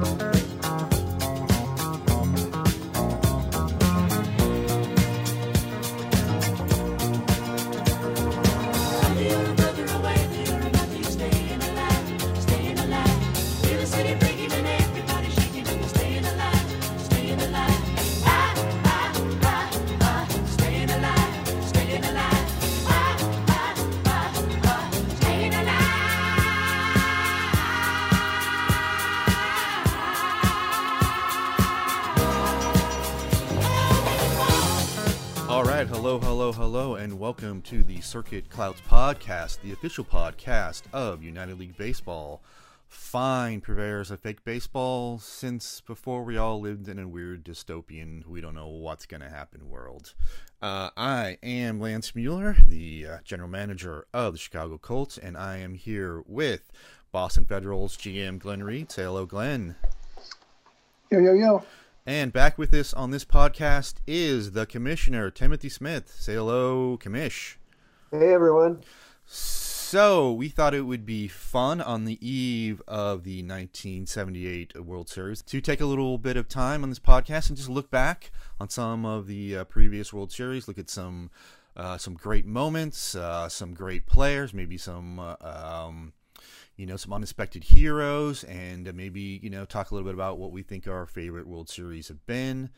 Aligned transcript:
Hello, 0.00 0.27
hello, 36.70 36.96
and 36.96 37.18
welcome 37.18 37.62
to 37.62 37.82
the 37.82 37.98
Circuit 38.02 38.50
Clouds 38.50 38.82
podcast, 38.86 39.58
the 39.62 39.72
official 39.72 40.04
podcast 40.04 40.82
of 40.92 41.22
United 41.22 41.58
League 41.58 41.78
Baseball. 41.78 42.42
Fine 42.88 43.62
purveyors 43.62 44.10
of 44.10 44.20
fake 44.20 44.44
baseball 44.44 45.18
since 45.18 45.80
before 45.80 46.22
we 46.24 46.36
all 46.36 46.60
lived 46.60 46.86
in 46.86 46.98
a 46.98 47.08
weird 47.08 47.42
dystopian, 47.42 48.26
we 48.26 48.42
don't 48.42 48.54
know 48.54 48.68
what's 48.68 49.06
going 49.06 49.22
to 49.22 49.30
happen 49.30 49.70
world. 49.70 50.12
Uh, 50.60 50.90
I 50.94 51.38
am 51.42 51.80
Lance 51.80 52.14
Mueller, 52.14 52.58
the 52.66 53.06
uh, 53.06 53.18
general 53.24 53.48
manager 53.48 54.06
of 54.12 54.34
the 54.34 54.38
Chicago 54.38 54.76
Colts, 54.76 55.16
and 55.16 55.38
I 55.38 55.56
am 55.56 55.72
here 55.72 56.22
with 56.26 56.70
Boston 57.10 57.46
Federals 57.46 57.96
GM 57.96 58.38
Glen 58.38 58.62
Reed. 58.62 58.92
Say 58.92 59.04
hello, 59.04 59.24
Glen. 59.24 59.74
Yo, 61.10 61.18
yo, 61.18 61.32
yo. 61.32 61.64
And 62.08 62.32
back 62.32 62.56
with 62.56 62.72
us 62.72 62.94
on 62.94 63.10
this 63.10 63.26
podcast 63.26 63.96
is 64.06 64.52
the 64.52 64.64
commissioner, 64.64 65.30
Timothy 65.30 65.68
Smith. 65.68 66.10
Say 66.18 66.36
hello, 66.36 66.96
Commish. 66.96 67.56
Hey, 68.10 68.32
everyone. 68.32 68.80
So, 69.26 70.32
we 70.32 70.48
thought 70.48 70.72
it 70.72 70.86
would 70.86 71.04
be 71.04 71.28
fun 71.28 71.82
on 71.82 72.06
the 72.06 72.16
eve 72.26 72.80
of 72.88 73.24
the 73.24 73.42
1978 73.42 74.82
World 74.86 75.10
Series 75.10 75.42
to 75.42 75.60
take 75.60 75.82
a 75.82 75.84
little 75.84 76.16
bit 76.16 76.38
of 76.38 76.48
time 76.48 76.82
on 76.82 76.88
this 76.88 76.98
podcast 76.98 77.50
and 77.50 77.58
just 77.58 77.68
look 77.68 77.90
back 77.90 78.30
on 78.58 78.70
some 78.70 79.04
of 79.04 79.26
the 79.26 79.58
uh, 79.58 79.64
previous 79.64 80.10
World 80.10 80.32
Series, 80.32 80.66
look 80.66 80.78
at 80.78 80.88
some 80.88 81.28
uh, 81.76 81.98
some 81.98 82.14
great 82.14 82.46
moments, 82.46 83.16
uh, 83.16 83.50
some 83.50 83.74
great 83.74 84.06
players, 84.06 84.54
maybe 84.54 84.78
some 84.78 85.18
uh, 85.18 85.36
um, 85.42 86.14
you 86.78 86.86
know, 86.86 86.96
some 86.96 87.12
unexpected 87.12 87.64
heroes, 87.64 88.44
and 88.44 88.94
maybe 88.94 89.40
you 89.42 89.50
know 89.50 89.66
talk 89.66 89.90
a 89.90 89.94
little 89.94 90.06
bit 90.06 90.14
about 90.14 90.38
what 90.38 90.52
we 90.52 90.62
think 90.62 90.86
our 90.86 91.04
favorite 91.04 91.46
World 91.46 91.68
Series 91.68 92.08
have 92.08 92.24
been. 92.24 92.70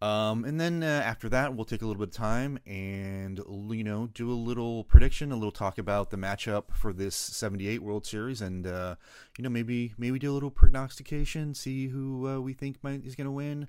Um, 0.00 0.44
and 0.44 0.60
then 0.60 0.82
uh, 0.82 1.02
after 1.04 1.28
that, 1.28 1.54
we'll 1.54 1.64
take 1.64 1.82
a 1.82 1.86
little 1.86 2.00
bit 2.00 2.08
of 2.08 2.14
time 2.14 2.58
and 2.66 3.38
you 3.70 3.84
know 3.84 4.08
do 4.14 4.30
a 4.30 4.34
little 4.34 4.84
prediction, 4.84 5.32
a 5.32 5.34
little 5.34 5.52
talk 5.52 5.76
about 5.76 6.10
the 6.10 6.16
matchup 6.16 6.74
for 6.74 6.92
this 6.92 7.16
'78 7.16 7.82
World 7.82 8.06
Series, 8.06 8.40
and 8.40 8.66
uh, 8.66 8.94
you 9.36 9.44
know 9.44 9.50
maybe 9.50 9.92
maybe 9.98 10.20
do 10.20 10.30
a 10.30 10.34
little 10.34 10.50
prognostication, 10.50 11.52
see 11.54 11.88
who 11.88 12.28
uh, 12.28 12.40
we 12.40 12.52
think 12.52 12.82
might 12.82 13.04
is 13.04 13.16
going 13.16 13.26
to 13.26 13.32
win. 13.32 13.68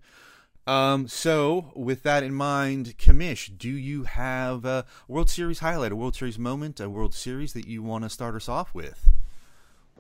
Um, 0.66 1.08
so 1.08 1.72
with 1.76 2.04
that 2.04 2.24
in 2.24 2.34
mind, 2.34 2.98
Commish, 2.98 3.58
do 3.58 3.70
you 3.70 4.04
have 4.04 4.66
a 4.66 4.86
World 5.08 5.32
Series 5.32 5.60
highlight, 5.60 5.92
a 5.92 5.96
World 5.96 6.16
Series 6.16 6.40
moment, 6.40 6.80
a 6.80 6.90
World 6.90 7.14
Series 7.14 7.54
that 7.54 7.68
you 7.68 7.84
want 7.84 8.06
to 8.06 8.10
start 8.10 8.36
us 8.36 8.48
off 8.48 8.74
with? 8.74 9.10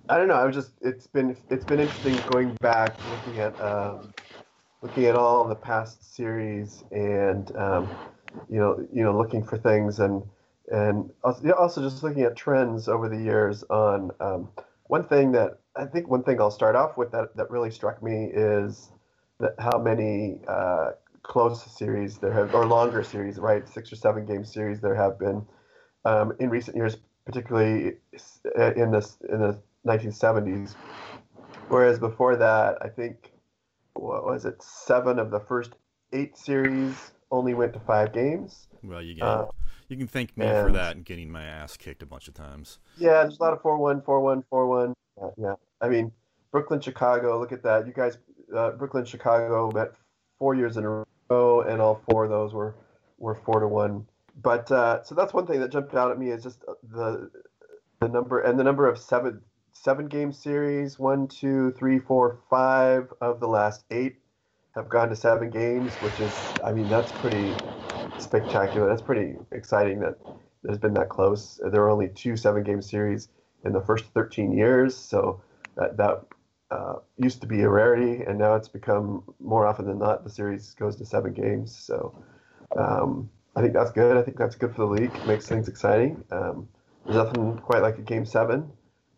I 0.09 0.17
don't 0.17 0.27
know. 0.27 0.33
I 0.33 0.43
was 0.43 0.55
just 0.55 0.73
it's 0.81 1.07
been 1.07 1.35
it's 1.49 1.63
been 1.63 1.79
interesting 1.79 2.17
going 2.31 2.55
back 2.61 2.97
looking 3.09 3.39
at 3.39 3.59
um, 3.61 4.13
looking 4.81 5.05
at 5.05 5.15
all 5.15 5.47
the 5.47 5.55
past 5.55 6.13
series 6.15 6.83
and 6.91 7.55
um, 7.55 7.89
you 8.49 8.59
know 8.59 8.85
you 8.91 9.01
know 9.03 9.17
looking 9.17 9.43
for 9.43 9.57
things 9.57 9.99
and 9.99 10.21
and 10.71 11.09
also 11.23 11.81
just 11.81 12.03
looking 12.03 12.23
at 12.23 12.35
trends 12.35 12.89
over 12.89 13.07
the 13.07 13.17
years 13.17 13.63
on 13.69 14.11
um, 14.19 14.49
one 14.87 15.05
thing 15.05 15.31
that 15.31 15.59
I 15.77 15.85
think 15.85 16.09
one 16.09 16.23
thing 16.23 16.41
I'll 16.41 16.51
start 16.51 16.75
off 16.75 16.97
with 16.97 17.11
that 17.11 17.35
that 17.37 17.49
really 17.49 17.71
struck 17.71 18.03
me 18.03 18.29
is 18.33 18.91
that 19.39 19.55
how 19.57 19.79
many 19.79 20.39
uh, 20.49 20.91
close 21.21 21.63
series 21.77 22.17
there 22.17 22.33
have 22.33 22.53
or 22.53 22.65
longer 22.65 23.03
series 23.03 23.39
right 23.39 23.67
six 23.69 23.91
or 23.91 23.95
seven 23.95 24.25
game 24.25 24.43
series 24.43 24.81
there 24.81 24.95
have 24.95 25.17
been 25.17 25.45
um, 26.03 26.33
in 26.39 26.49
recent 26.49 26.75
years 26.75 26.97
particularly 27.25 27.93
in 28.75 28.91
this 28.91 29.17
in 29.29 29.39
the 29.39 29.57
1970s. 29.85 30.75
Whereas 31.69 31.99
before 31.99 32.35
that, 32.37 32.77
I 32.81 32.89
think 32.89 33.31
what 33.93 34.25
was 34.25 34.45
it? 34.45 34.61
Seven 34.61 35.19
of 35.19 35.31
the 35.31 35.39
first 35.39 35.71
eight 36.11 36.37
series 36.37 37.11
only 37.31 37.53
went 37.53 37.73
to 37.73 37.79
five 37.79 38.13
games. 38.13 38.67
Well, 38.83 39.01
you 39.01 39.15
can 39.15 39.23
uh, 39.23 39.45
you 39.87 39.97
can 39.97 40.07
thank 40.07 40.37
me 40.37 40.45
and, 40.45 40.67
for 40.67 40.73
that 40.73 40.95
and 40.95 41.05
getting 41.05 41.31
my 41.31 41.43
ass 41.43 41.77
kicked 41.77 42.03
a 42.03 42.05
bunch 42.05 42.27
of 42.27 42.33
times. 42.33 42.79
Yeah, 42.97 43.23
there's 43.23 43.39
a 43.39 43.43
lot 43.43 43.53
of 43.53 43.61
four 43.61 43.77
one, 43.77 44.01
four 44.01 44.21
one, 44.21 44.43
four 44.49 44.67
one. 44.67 44.93
Yeah, 45.19 45.29
yeah, 45.37 45.55
I 45.81 45.89
mean 45.89 46.11
Brooklyn, 46.51 46.79
Chicago. 46.79 47.39
Look 47.39 47.51
at 47.51 47.63
that. 47.63 47.87
You 47.87 47.93
guys, 47.93 48.17
uh, 48.55 48.71
Brooklyn, 48.71 49.05
Chicago 49.05 49.71
met 49.71 49.93
four 50.37 50.55
years 50.55 50.77
in 50.77 50.85
a 50.85 51.03
row, 51.29 51.61
and 51.61 51.81
all 51.81 52.01
four 52.09 52.25
of 52.25 52.29
those 52.29 52.53
were 52.53 52.75
were 53.17 53.35
four 53.35 53.59
to 53.59 53.67
one. 53.67 54.05
But 54.41 54.71
uh, 54.71 55.03
so 55.03 55.15
that's 55.15 55.33
one 55.33 55.47
thing 55.47 55.59
that 55.59 55.71
jumped 55.71 55.95
out 55.95 56.11
at 56.11 56.19
me 56.19 56.29
is 56.29 56.43
just 56.43 56.61
the 56.91 57.29
the 57.99 58.07
number 58.07 58.41
and 58.41 58.59
the 58.59 58.63
number 58.63 58.87
of 58.87 58.97
seven 58.97 59.41
seven 59.73 60.07
game 60.07 60.31
series. 60.31 60.97
One, 60.97 61.27
two, 61.27 61.73
three, 61.77 61.99
four, 61.99 62.39
five 62.49 63.11
of 63.21 63.39
the 63.39 63.47
last 63.47 63.83
eight 63.91 64.17
have 64.75 64.89
gone 64.89 65.09
to 65.09 65.15
seven 65.15 65.49
games, 65.49 66.01
which 66.01 66.19
is, 66.19 66.35
I 66.63 66.71
mean, 66.71 66.87
that's 66.87 67.11
pretty 67.11 67.53
spectacular. 68.19 68.87
That's 68.87 69.01
pretty 69.01 69.35
exciting 69.51 69.99
that 69.99 70.17
there's 70.63 70.77
been 70.77 70.93
that 70.93 71.09
close. 71.09 71.59
There 71.71 71.81
were 71.81 71.89
only 71.89 72.07
two 72.07 72.37
seven 72.37 72.63
game 72.63 72.81
series 72.81 73.29
in 73.65 73.73
the 73.73 73.81
first 73.81 74.05
13 74.13 74.51
years, 74.51 74.95
so 74.95 75.41
that 75.75 75.97
that 75.97 76.23
uh, 76.71 76.95
used 77.17 77.41
to 77.41 77.47
be 77.47 77.61
a 77.61 77.69
rarity, 77.69 78.23
and 78.23 78.39
now 78.39 78.55
it's 78.55 78.67
become 78.67 79.23
more 79.39 79.67
often 79.67 79.85
than 79.85 79.99
not 79.99 80.23
the 80.23 80.29
series 80.29 80.73
goes 80.73 80.95
to 80.95 81.05
seven 81.05 81.33
games. 81.33 81.75
So 81.75 82.15
um, 82.77 83.29
I 83.55 83.61
think 83.61 83.73
that's 83.73 83.91
good. 83.91 84.17
I 84.17 84.23
think 84.23 84.37
that's 84.37 84.55
good 84.55 84.71
for 84.71 84.81
the 84.87 85.01
league. 85.01 85.13
It 85.13 85.27
makes 85.27 85.47
things 85.47 85.67
exciting. 85.67 86.23
Um, 86.31 86.67
there's 87.05 87.17
nothing 87.17 87.57
quite 87.59 87.81
like 87.81 87.97
a 87.99 88.01
game 88.01 88.25
seven 88.25 88.71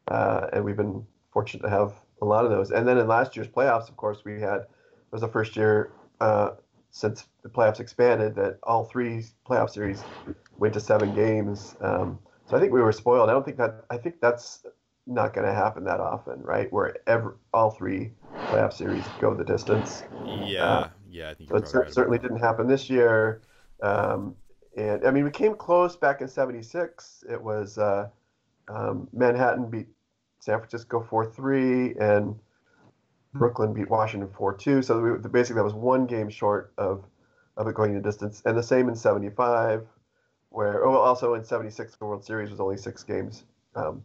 uh, 0.07 0.47
and 0.53 0.63
we've 0.63 0.77
been 0.77 1.05
fortunate 1.31 1.63
to 1.63 1.69
have 1.69 1.93
a 2.21 2.25
lot 2.25 2.45
of 2.45 2.51
those. 2.51 2.71
And 2.71 2.87
then 2.87 2.97
in 2.97 3.07
last 3.07 3.35
year's 3.35 3.47
playoffs, 3.47 3.89
of 3.89 3.97
course, 3.97 4.23
we 4.25 4.39
had 4.39 4.61
it 4.61 5.11
was 5.11 5.21
the 5.21 5.27
first 5.27 5.55
year 5.55 5.91
uh, 6.21 6.51
since 6.91 7.27
the 7.43 7.49
playoffs 7.49 7.79
expanded 7.79 8.35
that 8.35 8.57
all 8.63 8.85
three 8.85 9.25
playoff 9.47 9.69
series 9.69 10.03
went 10.57 10.73
to 10.73 10.79
seven 10.79 11.13
games. 11.13 11.75
Um, 11.81 12.19
so 12.47 12.55
I 12.55 12.59
think 12.59 12.71
we 12.71 12.81
were 12.81 12.91
spoiled. 12.91 13.29
I 13.29 13.33
don't 13.33 13.43
think 13.43 13.57
that 13.57 13.85
I 13.89 13.97
think 13.97 14.21
that's 14.21 14.65
not 15.07 15.33
going 15.33 15.45
to 15.45 15.53
happen 15.53 15.83
that 15.85 15.99
often, 15.99 16.41
right? 16.41 16.71
Where 16.71 16.95
every 17.07 17.33
all 17.53 17.71
three 17.71 18.11
playoff 18.33 18.73
series 18.73 19.03
go 19.19 19.33
the 19.33 19.43
distance. 19.43 20.03
Yeah, 20.47 20.63
uh, 20.63 20.89
yeah, 21.09 21.29
I 21.29 21.33
think. 21.33 21.49
But 21.49 21.63
it 21.63 21.73
right 21.73 21.93
certainly 21.93 22.17
didn't 22.17 22.39
happen 22.39 22.67
this 22.67 22.89
year. 22.89 23.41
Um, 23.81 24.35
and 24.77 25.05
I 25.05 25.11
mean, 25.11 25.23
we 25.23 25.31
came 25.31 25.55
close 25.55 25.95
back 25.95 26.21
in 26.21 26.27
'76. 26.27 27.23
It 27.29 27.41
was 27.41 27.77
uh, 27.77 28.09
um, 28.67 29.07
Manhattan 29.13 29.69
beat 29.69 29.87
San 30.45 30.59
Francisco 30.59 31.03
4 31.09 31.31
3, 31.31 31.95
and 31.95 32.35
Brooklyn 33.33 33.73
beat 33.73 33.89
Washington 33.89 34.29
4 34.37 34.55
2. 34.55 34.81
So 34.83 35.01
we, 35.01 35.29
basically, 35.29 35.55
that 35.55 35.63
was 35.63 35.73
one 35.73 36.05
game 36.05 36.29
short 36.29 36.71
of, 36.77 37.03
of 37.57 37.67
it 37.67 37.73
going 37.73 37.95
the 37.95 37.99
distance. 37.99 38.43
And 38.45 38.55
the 38.55 38.61
same 38.61 38.87
in 38.87 38.95
75, 38.95 39.87
where, 40.49 40.85
oh, 40.85 40.97
also 40.97 41.33
in 41.33 41.43
76, 41.43 41.95
the 41.95 42.05
World 42.05 42.23
Series 42.23 42.51
was 42.51 42.59
only 42.59 42.77
six 42.77 43.03
games. 43.03 43.43
Um, 43.75 44.03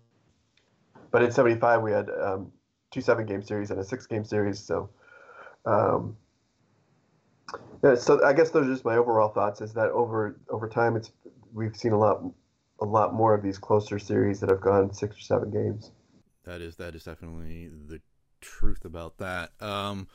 but 1.10 1.22
in 1.22 1.30
75, 1.30 1.82
we 1.82 1.92
had 1.92 2.08
um, 2.08 2.50
two 2.90 3.02
seven 3.02 3.26
game 3.26 3.42
series 3.42 3.70
and 3.70 3.78
a 3.78 3.84
six 3.84 4.06
game 4.06 4.24
series. 4.24 4.58
So, 4.58 4.88
um, 5.66 6.16
yeah, 7.84 7.96
so 7.96 8.24
I 8.24 8.32
guess 8.32 8.48
those 8.50 8.66
are 8.66 8.72
just 8.72 8.86
my 8.86 8.96
overall 8.96 9.28
thoughts 9.28 9.60
is 9.60 9.74
that 9.74 9.90
over 9.90 10.40
over 10.48 10.68
time, 10.68 10.96
it's 10.96 11.12
we've 11.52 11.76
seen 11.76 11.92
a 11.92 11.98
lot 11.98 12.22
a 12.80 12.84
lot 12.86 13.12
more 13.12 13.34
of 13.34 13.42
these 13.42 13.58
closer 13.58 13.98
series 13.98 14.40
that 14.40 14.48
have 14.48 14.62
gone 14.62 14.94
six 14.94 15.18
or 15.18 15.20
seven 15.20 15.50
games. 15.50 15.90
That 16.50 16.62
is 16.62 16.74
that 16.76 16.96
is 16.96 17.04
definitely 17.04 17.70
the 17.86 18.00
truth 18.40 18.84
about 18.84 19.18
that. 19.18 19.52
Um, 19.60 20.08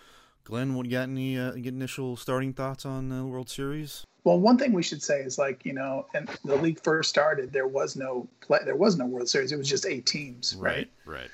Glen, 0.43 0.75
what 0.75 0.85
you 0.85 0.91
got 0.91 1.03
any 1.07 1.39
uh, 1.39 1.53
initial 1.53 2.17
starting 2.17 2.51
thoughts 2.51 2.85
on 2.85 3.07
the 3.07 3.23
World 3.23 3.49
Series? 3.49 4.05
Well, 4.25 4.37
one 4.37 4.57
thing 4.57 4.73
we 4.73 4.83
should 4.83 5.01
say 5.01 5.21
is 5.21 5.37
like 5.37 5.65
you 5.65 5.71
know, 5.71 6.07
and 6.13 6.29
the 6.43 6.57
league 6.57 6.83
first 6.83 7.09
started, 7.09 7.53
there 7.53 7.67
was 7.67 7.95
no 7.95 8.27
play, 8.41 8.59
there 8.65 8.75
was 8.75 8.97
no 8.97 9.05
World 9.05 9.29
Series. 9.29 9.53
It 9.53 9.57
was 9.57 9.69
just 9.69 9.85
eight 9.85 10.05
teams, 10.05 10.57
right? 10.59 10.89
Right. 11.05 11.21
right. 11.21 11.29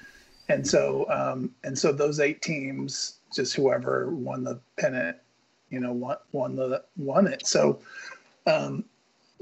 And 0.50 0.68
so, 0.68 1.09
um, 1.09 1.50
and 1.63 1.75
so 1.75 1.92
those 1.92 2.19
eight 2.19 2.44
teams, 2.44 3.18
just 3.33 3.56
whoever 3.56 4.12
won 4.12 4.44
the 4.44 4.59
pennant, 4.77 5.18
you 5.71 5.80
know, 5.80 5.94
won 5.94 6.18
won 6.31 6.56
the 6.56 6.83
won 6.95 7.25
it. 7.25 7.48
So, 7.48 7.80
um, 8.45 8.86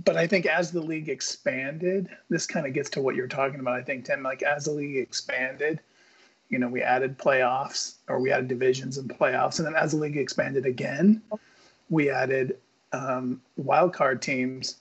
but 0.06 0.16
I 0.16 0.28
think 0.28 0.46
as 0.46 0.72
the 0.72 0.82
league 0.82 1.10
expanded, 1.10 2.10
this 2.30 2.46
kind 2.46 2.66
of 2.66 2.74
gets 2.74 2.90
to 2.92 3.02
what 3.02 3.16
you're 3.16 3.28
talking 3.28 3.60
about. 3.60 3.76
I 3.76 3.84
think 3.84 4.06
Tim, 4.06 4.24
like 4.24 4.44
as 4.44 4.66
the 4.66 4.72
league 4.72 4.98
expanded, 4.98 5.80
you 6.50 6.58
know, 6.58 6.68
we 6.68 6.82
added 6.82 7.18
playoffs 7.18 7.96
or 8.08 8.20
we 8.20 8.32
added 8.32 8.48
divisions 8.48 8.98
and 8.98 9.10
playoffs. 9.10 9.60
And 9.60 9.68
then 9.68 9.76
as 9.76 9.92
the 9.92 9.98
league 9.98 10.18
expanded 10.18 10.66
again, 10.66 11.22
we 11.90 12.10
added 12.10 12.58
um, 12.92 13.42
wild 13.58 13.94
card 13.94 14.22
teams. 14.22 14.78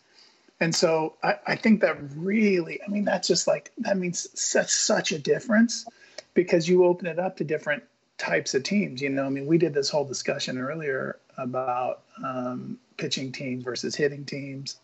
And 0.60 0.74
so 0.74 1.14
I, 1.22 1.36
I 1.46 1.56
think 1.56 1.80
that 1.80 1.96
really, 2.16 2.80
I 2.82 2.88
mean, 2.88 3.04
that's 3.04 3.28
just 3.28 3.46
like, 3.46 3.72
that 3.78 3.96
means 3.96 4.28
such, 4.40 4.70
such 4.70 5.12
a 5.12 5.18
difference 5.18 5.86
because 6.34 6.68
you 6.68 6.84
open 6.84 7.06
it 7.06 7.18
up 7.18 7.36
to 7.36 7.44
different 7.44 7.82
types 8.18 8.54
of 8.54 8.62
teams. 8.62 9.02
You 9.02 9.10
know, 9.10 9.24
I 9.24 9.28
mean, 9.28 9.46
we 9.46 9.58
did 9.58 9.74
this 9.74 9.90
whole 9.90 10.04
discussion 10.04 10.58
earlier 10.58 11.18
about 11.36 12.02
um, 12.24 12.78
pitching 12.96 13.30
teams 13.32 13.64
versus 13.64 13.94
hitting 13.94 14.24
teams. 14.24 14.76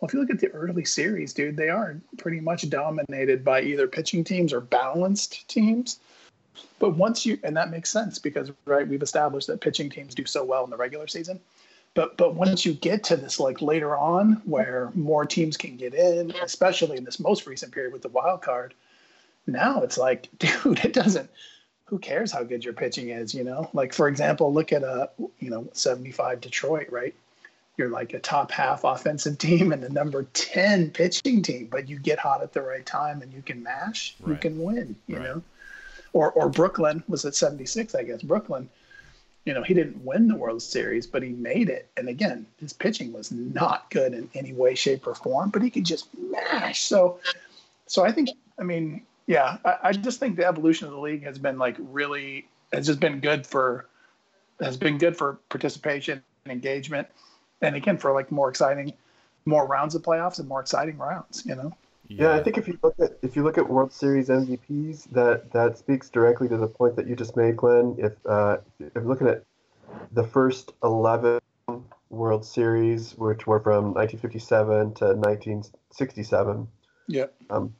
Well, 0.00 0.08
if 0.08 0.14
you 0.14 0.20
look 0.20 0.30
at 0.30 0.40
the 0.40 0.48
early 0.48 0.84
series, 0.84 1.32
dude, 1.32 1.56
they 1.56 1.70
are 1.70 1.96
pretty 2.18 2.40
much 2.40 2.68
dominated 2.68 3.44
by 3.44 3.62
either 3.62 3.86
pitching 3.88 4.24
teams 4.24 4.52
or 4.52 4.60
balanced 4.60 5.48
teams. 5.48 6.00
But 6.78 6.96
once 6.96 7.24
you, 7.24 7.38
and 7.42 7.56
that 7.56 7.70
makes 7.70 7.90
sense 7.90 8.18
because, 8.18 8.52
right, 8.66 8.86
we've 8.86 9.02
established 9.02 9.46
that 9.46 9.60
pitching 9.60 9.88
teams 9.88 10.14
do 10.14 10.26
so 10.26 10.44
well 10.44 10.64
in 10.64 10.70
the 10.70 10.76
regular 10.76 11.06
season. 11.06 11.40
But, 11.94 12.18
but 12.18 12.34
once 12.34 12.66
you 12.66 12.74
get 12.74 13.04
to 13.04 13.16
this, 13.16 13.40
like 13.40 13.62
later 13.62 13.96
on, 13.96 14.42
where 14.44 14.90
more 14.94 15.24
teams 15.24 15.56
can 15.56 15.76
get 15.76 15.94
in, 15.94 16.30
especially 16.42 16.98
in 16.98 17.04
this 17.04 17.18
most 17.18 17.46
recent 17.46 17.72
period 17.72 17.94
with 17.94 18.02
the 18.02 18.08
wild 18.08 18.42
card, 18.42 18.74
now 19.46 19.80
it's 19.80 19.96
like, 19.96 20.28
dude, 20.38 20.84
it 20.84 20.92
doesn't, 20.92 21.30
who 21.86 21.98
cares 21.98 22.30
how 22.30 22.42
good 22.42 22.64
your 22.64 22.74
pitching 22.74 23.08
is, 23.08 23.34
you 23.34 23.44
know? 23.44 23.70
Like, 23.72 23.94
for 23.94 24.08
example, 24.08 24.52
look 24.52 24.74
at 24.74 24.82
a, 24.82 25.08
you 25.38 25.48
know, 25.48 25.68
75 25.72 26.42
Detroit, 26.42 26.88
right? 26.90 27.14
You're 27.76 27.90
like 27.90 28.14
a 28.14 28.18
top 28.18 28.50
half 28.50 28.84
offensive 28.84 29.38
team 29.38 29.72
and 29.72 29.82
the 29.82 29.88
number 29.88 30.24
10 30.32 30.90
pitching 30.90 31.42
team, 31.42 31.68
but 31.70 31.88
you 31.88 31.98
get 31.98 32.18
hot 32.18 32.42
at 32.42 32.52
the 32.52 32.62
right 32.62 32.84
time 32.84 33.22
and 33.22 33.32
you 33.32 33.42
can 33.42 33.62
mash, 33.62 34.14
right. 34.20 34.32
you 34.32 34.36
can 34.36 34.62
win, 34.62 34.96
you 35.06 35.16
right. 35.16 35.24
know? 35.24 35.42
Or, 36.12 36.32
or 36.32 36.48
Brooklyn 36.48 37.02
was 37.08 37.24
at 37.24 37.34
76, 37.34 37.94
I 37.94 38.02
guess. 38.02 38.22
Brooklyn, 38.22 38.70
you 39.44 39.52
know, 39.52 39.62
he 39.62 39.74
didn't 39.74 40.02
win 40.02 40.28
the 40.28 40.36
World 40.36 40.62
Series, 40.62 41.06
but 41.06 41.22
he 41.22 41.28
made 41.30 41.68
it. 41.68 41.90
And 41.96 42.08
again, 42.08 42.46
his 42.58 42.72
pitching 42.72 43.12
was 43.12 43.30
not 43.30 43.90
good 43.90 44.14
in 44.14 44.30
any 44.34 44.54
way, 44.54 44.74
shape, 44.74 45.06
or 45.06 45.14
form, 45.14 45.50
but 45.50 45.62
he 45.62 45.68
could 45.68 45.84
just 45.84 46.08
mash. 46.18 46.82
So, 46.82 47.20
so 47.86 48.02
I 48.02 48.12
think, 48.12 48.30
I 48.58 48.62
mean, 48.62 49.02
yeah, 49.26 49.58
I, 49.64 49.76
I 49.82 49.92
just 49.92 50.18
think 50.18 50.36
the 50.36 50.46
evolution 50.46 50.86
of 50.86 50.94
the 50.94 51.00
league 51.00 51.22
has 51.24 51.38
been 51.38 51.58
like 51.58 51.76
really, 51.78 52.48
has 52.72 52.86
just 52.86 52.98
been 52.98 53.20
good 53.20 53.46
for, 53.46 53.86
has 54.58 54.78
been 54.78 54.96
good 54.96 55.16
for 55.16 55.38
participation 55.50 56.22
and 56.44 56.52
engagement 56.52 57.08
and 57.60 57.76
again 57.76 57.98
for 57.98 58.12
like 58.12 58.30
more 58.30 58.48
exciting, 58.48 58.92
more 59.44 59.66
rounds 59.66 59.94
of 59.94 60.02
playoffs 60.02 60.38
and 60.38 60.48
more 60.48 60.60
exciting 60.60 60.98
rounds. 60.98 61.44
You 61.44 61.54
know. 61.56 61.72
Yeah. 62.08 62.22
yeah, 62.22 62.36
I 62.36 62.42
think 62.42 62.56
if 62.56 62.68
you 62.68 62.78
look 62.82 62.94
at 63.00 63.18
if 63.22 63.34
you 63.34 63.42
look 63.42 63.58
at 63.58 63.68
World 63.68 63.92
Series 63.92 64.28
MVPs, 64.28 65.10
that 65.10 65.50
that 65.52 65.78
speaks 65.78 66.08
directly 66.08 66.48
to 66.48 66.56
the 66.56 66.68
point 66.68 66.96
that 66.96 67.06
you 67.06 67.16
just 67.16 67.36
made, 67.36 67.56
Glen. 67.56 67.96
If 67.98 68.12
uh, 68.26 68.58
if 68.78 68.94
you're 68.94 69.04
looking 69.04 69.26
at 69.26 69.44
the 70.12 70.24
first 70.24 70.72
eleven 70.82 71.40
World 72.10 72.44
Series, 72.44 73.16
which 73.16 73.46
were 73.46 73.60
from 73.60 73.94
1957 73.94 74.94
to 74.94 75.04
1967. 75.06 76.68
Yeah. 77.08 77.26
Um, 77.50 77.74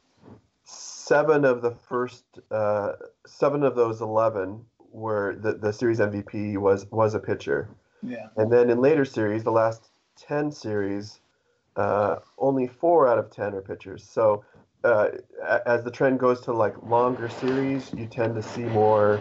seven 0.64 1.44
of 1.44 1.62
the 1.62 1.70
first, 1.70 2.24
uh, 2.50 2.92
seven 3.26 3.62
of 3.62 3.76
those 3.76 4.00
11 4.00 4.64
were 4.90 5.36
the, 5.36 5.54
the 5.54 5.72
series 5.72 5.98
MVP 5.98 6.58
was 6.58 6.86
was 6.90 7.14
a 7.14 7.18
pitcher. 7.18 7.68
Yeah. 8.02 8.28
And 8.36 8.52
then 8.52 8.70
in 8.70 8.80
later 8.80 9.04
series, 9.04 9.44
the 9.44 9.52
last 9.52 9.90
10 10.16 10.50
series, 10.50 11.20
uh, 11.76 12.16
only 12.38 12.66
four 12.66 13.06
out 13.06 13.18
of 13.18 13.30
10 13.30 13.54
are 13.54 13.60
pitchers. 13.60 14.04
So 14.04 14.44
uh, 14.84 15.08
as 15.66 15.82
the 15.82 15.90
trend 15.90 16.20
goes 16.20 16.40
to 16.42 16.52
like 16.52 16.80
longer 16.82 17.28
series, 17.28 17.92
you 17.94 18.06
tend 18.06 18.34
to 18.36 18.42
see 18.42 18.62
more 18.62 19.20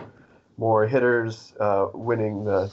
more 0.58 0.88
hitters 0.88 1.54
uh, 1.60 1.88
winning 1.94 2.46
the 2.46 2.72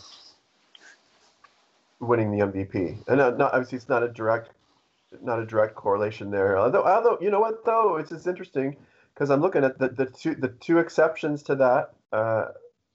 winning 2.00 2.37
the 2.37 2.44
MVP. 2.44 3.02
And 3.08 3.19
not, 3.19 3.40
obviously 3.40 3.76
it's 3.76 3.88
not 3.88 4.02
a 4.02 4.08
direct 4.08 4.50
not 5.22 5.38
a 5.38 5.46
direct 5.46 5.75
correlation 5.75 6.31
there. 6.31 6.58
Although 6.58 6.84
although 6.84 7.19
you 7.20 7.31
know 7.31 7.40
what 7.40 7.64
though, 7.64 7.96
it's 7.96 8.12
it's 8.12 8.26
interesting 8.26 8.76
because 9.14 9.31
I'm 9.31 9.40
looking 9.40 9.64
at 9.64 9.78
the, 9.78 9.88
the 9.88 10.06
two 10.06 10.34
the 10.34 10.49
two 10.49 10.78
exceptions 10.78 11.43
to 11.44 11.54
that. 11.56 11.94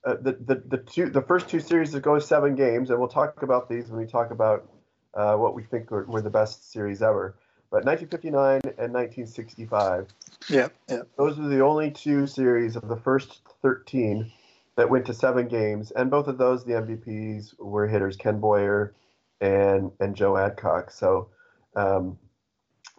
Uh, 0.08 0.16
the, 0.22 0.32
the 0.32 0.54
the 0.68 0.78
two 0.78 1.10
the 1.10 1.20
first 1.20 1.50
two 1.50 1.60
series 1.60 1.92
that 1.92 2.00
go 2.00 2.18
seven 2.18 2.54
games, 2.54 2.88
and 2.88 2.98
we'll 2.98 3.08
talk 3.08 3.42
about 3.42 3.68
these 3.68 3.90
when 3.90 4.00
we 4.00 4.06
talk 4.06 4.30
about 4.30 4.66
uh, 5.12 5.34
what 5.34 5.54
we 5.54 5.62
think 5.62 5.90
were, 5.90 6.04
were, 6.04 6.22
the 6.22 6.30
best 6.30 6.72
series 6.72 7.02
ever. 7.02 7.36
But 7.70 7.84
1959 7.84 8.62
and 8.78 8.94
1965. 8.94 10.08
Yeah, 10.48 10.68
yeah. 10.88 11.02
Those 11.18 11.38
are 11.38 11.46
the 11.46 11.60
only 11.60 11.90
two 11.90 12.26
series 12.26 12.74
of 12.74 12.88
the 12.88 12.96
first 12.96 13.42
13 13.60 14.32
that 14.76 14.88
went 14.88 15.04
to 15.06 15.12
seven 15.12 15.46
games, 15.46 15.90
and 15.90 16.10
both 16.10 16.26
of 16.26 16.38
those 16.38 16.64
the 16.64 16.72
MVPs 16.72 17.58
were 17.58 17.86
hitters 17.86 18.16
Ken 18.16 18.40
Boyer 18.40 18.94
and 19.42 19.92
and 20.00 20.16
Joe 20.16 20.38
Adcock. 20.38 20.90
So 20.90 21.28
um, 21.76 22.18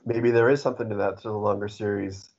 maybe 0.05 0.29
there 0.29 0.51
is 0.51 0.61
something 0.61 0.89
to 0.89 0.95
that 0.97 1.23
to 1.23 1.29
the 1.29 1.33
longer 1.33 1.69
series. 1.69 2.29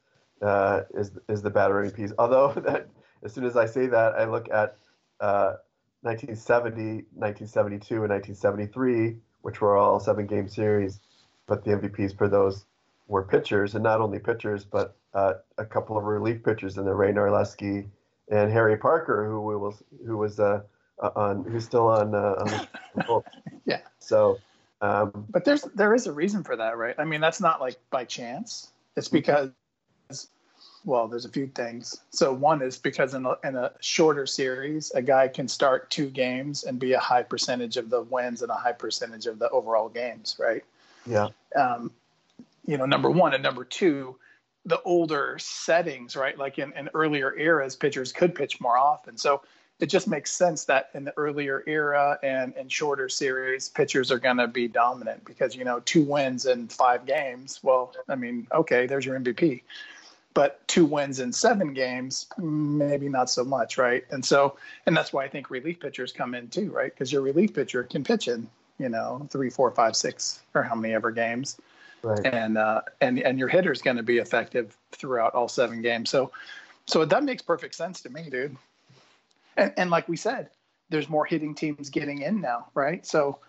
Uh, 0.41 0.83
is 0.95 1.11
is 1.29 1.43
the 1.43 1.51
battering 1.51 1.91
piece? 1.91 2.13
Although 2.17 2.53
that 2.65 2.87
as 3.23 3.33
soon 3.33 3.45
as 3.45 3.57
I 3.57 3.67
say 3.67 3.87
that, 3.87 4.15
I 4.15 4.25
look 4.25 4.49
at 4.51 4.77
uh, 5.21 5.57
1970, 6.03 7.05
1972, 7.15 7.95
and 7.95 8.11
1973, 8.11 9.17
which 9.43 9.61
were 9.61 9.77
all 9.77 10.01
seven 10.01 10.27
game 10.27 10.49
series, 10.49 11.01
but 11.47 11.65
the 11.65 11.73
MVPs 11.73 12.17
for 12.17 12.29
those 12.29 12.65
were 13.09 13.23
pitchers, 13.23 13.75
and 13.75 13.83
not 13.83 14.01
only 14.01 14.19
pitchers, 14.19 14.65
but 14.65 14.97
uh, 15.15 15.35
a 15.59 15.65
couple 15.65 15.99
of 15.99 16.05
relief 16.05 16.43
pitchers 16.43 16.79
in 16.79 16.85
the 16.85 16.95
Ray 16.95 17.13
Narleski 17.13 17.87
and 18.31 18.53
Harry 18.53 18.77
Parker, 18.77 19.29
who 19.29 19.41
was 19.41 19.83
who 20.07 20.17
was 20.17 20.39
uh, 20.39 20.63
on 21.01 21.45
who's 21.45 21.65
still 21.65 21.89
on, 21.89 22.15
uh, 22.15 22.35
on 22.39 22.69
the 22.95 23.23
yeah. 23.65 23.81
So, 23.99 24.39
um, 24.81 25.27
but 25.31 25.45
there's 25.45 25.63
there 25.75 25.95
is 25.95 26.07
a 26.07 26.13
reason 26.13 26.45
for 26.45 26.57
that, 26.57 26.79
right? 26.79 26.95
I 26.99 27.05
mean, 27.05 27.21
that's 27.21 27.41
not 27.41 27.61
like 27.61 27.77
by 27.91 28.05
chance. 28.05 28.71
It's 28.97 29.09
because 29.09 29.51
well, 30.85 31.09
there's 31.09 31.25
a 31.25 31.31
few 31.31 31.47
things. 31.49 32.01
So 32.11 32.33
one 32.33 32.63
is 32.63 32.79
because 32.79 33.15
in 33.15 33.27
a, 33.27 33.37
in 33.45 33.57
a 33.57 33.73
shorter 33.81 34.27
series, 34.27 34.91
a 34.93 35.03
guy 35.03 35.29
can 35.29 35.47
start 35.47 35.91
two 35.91 36.09
games 36.09 36.65
and 36.65 36.79
be 36.79 36.95
a 36.95 36.99
high 36.99 37.23
percentage 37.23 37.77
of 37.77 37.91
the 37.91 38.03
wins 38.03 38.43
and 38.43 38.51
a 38.51 38.55
high 38.55 38.73
percentage 38.73 39.27
of 39.27 39.39
the 39.39 39.51
overall 39.51 39.89
games, 39.89 40.37
right? 40.39 40.65
Yeah. 41.07 41.29
Um, 41.55 41.91
you 42.67 42.79
know, 42.79 42.87
number 42.87 43.11
one 43.11 43.35
and 43.35 43.43
number 43.43 43.65
two, 43.65 44.17
the 44.65 44.81
older 44.83 45.37
settings, 45.39 46.17
right? 46.17 46.39
Like 46.39 46.59
in, 46.59 46.73
in 46.73 46.89
earlier 46.95 47.37
eras, 47.37 47.77
pitchers 47.77 48.13
could 48.13 48.35
pitch 48.35 48.61
more 48.61 48.79
often. 48.79 49.17
So 49.17 49.43
it 49.81 49.87
just 49.87 50.09
makes 50.09 50.31
sense 50.31 50.65
that 50.67 50.91
in 50.95 51.05
the 51.05 51.15
earlier 51.17 51.63
era 51.67 52.19
and 52.23 52.55
in 52.57 52.69
shorter 52.69 53.09
series, 53.09 53.69
pitchers 53.69 54.11
are 54.11 54.19
going 54.19 54.37
to 54.37 54.47
be 54.47 54.69
dominant 54.69 55.25
because, 55.25 55.55
you 55.57 55.65
know, 55.65 55.81
two 55.81 56.05
wins 56.05 56.47
in 56.47 56.69
five 56.69 57.07
games. 57.07 57.61
Well, 57.63 57.95
I 58.09 58.15
mean, 58.15 58.47
okay, 58.53 58.87
there's 58.87 59.05
your 59.05 59.19
MVP 59.19 59.63
but 60.35 60.67
two 60.69 60.85
wins 60.85 61.21
in 61.21 61.33
seven 61.33 61.75
games, 61.75 62.27
maybe 62.39 63.09
not 63.09 63.31
so 63.31 63.45
much, 63.45 63.79
right? 63.79 64.05
And 64.11 64.25
so, 64.25 64.57
and 64.87 64.97
that's 64.97 65.13
why 65.13 65.25
I 65.25 65.29
think 65.29 65.51
relief 65.51 65.81
pitchers 65.81 66.13
come 66.13 66.35
in 66.35 66.49
too, 66.49 66.71
right? 66.71 66.93
Because 66.93 67.13
your 67.13 67.23
relief 67.23 67.55
pitcher 67.55 67.83
can 67.83 68.05
pitch 68.05 68.29
in, 68.29 68.49
you 68.79 68.89
know, 68.89 69.27
three, 69.31 69.51
four, 69.51 69.71
five, 69.73 69.97
six, 69.97 70.41
or 70.55 70.63
how 70.63 70.75
many 70.75 70.95
ever 70.95 71.11
games, 71.11 71.59
right? 72.03 72.25
And 72.25 72.59
uh, 72.59 72.83
and 73.01 73.19
and 73.19 73.39
your 73.39 73.49
hitter's 73.49 73.83
going 73.83 73.97
to 73.97 74.03
be 74.03 74.19
effective 74.19 74.77
throughout 74.93 75.35
all 75.35 75.49
seven 75.49 75.83
games. 75.83 76.11
So, 76.11 76.31
so 76.87 77.05
that 77.05 77.25
makes 77.25 77.43
perfect 77.43 77.75
sense 77.75 78.01
to 78.03 78.11
me, 78.11 78.31
dude. 78.31 78.57
And 79.57 79.73
and 79.77 79.91
like 79.91 80.09
we 80.09 80.17
said, 80.17 80.51
there's 80.91 81.09
more 81.09 81.25
hitting 81.25 81.55
teams 81.55 81.91
getting 81.91 82.23
in 82.23 82.41
now, 82.41 82.69
right? 82.75 83.05
So 83.05 83.41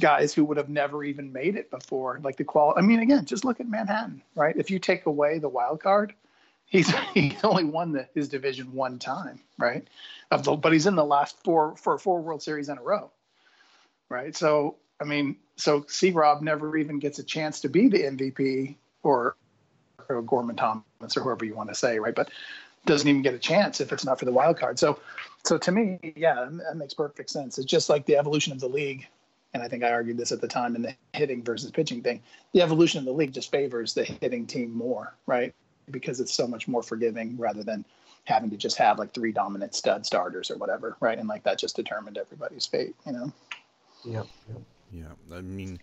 guys 0.00 0.32
who 0.32 0.44
would 0.44 0.56
have 0.56 0.68
never 0.68 1.04
even 1.04 1.32
made 1.32 1.56
it 1.56 1.70
before, 1.70 2.20
like 2.22 2.36
the 2.36 2.44
qual 2.44 2.72
i 2.76 2.80
mean, 2.80 3.00
again, 3.00 3.26
just 3.26 3.44
look 3.44 3.60
at 3.60 3.68
Manhattan, 3.68 4.22
right? 4.34 4.56
If 4.56 4.70
you 4.70 4.78
take 4.78 5.04
away 5.04 5.38
the 5.38 5.48
wild 5.48 5.82
card, 5.82 6.14
he's 6.70 6.90
he's 7.14 7.44
only 7.44 7.64
won 7.64 7.92
the, 7.92 8.08
his 8.14 8.30
division 8.30 8.72
one 8.72 8.98
time, 8.98 9.40
right? 9.58 9.86
Of 10.30 10.44
the, 10.44 10.56
but 10.56 10.72
he's 10.72 10.86
in 10.86 10.96
the 10.96 11.04
last 11.04 11.36
four 11.44 11.76
for 11.76 11.98
four 11.98 12.22
World 12.22 12.42
Series 12.42 12.70
in 12.70 12.78
a 12.78 12.82
row, 12.82 13.10
right? 14.08 14.34
So 14.34 14.76
I 15.00 15.04
mean, 15.04 15.36
so 15.56 15.84
C. 15.88 16.10
Rob 16.10 16.42
never 16.42 16.76
even 16.76 16.98
gets 16.98 17.18
a 17.18 17.24
chance 17.24 17.60
to 17.60 17.68
be 17.68 17.88
the 17.88 18.02
MVP 18.02 18.76
or, 19.02 19.36
or 20.08 20.22
Gorman 20.22 20.56
Thomas 20.56 21.16
or 21.16 21.22
whoever 21.22 21.44
you 21.44 21.54
want 21.54 21.70
to 21.70 21.74
say, 21.74 21.98
right? 21.98 22.14
But 22.14 22.30
doesn't 22.86 23.08
even 23.08 23.22
get 23.22 23.34
a 23.34 23.38
chance 23.38 23.80
if 23.80 23.92
it's 23.92 24.04
not 24.04 24.18
for 24.18 24.24
the 24.24 24.32
wild 24.32 24.58
card. 24.58 24.78
So, 24.78 24.98
so 25.44 25.58
to 25.58 25.72
me, 25.72 25.98
yeah, 26.16 26.48
that 26.50 26.76
makes 26.76 26.94
perfect 26.94 27.30
sense. 27.30 27.58
It's 27.58 27.66
just 27.66 27.88
like 27.88 28.06
the 28.06 28.16
evolution 28.16 28.52
of 28.52 28.60
the 28.60 28.68
league. 28.68 29.06
And 29.52 29.62
I 29.62 29.68
think 29.68 29.82
I 29.82 29.90
argued 29.90 30.16
this 30.16 30.32
at 30.32 30.40
the 30.40 30.48
time 30.48 30.76
in 30.76 30.82
the 30.82 30.94
hitting 31.12 31.42
versus 31.42 31.70
pitching 31.70 32.02
thing. 32.02 32.22
The 32.52 32.62
evolution 32.62 32.98
of 32.98 33.04
the 33.04 33.12
league 33.12 33.32
just 33.32 33.50
favors 33.50 33.94
the 33.94 34.04
hitting 34.04 34.46
team 34.46 34.70
more, 34.70 35.14
right? 35.26 35.54
Because 35.90 36.20
it's 36.20 36.32
so 36.32 36.46
much 36.46 36.68
more 36.68 36.82
forgiving 36.82 37.36
rather 37.36 37.62
than 37.62 37.84
having 38.24 38.50
to 38.50 38.56
just 38.56 38.76
have 38.76 38.98
like 38.98 39.12
three 39.12 39.32
dominant 39.32 39.74
stud 39.74 40.06
starters 40.06 40.50
or 40.50 40.56
whatever, 40.56 40.96
right? 41.00 41.18
And 41.18 41.28
like 41.28 41.42
that 41.44 41.58
just 41.58 41.76
determined 41.76 42.18
everybody's 42.18 42.66
fate, 42.66 42.94
you 43.06 43.12
know? 43.12 43.32
Yeah. 44.04 44.22
Yeah. 44.48 45.04
yeah. 45.30 45.36
I 45.36 45.40
mean, 45.40 45.80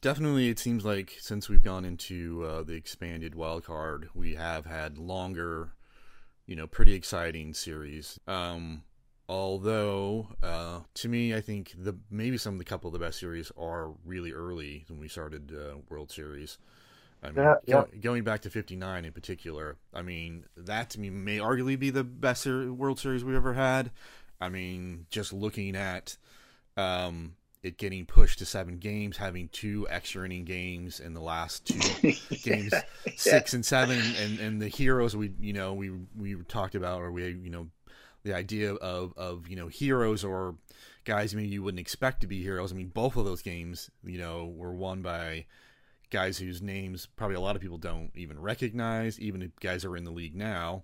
definitely 0.00 0.48
it 0.48 0.58
seems 0.58 0.84
like 0.84 1.16
since 1.20 1.48
we've 1.48 1.62
gone 1.62 1.84
into 1.84 2.44
uh, 2.44 2.62
the 2.62 2.74
expanded 2.74 3.34
wild 3.34 3.64
card, 3.64 4.08
we 4.14 4.34
have 4.34 4.66
had 4.66 4.98
longer, 4.98 5.72
you 6.46 6.56
know, 6.56 6.66
pretty 6.66 6.94
exciting 6.94 7.54
series. 7.54 8.18
Um, 8.26 8.82
although 9.28 10.28
uh, 10.42 10.80
to 10.94 11.08
me, 11.08 11.34
I 11.34 11.40
think 11.40 11.74
the 11.78 11.96
maybe 12.10 12.36
some 12.36 12.54
of 12.54 12.58
the 12.58 12.64
couple 12.64 12.88
of 12.88 12.92
the 12.92 13.04
best 13.04 13.18
series 13.18 13.50
are 13.58 13.92
really 14.04 14.32
early 14.32 14.84
when 14.88 15.00
we 15.00 15.08
started 15.08 15.52
uh, 15.54 15.76
World 15.88 16.10
Series. 16.10 16.58
I 17.22 17.26
mean, 17.30 17.36
Yeah, 17.44 17.54
yeah. 17.66 17.74
go- 17.82 17.88
going 18.00 18.24
back 18.24 18.42
to 18.42 18.50
'59 18.50 19.04
in 19.04 19.12
particular, 19.12 19.76
I 19.92 20.02
mean 20.02 20.44
that 20.56 20.90
to 20.90 21.00
me 21.00 21.10
may 21.10 21.38
arguably 21.38 21.78
be 21.78 21.90
the 21.90 22.04
best 22.04 22.46
World 22.46 22.98
Series 22.98 23.24
we've 23.24 23.36
ever 23.36 23.54
had. 23.54 23.90
I 24.40 24.48
mean, 24.48 25.06
just 25.10 25.32
looking 25.32 25.76
at 25.76 26.16
um, 26.78 27.34
it 27.62 27.76
getting 27.76 28.06
pushed 28.06 28.38
to 28.38 28.46
seven 28.46 28.78
games, 28.78 29.18
having 29.18 29.48
two 29.48 29.86
extra 29.90 30.24
inning 30.24 30.44
games 30.46 30.98
in 30.98 31.12
the 31.12 31.20
last 31.20 31.66
two 31.66 32.12
games 32.42 32.72
six 33.16 33.52
and 33.52 33.66
seven 33.66 34.00
and 34.18 34.38
and 34.38 34.62
the 34.62 34.68
heroes 34.68 35.14
we 35.14 35.32
you 35.40 35.52
know 35.52 35.74
we 35.74 35.90
we 36.16 36.34
talked 36.48 36.74
about 36.74 37.02
or 37.02 37.12
we 37.12 37.26
you 37.28 37.50
know 37.50 37.68
the 38.22 38.34
idea 38.34 38.72
of 38.74 39.12
of 39.18 39.46
you 39.48 39.56
know 39.56 39.68
heroes 39.68 40.24
or 40.24 40.54
guys 41.04 41.34
maybe 41.34 41.48
you 41.48 41.62
wouldn't 41.62 41.80
expect 41.80 42.20
to 42.22 42.26
be 42.26 42.42
heroes 42.42 42.72
i 42.72 42.76
mean 42.76 42.88
both 42.88 43.16
of 43.16 43.24
those 43.24 43.40
games 43.42 43.90
you 44.04 44.18
know 44.18 44.46
were 44.56 44.74
won 44.74 45.00
by 45.02 45.44
guys 46.10 46.38
whose 46.38 46.60
names 46.60 47.06
probably 47.16 47.36
a 47.36 47.40
lot 47.40 47.56
of 47.56 47.62
people 47.62 47.78
don't 47.78 48.10
even 48.14 48.40
recognize 48.40 49.18
even 49.20 49.42
if 49.42 49.50
guys 49.60 49.84
are 49.84 49.96
in 49.96 50.04
the 50.04 50.10
league 50.10 50.34
now 50.34 50.82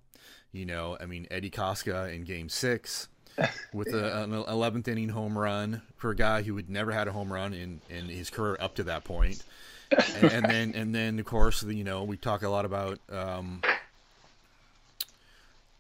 you 0.53 0.65
know 0.65 0.97
i 1.01 1.07
mean 1.07 1.27
eddie 1.31 1.51
Kasko 1.51 2.13
in 2.13 2.25
game 2.25 2.49
six 2.49 3.09
with 3.75 3.89
a, 3.89 4.23
an 4.23 4.31
11th 4.31 4.89
inning 4.89 5.11
home 5.11 5.37
run 5.37 5.83
for 5.97 6.11
a 6.11 6.17
guy 6.17 6.43
who 6.43 6.57
had 6.57 6.71
never 6.71 6.91
had 6.91 7.07
a 7.07 7.13
home 7.13 7.31
run 7.31 7.53
in, 7.53 7.81
in 7.91 8.07
his 8.07 8.31
career 8.31 8.57
up 8.61 8.75
to 8.77 8.85
that 8.85 9.05
point 9.05 9.43
and, 9.91 10.33
and 10.33 10.45
then 10.47 10.73
and 10.75 10.95
then 10.95 11.19
of 11.19 11.27
course 11.27 11.63
you 11.63 11.85
know 11.85 12.03
we 12.05 12.17
talk 12.17 12.43
a 12.43 12.49
lot 12.49 12.65
about 12.65 12.99
um, 13.11 13.61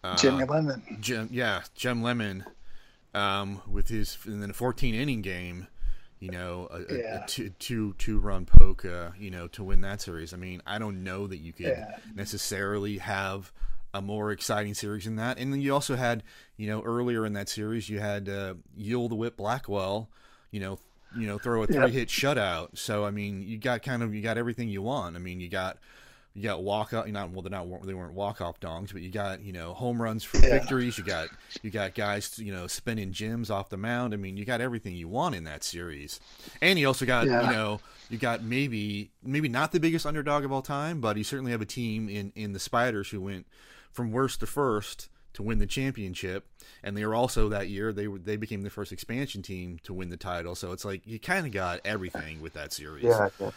uh, 0.07 0.17
Jimmy 0.17 0.45
Lemon. 0.45 0.83
Jim, 1.01 1.29
yeah, 1.33 1.63
Jim 1.75 2.03
Lemon, 2.03 2.45
um, 3.15 3.61
with 3.69 3.89
his 3.89 4.17
and 4.25 4.43
then 4.43 4.51
a 4.51 4.55
14 4.55 4.95
inning 4.95 5.23
game, 5.23 5.67
you 6.21 6.31
know, 6.31 6.69
a, 6.71 6.77
a- 6.95 6.99
Yeah. 6.99 7.25
a 7.25 7.27
two, 7.27 7.51
two 7.59 7.95
two 7.99 8.19
run 8.19 8.47
poke, 8.47 8.85
uh, 8.85 9.11
you 9.19 9.31
know, 9.31 9.49
to 9.49 9.63
win 9.65 9.81
that 9.83 10.01
series. 10.01 10.33
I 10.33 10.37
mean, 10.37 10.63
I 10.67 10.79
don't 10.79 11.05
know 11.05 11.27
that 11.27 11.39
you 11.39 11.53
could 11.53 11.67
Yeah. 11.67 11.87
necessarily 12.15 12.99
have 12.99 13.53
a 13.95 14.03
more 14.03 14.31
exciting 14.33 14.75
series 14.75 15.05
than 15.05 15.17
that. 15.17 15.39
And 15.39 15.53
then 15.53 15.61
you 15.61 15.73
also 15.73 15.97
had, 15.97 16.23
you 16.57 16.67
know, 16.69 16.83
earlier 16.83 17.25
in 17.25 17.33
that 17.35 17.49
series, 17.49 17.89
you 17.89 17.99
had 18.01 18.29
uh, 18.29 18.55
Ewell 18.77 19.09
the 19.09 19.15
Whip 19.15 19.37
Blackwell, 19.37 20.09
you 20.51 20.61
know, 20.61 20.79
you 21.15 21.27
know, 21.27 21.39
throw 21.39 21.63
a 21.63 21.67
three 21.67 21.93
hit 21.93 22.09
shutout. 22.09 22.77
So 22.77 23.05
I 23.07 23.11
mean, 23.11 23.43
you 23.43 23.57
got 23.59 23.83
kind 23.83 24.03
of 24.03 24.15
you 24.15 24.21
got 24.23 24.37
everything 24.39 24.69
you 24.69 24.83
want. 24.83 25.17
I 25.17 25.19
mean, 25.19 25.41
you 25.41 25.49
got 25.49 25.79
you 26.37 26.43
got 26.43 26.63
walk 26.63 26.93
up, 26.93 27.09
not 27.09 27.31
well, 27.31 27.41
they're 27.41 27.51
not 27.51 27.67
they 27.87 27.95
weren't 27.95 28.13
walk 28.13 28.43
off 28.43 28.61
dongs, 28.61 28.93
but 28.93 29.01
you 29.01 29.11
got 29.11 29.41
you 29.43 29.53
know 29.55 29.73
home 29.73 30.01
runs 30.01 30.23
for 30.23 30.37
Yeah. 30.37 30.51
victories. 30.59 30.99
You 30.99 31.05
got 31.05 31.29
you 31.63 31.71
got 31.71 31.95
guys 31.95 32.39
you 32.39 32.53
know 32.53 32.67
spinning 32.67 33.11
gems 33.11 33.51
off 33.51 33.71
the 33.71 33.79
mound. 33.79 34.13
I 34.13 34.19
mean, 34.19 34.37
you 34.37 34.45
got 34.45 34.61
everything 34.61 34.95
you 34.95 35.09
want 35.09 35.35
in 35.35 35.45
that 35.45 35.65
series, 35.65 36.21
and 36.61 36.79
you 36.79 36.87
also 36.87 37.07
got 37.07 37.27
Yeah. 37.27 37.49
you 37.51 37.57
know 37.57 37.81
you 38.11 38.19
got 38.19 38.43
maybe 38.45 39.11
maybe 39.25 39.49
not 39.49 39.73
the 39.73 39.81
biggest 39.81 40.05
underdog 40.05 40.45
of 40.45 40.53
all 40.53 40.61
time, 40.63 41.01
but 41.01 41.17
you 41.17 41.25
certainly 41.25 41.53
have 41.53 41.63
a 41.63 41.67
team 41.67 42.09
in 42.11 42.33
in 42.37 42.53
the 42.53 42.61
Spiders 42.61 43.09
who 43.09 43.23
went 43.23 43.47
from 43.91 44.13
worst 44.13 44.41
to 44.41 44.47
first 44.47 45.09
to 45.33 45.43
win 45.43 45.59
the 45.59 45.67
championship, 45.67 46.47
and 46.83 46.97
they 46.97 47.05
were 47.05 47.15
also 47.15 47.49
that 47.49 47.69
year 47.69 47.93
they 47.95 48.09
were 48.09 48.19
they 48.19 48.37
became 48.37 48.61
the 48.63 48.71
first 48.71 48.93
expansion 48.93 49.41
team 49.43 49.79
to 49.85 49.95
win 49.95 50.11
the 50.11 50.17
title. 50.19 50.55
So 50.55 50.73
it's 50.73 50.85
like 50.85 51.07
you 51.07 51.19
kind 51.19 51.47
of 51.47 51.53
got 51.53 51.81
everything 51.85 52.41
with 52.43 52.53
that 52.55 52.73
series. 52.75 53.05
Yeah, 53.05 53.29
yeah. 53.41 53.51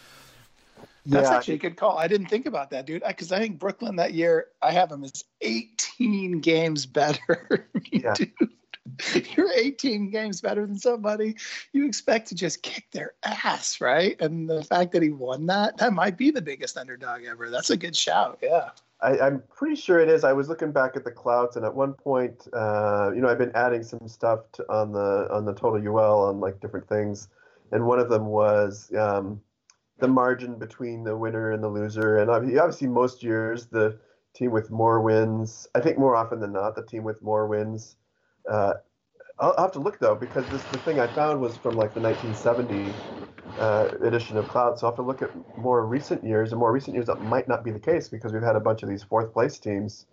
That's 1.05 1.29
Yeah, 1.29 1.37
actually 1.37 1.53
a 1.55 1.59
good 1.59 1.77
call. 1.77 1.97
I 1.97 2.07
didn't 2.07 2.27
think 2.27 2.45
about 2.45 2.69
that, 2.71 2.85
dude. 2.85 3.03
Because 3.05 3.31
I 3.31 3.39
think 3.39 3.59
Brooklyn 3.59 3.95
that 3.97 4.13
year, 4.13 4.47
I 4.61 4.71
have 4.71 4.89
them 4.89 5.03
as 5.03 5.23
18 5.41 6.39
games 6.39 6.85
better. 6.85 7.67
Yeah. 7.91 8.13
dude, 8.13 9.35
you're 9.35 9.51
18 9.51 10.11
games 10.11 10.41
better 10.41 10.65
than 10.65 10.77
somebody. 10.77 11.35
You 11.73 11.85
expect 11.85 12.27
to 12.27 12.35
just 12.35 12.61
kick 12.61 12.85
their 12.91 13.13
ass, 13.23 13.81
right? 13.81 14.19
And 14.21 14.47
the 14.49 14.63
fact 14.63 14.91
that 14.91 15.01
he 15.01 15.09
won 15.09 15.47
that, 15.47 15.77
that 15.77 15.91
might 15.93 16.17
be 16.17 16.29
the 16.29 16.41
biggest 16.41 16.77
underdog 16.77 17.23
ever. 17.25 17.49
That's 17.49 17.71
a 17.71 17.77
good 17.77 17.95
shout. 17.95 18.39
Yeah. 18.43 18.69
I, 19.01 19.17
I'm 19.19 19.43
pretty 19.49 19.75
sure 19.75 19.99
it 19.99 20.09
is. 20.09 20.23
I 20.23 20.33
was 20.33 20.49
looking 20.49 20.71
back 20.71 20.95
at 20.95 21.03
the 21.03 21.11
clouds, 21.11 21.55
and 21.55 21.65
at 21.65 21.73
one 21.73 21.93
point, 21.93 22.47
uh, 22.53 23.11
you 23.13 23.21
know, 23.21 23.29
I've 23.29 23.37
been 23.37 23.55
adding 23.55 23.81
some 23.81 24.07
stuff 24.07 24.51
to, 24.53 24.65
on 24.69 24.91
the 24.91 25.27
on 25.31 25.45
the 25.45 25.53
total 25.53 25.81
UL 25.81 26.25
on 26.25 26.39
like 26.39 26.59
different 26.59 26.87
things, 26.89 27.29
and 27.71 27.85
one 27.85 27.99
of 27.99 28.09
them 28.09 28.25
was 28.25 28.91
um, 28.97 29.41
the 29.99 30.07
margin 30.07 30.57
between 30.59 31.03
the 31.03 31.17
winner 31.17 31.51
and 31.51 31.63
the 31.63 31.69
loser. 31.69 32.17
And 32.17 32.29
obviously, 32.29 32.59
obviously, 32.59 32.87
most 32.87 33.23
years 33.23 33.67
the 33.67 33.99
team 34.35 34.51
with 34.51 34.71
more 34.71 35.01
wins. 35.01 35.67
I 35.75 35.81
think 35.81 35.97
more 35.97 36.15
often 36.15 36.39
than 36.39 36.53
not, 36.53 36.75
the 36.75 36.85
team 36.85 37.03
with 37.03 37.21
more 37.21 37.47
wins. 37.47 37.97
Uh, 38.49 38.75
I'll, 39.39 39.55
I'll 39.57 39.65
have 39.65 39.73
to 39.73 39.79
look 39.79 39.99
though, 39.99 40.15
because 40.15 40.49
this 40.49 40.65
the 40.65 40.79
thing 40.79 40.99
I 40.99 41.07
found 41.07 41.41
was 41.41 41.57
from 41.57 41.75
like 41.77 41.93
the 41.93 42.01
1970 42.01 43.01
uh, 43.59 43.89
edition 44.03 44.37
of 44.37 44.47
Cloud. 44.47 44.79
So 44.79 44.87
I'll 44.87 44.93
have 44.93 44.97
to 44.97 45.03
look 45.03 45.21
at 45.21 45.31
more 45.57 45.85
recent 45.85 46.23
years. 46.23 46.51
And 46.51 46.59
more 46.59 46.71
recent 46.73 46.95
years, 46.95 47.07
that 47.07 47.21
might 47.21 47.47
not 47.47 47.63
be 47.63 47.71
the 47.71 47.79
case 47.79 48.09
because 48.09 48.33
we've 48.33 48.43
had 48.43 48.55
a 48.55 48.59
bunch 48.61 48.83
of 48.83 48.89
these 48.89 49.03
fourth 49.03 49.33
place 49.33 49.59
teams 49.59 50.07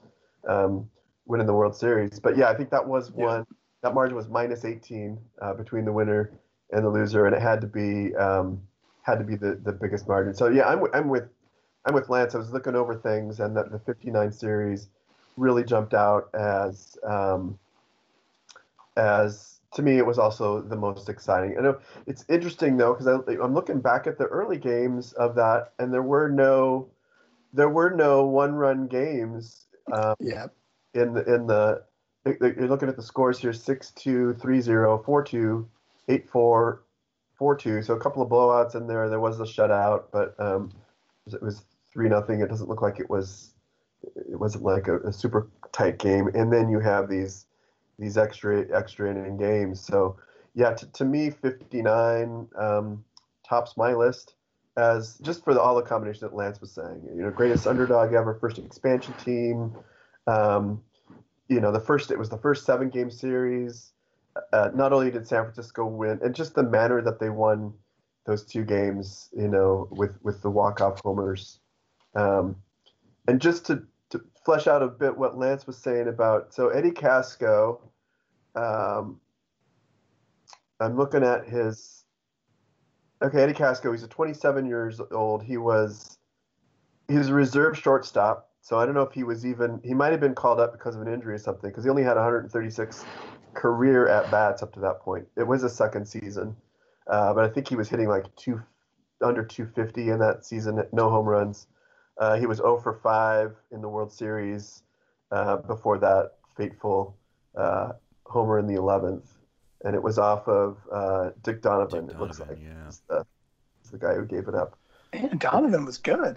um, 0.49 0.91
winning 1.27 1.47
the 1.47 1.55
World 1.55 1.77
Series. 1.77 2.21
But 2.21 2.37
yeah, 2.37 2.49
I 2.51 2.55
think 2.57 2.71
that 2.71 2.87
was 2.87 3.11
Yeah. 3.11 3.25
one. 3.27 3.47
That 3.83 3.95
margin 3.95 4.17
was 4.17 4.29
minus 4.29 4.65
18 4.65 5.19
uh, 5.41 5.55
between 5.55 5.85
the 5.85 5.93
winner 5.93 6.33
and 6.73 6.85
the 6.85 6.91
loser, 6.91 7.27
and 7.27 7.35
it 7.37 7.43
had 7.43 7.61
to 7.63 7.67
be 7.69 8.15
um, 8.17 8.63
had 9.07 9.19
to 9.21 9.25
be 9.25 9.37
the, 9.37 9.55
the 9.63 9.71
biggest 9.71 10.09
margin. 10.09 10.35
So 10.35 10.49
yeah, 10.49 10.67
I'm, 10.67 10.83
I'm 10.93 11.09
with 11.09 11.29
I'm 11.85 11.95
with 11.95 12.09
Lance. 12.09 12.35
I 12.35 12.39
was 12.39 12.53
looking 12.53 12.75
over 12.75 12.97
things, 12.97 13.39
and 13.39 13.57
that 13.57 13.71
the 13.71 13.79
59 13.79 14.33
series 14.33 14.89
really 15.37 15.63
jumped 15.63 15.95
out 15.95 16.29
as 16.35 16.99
um, 17.05 17.57
as 18.97 19.61
to 19.75 19.83
me 19.83 19.99
it 19.99 20.07
was 20.07 20.19
also 20.19 20.61
the 20.61 20.77
most 20.77 21.09
exciting. 21.09 21.57
I 21.57 21.63
know 21.63 21.79
it's 22.07 22.25
interesting 22.29 22.77
though 22.77 22.95
because 22.95 23.07
I'm 23.07 23.55
looking 23.55 23.81
back 23.81 24.09
at 24.09 24.19
the 24.19 24.25
early 24.25 24.59
games 24.59 25.13
of 25.13 25.37
that, 25.37 25.73
and 25.79 25.95
there 25.95 26.03
were 26.03 26.29
no 26.29 26.89
there 27.53 27.69
were 27.69 27.91
no 27.91 28.27
one 28.27 28.55
run 28.55 28.89
games 28.89 29.67
um, 29.93 30.17
Yeah. 30.19 30.49
in 30.95 31.15
the 31.15 31.33
in 31.33 31.47
the 31.47 31.85
you're 32.25 32.67
looking 32.67 32.89
at 32.89 32.97
the 32.97 33.03
scores 33.05 33.39
here 33.39 33.53
6-2 33.53 34.35
3-0 34.35 35.05
4-2 35.05 35.65
8-4 37.41 37.61
4-2 37.61 37.87
so 37.87 37.95
a 37.95 38.01
couple 38.01 38.23
of 38.23 38.29
blowouts 38.29 38.75
in 38.75 38.87
there. 38.87 39.09
There 39.09 39.21
was 39.21 39.41
a 39.41 39.45
shutout 39.45 40.05
but 40.13 40.39
um, 40.39 40.73
it 41.27 41.43
was 41.43 41.63
3 41.93 42.09
nothing. 42.09 42.41
It 42.41 42.49
doesn't 42.49 42.69
look 42.69 42.83
like 42.83 43.01
it 43.01 43.09
was 43.09 43.53
it 44.03 44.39
wasn't 44.39 44.65
like 44.65 44.89
a, 44.89 44.99
a 45.01 45.13
super 45.13 45.49
tight 45.73 45.99
game. 45.99 46.29
And 46.35 46.53
then 46.53 46.69
you 46.69 46.81
have 46.81 47.09
these 47.09 47.47
these 47.99 48.17
extra 48.17 48.67
extra 48.75 49.11
inning 49.11 49.37
games. 49.37 49.81
So 49.81 50.17
yeah 50.55 50.73
to, 50.73 50.87
to 50.93 51.05
me 51.05 51.31
59 51.31 52.49
um, 52.57 53.05
tops 53.49 53.77
my 53.77 53.93
list 53.93 54.35
as 54.77 55.19
just 55.23 55.43
for 55.43 55.55
the, 55.55 55.61
all 55.61 55.75
the 55.75 55.83
combinations 55.83 56.21
that 56.21 56.35
Lance 56.35 56.61
was 56.61 56.73
saying. 56.73 57.03
You 57.15 57.23
know 57.23 57.31
greatest 57.31 57.67
underdog 57.67 58.13
ever 58.13 58.35
first 58.35 58.59
expansion 58.59 59.15
team. 59.25 59.75
Um, 60.27 60.83
you 61.49 61.61
know, 61.61 61.73
the 61.73 61.81
first 61.81 62.11
it 62.11 62.19
was 62.19 62.29
the 62.29 62.39
first 62.39 62.65
seven 62.65 62.91
game 62.91 63.11
series. 63.11 63.93
Uh, 64.53 64.71
not 64.75 64.93
only 64.93 65.11
did 65.11 65.27
San 65.27 65.43
Francisco 65.43 65.87
win, 65.87 66.19
and 66.23 66.35
just 66.35 66.55
the 66.55 66.63
manner 66.63 67.01
that 67.03 67.19
they 67.19 67.31
won 67.31 67.73
those 68.25 68.45
two 68.45 68.65
games, 68.65 69.29
you 69.37 69.49
know, 69.49 69.89
with 69.91 70.19
with 70.23 70.43
the 70.43 70.51
walk 70.51 70.81
off 70.81 71.01
homers, 71.03 71.61
um, 72.15 72.57
and 73.29 73.41
just 73.41 73.67
to 73.67 73.83
to 74.11 74.21
flesh 74.45 74.67
out 74.67 74.83
a 74.83 74.89
bit 74.89 75.17
what 75.17 75.39
Lance 75.39 75.67
was 75.67 75.77
saying 75.77 76.09
about 76.09 76.53
so 76.53 76.69
Eddie 76.69 76.91
Kasko. 76.91 77.81
Um, 78.55 79.21
I'm 80.81 80.97
looking 80.97 81.23
at 81.23 81.47
his. 81.47 82.05
Okay, 83.23 83.43
Eddie 83.43 83.55
Kasko. 83.55 83.93
He's 83.93 84.03
a 84.03 84.09
27 84.09 84.67
years 84.67 85.01
old. 85.11 85.43
He 85.43 85.57
was 85.57 86.19
he 87.09 87.17
was 87.17 87.29
a 87.29 87.35
reserve 87.35 87.79
shortstop. 87.79 88.51
So 88.61 88.79
I 88.79 88.85
don't 88.85 88.95
know 88.95 89.03
if 89.03 89.13
he 89.13 89.23
was 89.23 89.47
even 89.47 89.81
he 89.85 89.95
might 89.95 90.11
have 90.11 90.21
been 90.21 90.35
called 90.35 90.59
up 90.59 90.73
because 90.73 90.97
of 90.97 91.03
an 91.03 91.13
injury 91.13 91.35
or 91.35 91.39
something 91.39 91.71
because 91.71 91.85
he 91.85 91.91
only 91.91 92.03
had 92.03 92.17
136 92.17 93.05
career 93.57 94.07
at 94.09 94.31
bats 94.31 94.63
up 94.63 94.73
to 94.75 94.81
that 94.81 95.01
point. 95.01 95.27
It 95.37 95.47
was 95.47 95.65
a 95.65 95.69
second 95.71 96.07
season, 96.07 96.55
uh, 97.09 97.35
but 97.35 97.45
I 97.45 97.49
think 97.49 97.69
he 97.69 97.75
was 97.77 97.89
hitting 97.89 98.09
like 98.09 98.25
two 98.37 98.63
under 99.23 99.43
250 99.45 100.11
in 100.11 100.19
that 100.21 100.45
season. 100.45 100.83
No 100.93 101.11
home 101.11 101.27
runs. 101.27 101.67
Uh, 102.19 102.37
he 102.37 102.47
was 102.47 102.59
0 102.59 102.79
for 102.81 102.95
5 103.03 103.55
in 103.73 103.81
the 103.83 103.89
World 103.89 104.13
Series 104.13 104.83
uh, 105.33 105.57
before 105.57 105.99
that 105.99 106.33
fateful 106.57 107.17
uh, 107.57 107.93
homer 108.25 108.59
in 108.59 108.67
the 108.67 108.75
11th, 108.75 109.27
and 109.85 109.95
it 109.95 110.03
was 110.03 110.19
off 110.19 110.47
of 110.49 110.79
uh, 110.93 111.31
Dick 111.43 111.61
Donovan. 111.63 112.07
Dick 112.07 112.17
it 112.17 112.21
looks 112.21 112.39
Donovan, 112.39 112.57
like 112.63 112.65
yeah. 112.65 112.85
He's 112.87 113.03
the, 113.09 113.27
he's 113.83 113.91
the 113.91 113.99
guy 113.99 114.15
who 114.15 114.25
gave 114.25 114.49
it 114.49 114.55
up. 114.55 114.79
And 115.13 115.39
Donovan 115.41 115.85
was 115.85 115.99
good. 115.99 116.37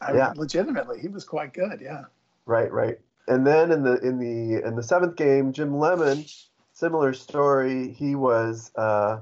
I 0.00 0.14
Yeah. 0.14 0.28
mean, 0.30 0.40
legitimately, 0.40 1.00
he 1.00 1.08
was 1.08 1.24
quite 1.24 1.52
good. 1.52 1.80
Yeah. 1.80 2.04
Right, 2.46 2.72
right. 2.72 2.98
And 3.30 3.46
then 3.46 3.70
in 3.70 3.84
the 3.84 3.96
in 4.00 4.18
the 4.18 4.66
in 4.66 4.74
the 4.74 4.82
seventh 4.82 5.14
game, 5.14 5.52
Jim 5.52 5.78
Lemon, 5.78 6.24
similar 6.72 7.14
story. 7.14 7.92
He 7.92 8.16
was 8.16 8.72
uh, 8.74 9.20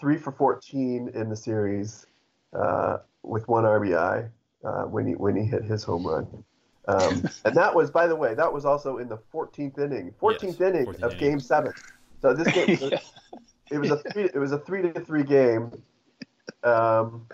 three 0.00 0.18
for 0.18 0.32
fourteen 0.32 1.08
in 1.14 1.28
the 1.28 1.36
series 1.36 2.06
uh, 2.52 2.98
with 3.22 3.46
one 3.46 3.62
RBI 3.62 4.28
uh, 4.64 4.82
when 4.82 5.06
he 5.06 5.14
when 5.14 5.36
he 5.36 5.44
hit 5.44 5.62
his 5.62 5.84
home 5.84 6.02
run. 6.04 6.44
Um, 6.88 7.22
and 7.44 7.56
that 7.56 7.72
was, 7.72 7.92
by 7.92 8.08
the 8.08 8.16
way, 8.16 8.34
that 8.34 8.52
was 8.52 8.64
also 8.64 8.98
in 8.98 9.08
the 9.08 9.18
14th 9.32 9.78
inning, 9.78 10.12
14th 10.20 10.42
Yes, 10.42 10.60
inning 10.60 10.86
14th 10.86 11.02
of 11.02 11.12
inning. 11.12 11.18
Game 11.18 11.40
Seven. 11.40 11.72
So 12.20 12.34
this 12.34 12.48
game, 12.48 12.78
Yeah. 12.80 12.98
it 13.70 13.78
was 13.78 13.92
a 13.92 13.98
three, 13.98 14.24
it 14.24 14.38
was 14.38 14.50
a 14.50 14.58
three 14.58 14.82
to 14.82 15.00
three 15.00 15.22
game. 15.22 15.70
Um, 16.64 17.26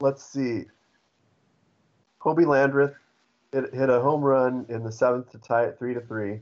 let's 0.00 0.24
see. 0.24 0.64
Hobie 2.20 2.44
Landrith 2.44 2.94
hit, 3.52 3.74
hit 3.74 3.90
a 3.90 4.00
home 4.00 4.22
run 4.22 4.66
in 4.68 4.82
the 4.82 4.92
seventh 4.92 5.30
to 5.32 5.38
tie 5.38 5.64
it 5.64 5.78
three 5.78 5.94
to 5.94 6.00
three, 6.00 6.40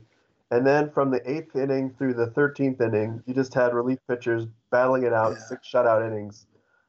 and 0.49 0.65
then 0.65 0.89
from 0.91 1.11
the 1.11 1.21
eighth 1.29 1.55
inning 1.55 1.93
through 1.97 2.13
the 2.13 2.27
thirteenth 2.27 2.81
inning, 2.81 3.21
you 3.25 3.33
just 3.33 3.53
had 3.53 3.73
relief 3.73 3.99
pitchers 4.07 4.45
battling 4.71 5.03
it 5.03 5.13
out, 5.13 5.33
Yeah. 5.33 5.37
six 5.39 5.67
shutout 5.71 6.05
innings, 6.05 6.45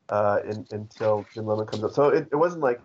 uh, 0.08 0.38
in, 0.44 0.66
until 0.70 1.28
Jim 1.34 1.46
Lemon 1.46 1.66
comes 1.66 1.84
up. 1.84 1.92
So 1.92 2.08
it, 2.08 2.28
it 2.32 2.36
wasn't 2.36 2.62
like, 2.62 2.80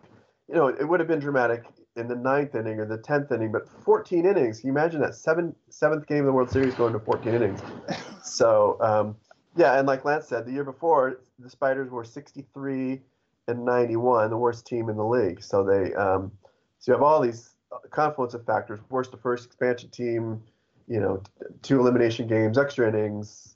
you 0.47 0.55
know, 0.55 0.67
it 0.67 0.83
would 0.87 0.99
have 0.99 1.07
been 1.07 1.19
dramatic 1.19 1.63
in 1.95 2.07
the 2.07 2.15
ninth 2.15 2.53
inning 2.55 2.79
or 2.79 2.85
the 2.85 2.97
tenth 2.99 3.31
inning, 3.31 3.51
but 3.51 3.67
14 3.83 4.25
innings. 4.25 4.59
Can 4.59 4.67
you 4.67 4.73
imagine 4.73 5.01
that 5.01 5.15
seven 5.15 5.55
seventh 5.69 6.05
game 6.07 6.19
of 6.19 6.25
the 6.27 6.31
World 6.31 6.51
Series 6.51 6.75
going 6.75 6.93
to 6.93 6.99
14 6.99 7.33
innings? 7.33 7.59
So 8.23 8.77
um, 8.81 9.15
yeah, 9.55 9.79
and 9.79 9.87
like 9.87 10.03
Lance 10.03 10.27
said, 10.27 10.45
the 10.45 10.51
year 10.51 10.65
before 10.65 11.21
the 11.39 11.49
Spiders 11.49 11.89
were 11.89 12.03
63 12.03 13.01
and 13.47 13.63
91, 13.63 14.29
the 14.29 14.37
worst 14.37 14.67
team 14.67 14.89
in 14.89 14.97
the 14.97 15.05
league. 15.05 15.41
So 15.41 15.63
they 15.63 15.93
um, 15.95 16.33
so 16.79 16.91
you 16.91 16.93
have 16.93 17.03
all 17.03 17.21
these 17.21 17.51
confluence 17.91 18.33
of 18.33 18.45
factors: 18.45 18.79
worst 18.89 19.11
to 19.11 19.17
first 19.17 19.45
expansion 19.45 19.89
team, 19.89 20.41
you 20.87 20.99
know, 20.99 21.21
two 21.61 21.79
elimination 21.79 22.27
games, 22.27 22.57
extra 22.57 22.87
innings, 22.87 23.55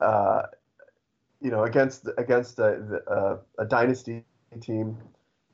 uh, 0.00 0.42
you 1.40 1.50
know, 1.50 1.64
against 1.64 2.08
against 2.18 2.58
a, 2.58 3.00
a, 3.06 3.62
a 3.62 3.66
dynasty 3.66 4.24
team, 4.60 4.96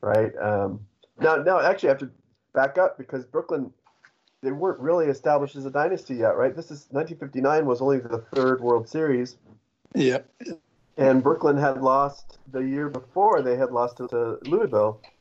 right? 0.00 0.32
Um, 0.40 0.86
now, 1.20 1.36
now 1.36 1.60
actually, 1.60 1.90
I 1.90 1.92
have 1.92 2.00
to 2.00 2.10
back 2.54 2.78
up 2.78 2.98
because 2.98 3.24
Brooklyn 3.24 3.72
they 4.42 4.50
weren't 4.52 4.80
really 4.80 5.06
established 5.06 5.54
as 5.54 5.66
a 5.66 5.70
dynasty 5.70 6.16
yet, 6.16 6.36
right? 6.36 6.54
This 6.54 6.66
is 6.66 6.86
1959 6.90 7.64
was 7.64 7.80
only 7.80 7.98
the 8.00 8.24
third 8.34 8.60
World 8.60 8.88
Series, 8.88 9.36
Yep. 9.94 10.28
and 10.96 11.22
Brooklyn 11.22 11.56
had 11.56 11.80
lost 11.80 12.38
the 12.50 12.58
year 12.60 12.88
before. 12.88 13.40
They 13.40 13.56
had 13.56 13.70
lost 13.70 13.98
to, 13.98 14.08
to 14.08 14.38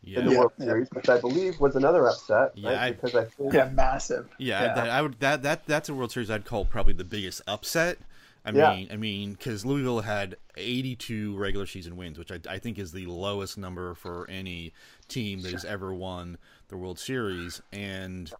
Louisville 0.04 0.22
in 0.22 0.26
the 0.26 0.32
Yeah, 0.32 0.40
World. 0.40 0.52
Series, 0.60 0.88
which 0.94 1.10
I 1.10 1.20
believe 1.20 1.60
was 1.60 1.76
another 1.76 2.08
upset, 2.08 2.52
Yeah, 2.56 2.70
right? 2.70 2.80
I- 2.80 2.92
because 2.92 3.16
I 3.16 3.26
think 3.26 3.54
Yeah, 3.54 3.70
massive. 3.70 4.30
yeah. 4.38 4.64
Yeah. 4.64 4.74
That, 4.74 4.90
I 4.90 5.02
would 5.02 5.20
that 5.20 5.44
that 5.44 5.66
that's 5.66 5.90
a 5.90 5.94
World 5.94 6.12
Series 6.12 6.30
I'd 6.32 6.46
call 6.46 6.66
probably 6.66 6.94
the 6.94 7.04
biggest 7.04 7.42
upset. 7.48 7.98
I 8.44 8.52
Yeah. 8.52 8.74
mean, 8.74 8.88
I 8.92 8.96
mean, 8.98 9.34
because 9.34 9.66
Louisville 9.66 10.02
had 10.02 10.36
82 10.58 11.38
regular 11.38 11.68
season 11.68 11.96
wins, 11.96 12.18
which 12.18 12.32
I, 12.32 12.40
I 12.50 12.58
think 12.58 12.80
is 12.80 12.92
the 12.92 13.06
lowest 13.06 13.56
number 13.58 13.94
for 13.94 14.28
any 14.30 14.74
team 15.08 15.42
that 15.42 15.52
has 15.52 15.64
ever 15.64 15.94
won 15.94 16.38
the 16.70 16.78
World 16.78 16.98
Series, 16.98 17.62
and 17.72 18.32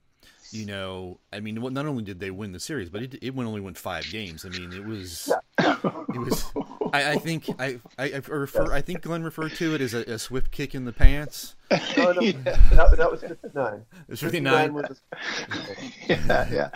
you 0.52 0.66
know, 0.66 1.20
I 1.32 1.40
mean, 1.40 1.56
not 1.56 1.86
only 1.86 2.04
did 2.04 2.20
they 2.20 2.32
win 2.32 2.52
the 2.52 2.60
series, 2.60 2.90
but 2.90 3.04
it, 3.04 3.16
it 3.22 3.34
only 3.38 3.62
won 3.62 3.74
five 3.76 4.10
games. 4.12 4.44
I 4.44 4.50
mean, 4.50 4.74
it 4.74 4.84
was, 4.84 5.32
it 5.60 6.18
was. 6.18 6.46
I, 6.94 7.12
I 7.12 7.16
think 7.18 7.46
I, 7.60 7.80
I, 7.98 8.12
I 8.14 8.18
refer. 8.30 8.72
I 8.72 8.82
think 8.82 9.02
Glen 9.02 9.24
referred 9.24 9.54
to 9.54 9.76
it 9.76 9.82
as 9.82 9.94
a, 9.94 10.00
a 10.04 10.20
swift 10.20 10.52
kick 10.52 10.76
in 10.76 10.86
the 10.86 10.94
pants. 10.94 11.56
Oh, 11.72 11.78
no, 11.98 12.12
no, 12.14 12.22
Yeah. 12.22 12.34
that, 12.42 12.96
that 12.98 13.12
was 13.12 13.22
59. 13.22 13.86
It's 14.10 14.22
59. 14.22 14.74
was 14.74 15.02
yeah, 16.08 16.48
yeah, 16.52 16.70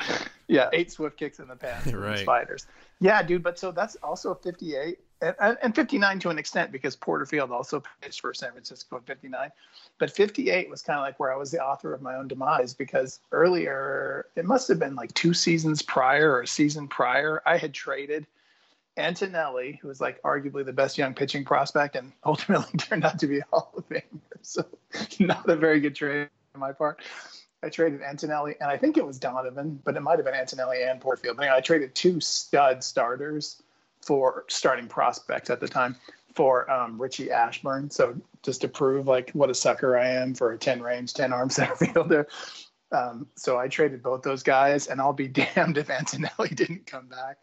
yeah. 0.48 0.70
Eight 0.74 0.92
swift 0.92 1.18
kicks 1.18 1.40
in 1.40 1.48
the 1.48 1.56
pants, 1.56 1.86
for 1.86 1.98
the 1.98 1.98
Right. 2.00 2.20
Spiders. 2.20 2.66
Yeah, 3.00 3.22
dude. 3.24 3.44
But 3.44 3.60
so 3.60 3.72
that's 3.72 3.96
also 3.98 4.34
58 4.36 5.00
and, 5.22 5.36
and, 5.40 5.58
and 5.62 5.76
59 5.76 6.20
to 6.20 6.30
an 6.30 6.38
extent 6.38 6.72
because 6.72 6.96
Porterfield 6.96 7.52
also 7.52 7.84
pitched 8.02 8.22
for 8.22 8.34
San 8.34 8.52
Francisco 8.52 8.98
in 8.98 9.04
59. 9.04 9.50
But 9.98 10.12
58 10.12 10.70
was 10.70 10.82
kind 10.82 11.00
of 11.00 11.04
like 11.04 11.20
where 11.20 11.34
I 11.34 11.38
was 11.38 11.52
the 11.52 11.62
author 11.64 11.94
of 11.94 12.02
my 12.02 12.16
own 12.16 12.28
demise 12.28 12.74
because 12.74 13.20
earlier 13.32 14.28
it 14.36 14.46
must 14.46 14.68
have 14.68 14.80
been 14.80 14.96
like 14.96 15.14
two 15.14 15.34
seasons 15.34 15.82
prior 15.82 16.32
or 16.32 16.42
a 16.42 16.48
season 16.48 16.88
prior 16.88 17.42
I 17.46 17.58
had 17.58 17.74
traded 17.74 18.28
Antonelli, 18.98 19.80
who 19.82 19.88
was 19.88 20.00
like 20.00 20.22
arguably 20.24 20.66
the 20.66 20.74
best 20.74 20.98
young 20.98 21.14
pitching 21.14 21.44
prospect 21.44 21.96
and 21.96 22.12
ultimately 22.26 22.78
turned 22.78 23.06
out 23.06 23.20
to 23.20 23.28
be 23.28 23.40
a 23.40 23.46
Hall 23.52 23.74
of 23.78 23.88
Famer. 23.90 24.04
So 24.42 24.66
not 25.20 25.50
a 25.50 25.56
very 25.56 25.80
good 25.80 25.96
trade 25.96 26.30
on 26.54 26.62
my 26.62 26.72
part. 26.72 27.02
I 27.64 27.70
traded 27.70 28.02
Antonelli, 28.04 28.56
and 28.62 28.70
I 28.70 28.78
think 28.78 28.96
it 28.96 29.06
was 29.06 29.18
Donovan, 29.18 29.82
but 29.84 29.98
it 29.98 30.02
might 30.02 30.20
have 30.20 30.26
been 30.26 30.36
Antonelli 30.36 30.84
and 30.84 31.02
Portfield. 31.02 31.38
But 31.38 31.44
anyway, 31.44 31.58
I 31.58 31.62
traded 31.62 31.96
two 31.96 32.20
stud 32.20 32.84
starters 32.84 33.62
for 34.02 34.46
starting 34.50 34.88
prospects 34.88 35.50
at 35.50 35.60
the 35.60 35.68
time 35.68 35.96
for 36.36 36.70
um, 36.70 37.02
Richie 37.02 37.32
Ashburn. 37.32 37.90
So 37.90 38.16
just 38.44 38.62
to 38.62 38.68
prove 38.68 39.08
like 39.08 39.32
what 39.32 39.50
a 39.50 39.56
sucker 39.56 39.98
I 39.98 40.10
am 40.10 40.36
for 40.36 40.52
a 40.52 40.58
10 40.58 40.82
range, 40.82 41.14
10 41.16 41.34
arm 41.34 41.50
center 41.52 41.76
fielder. 41.76 42.28
Um, 42.92 43.26
so 43.36 43.58
I 43.58 43.68
traded 43.68 44.04
both 44.04 44.22
those 44.22 44.44
guys, 44.44 44.88
and 44.88 45.02
I'll 45.02 45.14
be 45.14 45.28
damned 45.56 45.78
if 45.78 45.90
Antonelli 45.90 46.50
didn't 46.50 46.86
come 46.86 47.08
back 47.08 47.38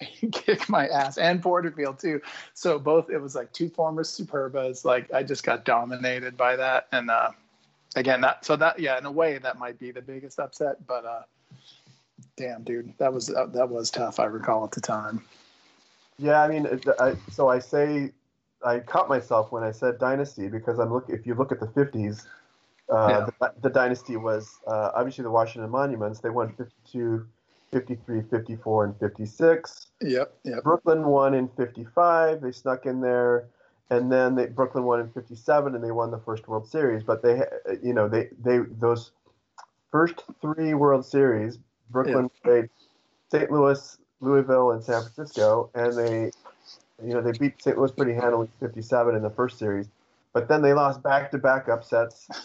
kick 0.32 0.68
my 0.68 0.86
ass, 0.88 1.18
and 1.18 1.42
Porterfield 1.42 1.98
too. 1.98 2.20
So 2.54 2.78
both, 2.78 3.10
it 3.10 3.18
was 3.18 3.34
like 3.34 3.52
two 3.52 3.68
former 3.68 4.02
Superbas. 4.02 4.84
Like 4.84 5.12
I 5.12 5.22
just 5.22 5.44
got 5.44 5.64
dominated 5.64 6.36
by 6.36 6.56
that, 6.56 6.86
and 6.92 7.10
uh, 7.10 7.30
again, 7.96 8.20
that 8.20 8.44
so 8.44 8.56
that 8.56 8.78
yeah, 8.78 8.98
in 8.98 9.06
a 9.06 9.12
way, 9.12 9.38
that 9.38 9.58
might 9.58 9.78
be 9.78 9.90
the 9.90 10.02
biggest 10.02 10.38
upset. 10.38 10.86
But 10.86 11.04
uh, 11.04 11.22
damn, 12.36 12.62
dude, 12.62 12.94
that 12.98 13.12
was 13.12 13.30
uh, 13.30 13.46
that 13.46 13.68
was 13.68 13.90
tough. 13.90 14.20
I 14.20 14.26
recall 14.26 14.64
at 14.64 14.72
the 14.72 14.80
time. 14.80 15.24
Yeah, 16.18 16.42
I 16.42 16.48
mean, 16.48 16.80
I, 16.98 17.14
so 17.30 17.48
I 17.48 17.58
say 17.58 18.12
I 18.64 18.80
caught 18.80 19.08
myself 19.08 19.52
when 19.52 19.62
I 19.62 19.70
said 19.70 19.98
dynasty 19.98 20.48
because 20.48 20.78
I'm 20.78 20.92
look. 20.92 21.06
If 21.08 21.26
you 21.26 21.34
look 21.34 21.52
at 21.52 21.60
the 21.60 21.66
50s, 21.66 22.26
uh, 22.88 23.26
the, 23.26 23.52
the 23.62 23.70
dynasty 23.70 24.16
was 24.16 24.58
uh, 24.66 24.90
obviously 24.94 25.22
the 25.22 25.30
Washington 25.30 25.70
Monuments. 25.70 26.20
They 26.20 26.30
won 26.30 26.52
52, 26.54 27.26
53, 27.70 28.22
54, 28.30 28.84
and 28.84 28.98
56. 28.98 29.86
Yep, 30.00 30.34
yep. 30.44 30.62
Brooklyn 30.62 31.04
won 31.04 31.34
in 31.34 31.48
55. 31.48 32.40
They 32.40 32.52
snuck 32.52 32.86
in 32.86 33.00
there, 33.00 33.48
and 33.90 34.10
then 34.10 34.34
they, 34.34 34.46
Brooklyn 34.46 34.84
won 34.84 35.00
in 35.00 35.10
57, 35.10 35.74
and 35.74 35.84
they 35.84 35.90
won 35.90 36.10
the 36.10 36.18
first 36.18 36.48
World 36.48 36.68
Series. 36.68 37.02
But 37.02 37.22
they, 37.22 37.42
you 37.82 37.92
know, 37.92 38.08
they 38.08 38.28
they 38.42 38.58
those 38.58 39.12
first 39.90 40.22
three 40.40 40.74
World 40.74 41.04
Series, 41.04 41.58
Brooklyn 41.90 42.30
played 42.42 42.68
St. 43.30 43.50
Louis, 43.50 43.98
Louisville, 44.20 44.72
and 44.72 44.82
San 44.82 45.02
Francisco, 45.02 45.70
and 45.74 45.96
they, 45.96 46.30
you 47.04 47.14
know, 47.14 47.20
they 47.20 47.32
beat 47.32 47.60
St. 47.62 47.76
Louis 47.76 47.92
pretty 47.92 48.14
handily, 48.14 48.48
57 48.60 49.14
in 49.14 49.22
the 49.22 49.30
first 49.30 49.58
series. 49.58 49.88
But 50.32 50.48
then 50.48 50.62
they 50.62 50.72
lost 50.74 51.02
back-to-back 51.02 51.68
upsets. 51.68 52.28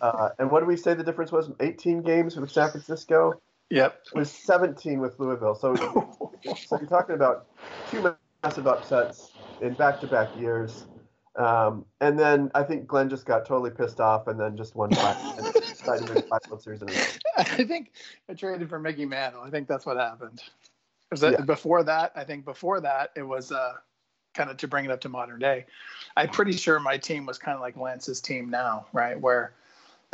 Uh, 0.00 0.30
and 0.40 0.50
what 0.50 0.58
did 0.58 0.66
we 0.66 0.76
say 0.76 0.94
the 0.94 1.04
difference 1.04 1.30
was? 1.30 1.48
18 1.60 2.02
games 2.02 2.34
with 2.34 2.50
San 2.50 2.68
Francisco. 2.72 3.40
Yep. 3.70 4.02
It 4.14 4.18
was 4.18 4.30
17 4.30 5.00
with 5.00 5.18
Louisville. 5.18 5.54
So 5.54 5.74
so 5.76 6.78
you're 6.78 6.88
talking 6.88 7.14
about 7.16 7.46
two 7.90 8.14
massive 8.44 8.66
upsets 8.66 9.32
in 9.60 9.74
back-to-back 9.74 10.36
years. 10.38 10.86
Um, 11.34 11.84
and 12.00 12.18
then 12.18 12.50
I 12.54 12.62
think 12.62 12.86
Glen 12.86 13.10
just 13.10 13.26
got 13.26 13.44
totally 13.44 13.70
pissed 13.70 14.00
off 14.00 14.26
and 14.28 14.38
then 14.40 14.56
just 14.56 14.74
won 14.74 14.90
five 14.92 15.16
and 15.38 15.52
decided 15.52 16.06
to 16.06 16.14
win 16.14 16.22
five 16.22 16.40
World 16.48 16.62
Series 16.62 16.80
in 16.82 16.88
a 16.88 16.92
row. 16.92 16.98
I 17.38 17.44
think 17.64 17.92
I 18.28 18.34
traded 18.34 18.68
for 18.68 18.78
Mickey 18.78 19.04
Mantle. 19.04 19.42
I 19.42 19.50
think 19.50 19.68
that's 19.68 19.84
what 19.84 19.96
happened. 19.98 20.42
'Cause 21.10 21.20
that- 21.20 21.32
Yeah. 21.32 21.44
Before 21.44 21.82
that, 21.82 22.12
I 22.16 22.24
think 22.24 22.44
before 22.44 22.80
that, 22.80 23.10
it 23.16 23.22
was 23.22 23.52
uh, 23.52 23.74
kind 24.34 24.50
of 24.50 24.56
to 24.58 24.68
bring 24.68 24.84
it 24.84 24.90
up 24.90 25.00
to 25.02 25.08
modern 25.08 25.38
day. 25.38 25.66
I'm 26.16 26.28
pretty 26.30 26.52
sure 26.52 26.78
my 26.80 26.96
team 26.98 27.26
was 27.26 27.36
kind 27.38 27.54
of 27.54 27.60
like 27.60 27.76
Lance's 27.76 28.20
team 28.20 28.48
now, 28.48 28.86
right? 28.92 29.20
Where 29.20 29.52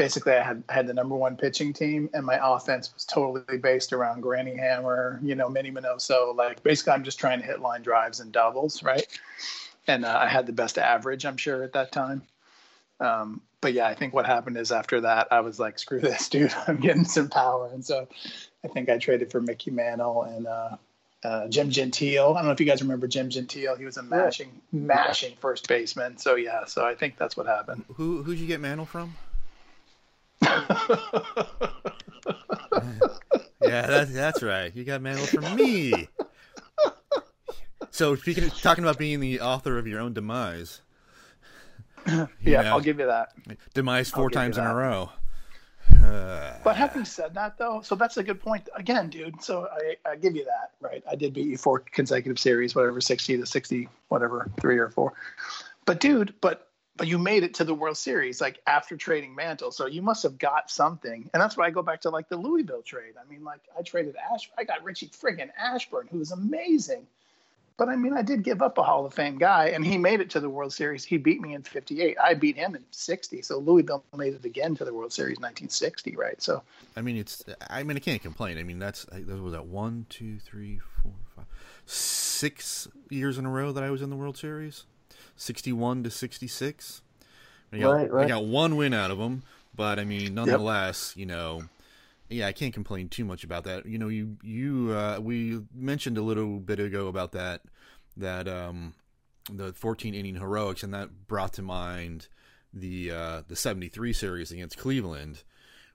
basically 0.03 0.33
I 0.33 0.43
had 0.43 0.65
had 0.69 0.89
the 0.89 0.95
number 0.95 1.15
one 1.15 1.37
pitching 1.37 1.73
team, 1.73 2.11
and 2.13 2.27
my 2.27 2.37
offense 2.43 2.93
was 2.93 3.05
totally 3.05 3.59
based 3.59 3.93
around 3.93 4.21
Granny 4.21 4.57
Hamner, 4.57 5.21
you 5.23 5.37
know, 5.37 5.49
Minnie 5.49 5.71
Minoso. 5.71 6.35
Like 6.35 6.61
basically, 6.65 6.95
I'm 6.95 7.05
just 7.05 7.21
trying 7.21 7.39
to 7.39 7.47
hit 7.47 7.61
line 7.61 7.83
drives 7.83 8.19
and 8.19 8.33
doubles, 8.33 8.83
right? 8.83 9.07
And 9.87 10.05
uh, 10.05 10.19
I 10.21 10.27
had 10.27 10.47
the 10.47 10.53
best 10.53 10.77
average, 10.77 11.25
I'm 11.25 11.37
sure, 11.37 11.63
at 11.63 11.73
that 11.75 11.93
time. 11.93 12.23
Um, 12.99 13.43
but 13.61 13.75
yeah, 13.75 13.87
I 13.87 13.95
think 13.95 14.13
what 14.13 14.27
happened 14.27 14.57
is 14.57 14.73
after 14.73 15.01
that, 15.03 15.29
I 15.31 15.39
was 15.39 15.61
like, 15.61 15.79
screw 15.79 16.01
this, 16.01 16.29
dude. 16.35 16.53
I'm 16.67 16.81
getting 16.81 17.05
some 17.05 17.29
power. 17.29 17.71
And 17.73 17.85
so 17.85 18.09
I 18.65 18.69
think 18.69 18.89
I 18.89 18.99
traded 18.99 19.31
for 19.31 19.41
Mickey 19.41 19.71
Mantle 19.71 20.25
and 20.25 20.49
uh, 20.49 20.77
uh, 21.23 21.47
Jim 21.47 21.71
Gentile. 21.71 22.35
I 22.35 22.41
don't 22.41 22.47
know 22.47 22.53
if 22.53 22.59
you 22.59 22.67
guys 22.67 22.83
remember 22.83 23.07
Jim 23.07 23.31
Gentile. 23.31 23.77
He 23.77 23.85
was 23.85 23.99
a 23.99 24.03
mashing, 24.03 24.61
mashing 24.73 25.37
first 25.41 25.69
baseman. 25.69 26.19
So 26.19 26.35
yeah, 26.35 26.65
so 26.65 26.85
I 26.85 26.97
think 26.97 27.19
that's 27.19 27.37
what 27.37 27.47
happened. 27.47 27.85
Who 27.95 28.25
who'd 28.25 28.41
you 28.41 28.49
get 28.49 28.61
Mantle 28.61 28.87
from? 28.87 29.15
Yeah, 33.63 33.87
that's 33.87 34.13
that's 34.13 34.43
right. 34.43 34.75
You 34.75 34.85
got 34.85 35.01
Mantle 35.03 35.27
from 35.27 35.55
me. 35.57 36.09
So 37.91 38.17
speaking 38.17 38.45
of 38.45 38.61
talking 38.61 38.85
about 38.85 38.99
being 38.99 39.21
the 39.21 39.41
author 39.41 39.79
of 39.79 39.87
your 39.87 40.01
own 40.01 40.13
demise, 40.15 40.81
yeah, 42.07 42.27
know. 42.63 42.71
I'll 42.71 42.81
give 42.81 42.99
you 42.99 43.07
that. 43.07 43.33
demise 43.75 44.11
four 44.11 44.31
times 44.31 44.59
in 44.59 44.65
a 44.65 44.75
row. 44.75 45.11
Uh, 46.03 46.55
But 46.65 46.77
having 46.77 47.05
said 47.05 47.35
that, 47.35 47.59
though, 47.59 47.81
so 47.83 47.95
that's 47.95 48.17
a 48.17 48.23
good 48.23 48.41
point 48.41 48.69
again, 48.75 49.09
dude. 49.09 49.43
So 49.43 49.69
I, 49.71 50.11
I 50.11 50.17
give 50.17 50.35
you 50.35 50.45
that, 50.45 50.73
right? 50.81 51.03
I 51.11 51.15
did 51.17 51.33
beat 51.35 51.47
you 51.47 51.57
four 51.57 51.81
consecutive 51.81 52.39
series, 52.39 52.75
whatever, 52.75 53.01
sixty 53.01 53.37
to 53.37 53.47
sixty, 53.47 53.89
whatever, 54.09 54.51
three 54.61 54.79
or 54.79 54.91
four. 54.91 55.13
But 55.85 56.01
dude, 56.01 56.35
but 56.41 56.69
but 56.97 57.09
you 57.09 57.19
made 57.19 57.43
it 57.43 57.55
to 57.55 57.65
the 57.65 57.75
World 57.75 57.97
Series 57.97 58.41
like 58.41 58.61
after 58.67 58.97
trading 58.97 59.35
Mantle, 59.35 59.71
so 59.71 59.87
you 59.87 60.03
must 60.03 60.23
have 60.25 60.39
got 60.39 60.71
something. 60.71 61.31
And 61.33 61.41
that's 61.41 61.57
why 61.57 61.67
I 61.67 61.71
go 61.71 61.83
back 61.83 62.03
to 62.03 62.11
like 62.11 62.29
the 62.29 62.37
Louisville 62.37 62.83
trade. 62.83 63.15
I 63.21 63.29
mean, 63.31 63.45
like 63.45 63.61
I 63.79 63.83
traded 63.83 64.17
Ash, 64.33 64.51
I 64.59 64.65
got 64.65 64.85
Richie 64.85 65.09
friggin' 65.09 65.51
Ashburn, 65.59 66.09
who 66.11 66.19
was 66.19 66.33
amazing. 66.33 67.07
But 67.79 67.89
I 67.89 67.97
mean, 67.97 68.13
I 68.13 68.23
did 68.23 68.45
give 68.45 68.61
up 68.61 68.77
a 68.77 68.83
Hall 68.83 69.07
of 69.07 69.15
Fame 69.15 69.39
guy, 69.39 69.69
and 69.69 69.85
he 69.85 69.97
made 69.97 70.21
it 70.21 70.31
to 70.31 70.41
the 70.41 70.49
World 70.51 70.73
Series. 70.73 71.05
He 71.05 71.17
beat 71.17 71.41
me 71.41 71.55
in 71.55 71.63
'58. 71.63 72.17
I 72.23 72.35
beat 72.35 72.57
him 72.57 72.75
in 72.75 72.85
'60. 72.91 73.41
So 73.43 73.59
Louisville 73.59 74.05
made 74.15 74.35
it 74.35 74.45
again 74.45 74.77
to 74.77 74.85
the 74.85 74.93
World 74.93 75.13
Series 75.13 75.39
1960, 75.39 76.15
right? 76.15 76.41
So 76.43 76.63
I 76.95 77.01
mean, 77.01 77.17
it's. 77.17 77.43
I 77.71 77.83
mean, 77.83 77.97
I 77.97 78.01
can't 78.01 78.21
complain. 78.21 78.59
I 78.59 78.63
mean, 78.63 78.79
that's 78.79 79.07
that 79.07 79.27
was 79.27 79.55
that 79.55 79.67
one, 79.67 80.07
two, 80.11 80.39
three, 80.39 80.81
four, 81.03 81.13
five, 81.35 81.47
six 81.87 82.89
years 83.09 83.39
in 83.39 83.47
a 83.47 83.51
row 83.51 83.73
that 83.73 83.83
I 83.83 83.91
was 83.91 84.03
in 84.03 84.11
the 84.11 84.17
World 84.17 84.37
Series, 84.37 84.85
sixty-one 85.37 86.03
to 86.05 86.11
sixty-six. 86.11 87.03
I 87.73 87.79
got, 87.79 87.91
Right, 87.91 88.13
right. 88.13 88.25
I 88.27 88.29
got 88.29 88.45
one 88.45 88.77
win 88.77 88.93
out 88.93 89.11
of 89.11 89.19
them, 89.19 89.43
but 89.75 89.99
I 89.99 90.05
mean, 90.05 90.35
nonetheless, 90.35 91.15
you 91.17 91.27
know, 91.27 91.63
yeah, 92.29 92.47
I 92.47 92.53
can't 92.53 92.75
complain 92.75 93.09
too 93.09 93.25
much 93.25 93.45
about 93.45 93.65
that. 93.65 93.87
You 93.87 93.99
know, 93.99 94.09
you 94.09 94.37
you 94.43 94.93
uh, 94.93 95.19
we 95.21 95.63
mentioned 95.75 96.19
a 96.19 96.23
little 96.23 96.59
bit 96.59 96.79
ago 96.81 97.09
about 97.09 97.33
that 97.33 97.63
that 98.17 98.47
um 98.47 98.95
the 99.51 99.73
14 99.73 100.15
inning 100.15 100.37
heroics, 100.37 100.83
and 100.83 100.93
that 100.95 101.27
brought 101.27 101.53
to 101.55 101.63
mind 101.63 102.29
the 102.73 103.11
uh, 103.11 103.43
the 103.49 103.57
73 103.57 104.13
series 104.13 104.53
against 104.53 104.79
Cleveland, 104.79 105.43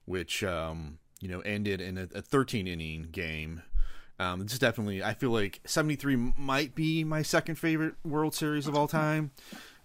which 0.05 0.43
um, 0.43 0.99
you 1.19 1.27
know 1.27 1.39
ended 1.41 1.81
in 1.81 1.97
a, 1.97 2.07
a 2.13 2.21
13 2.21 2.67
inning 2.67 3.07
game. 3.11 3.63
Um, 4.19 4.41
it's 4.41 4.57
definitely 4.57 5.03
I 5.03 5.13
feel 5.13 5.29
like 5.29 5.61
73 5.65 6.15
might 6.37 6.73
be 6.73 7.03
my 7.03 7.21
second 7.21 7.55
favorite 7.55 7.95
World 8.03 8.33
Series 8.33 8.65
of 8.67 8.75
all 8.75 8.87
time. 8.87 9.31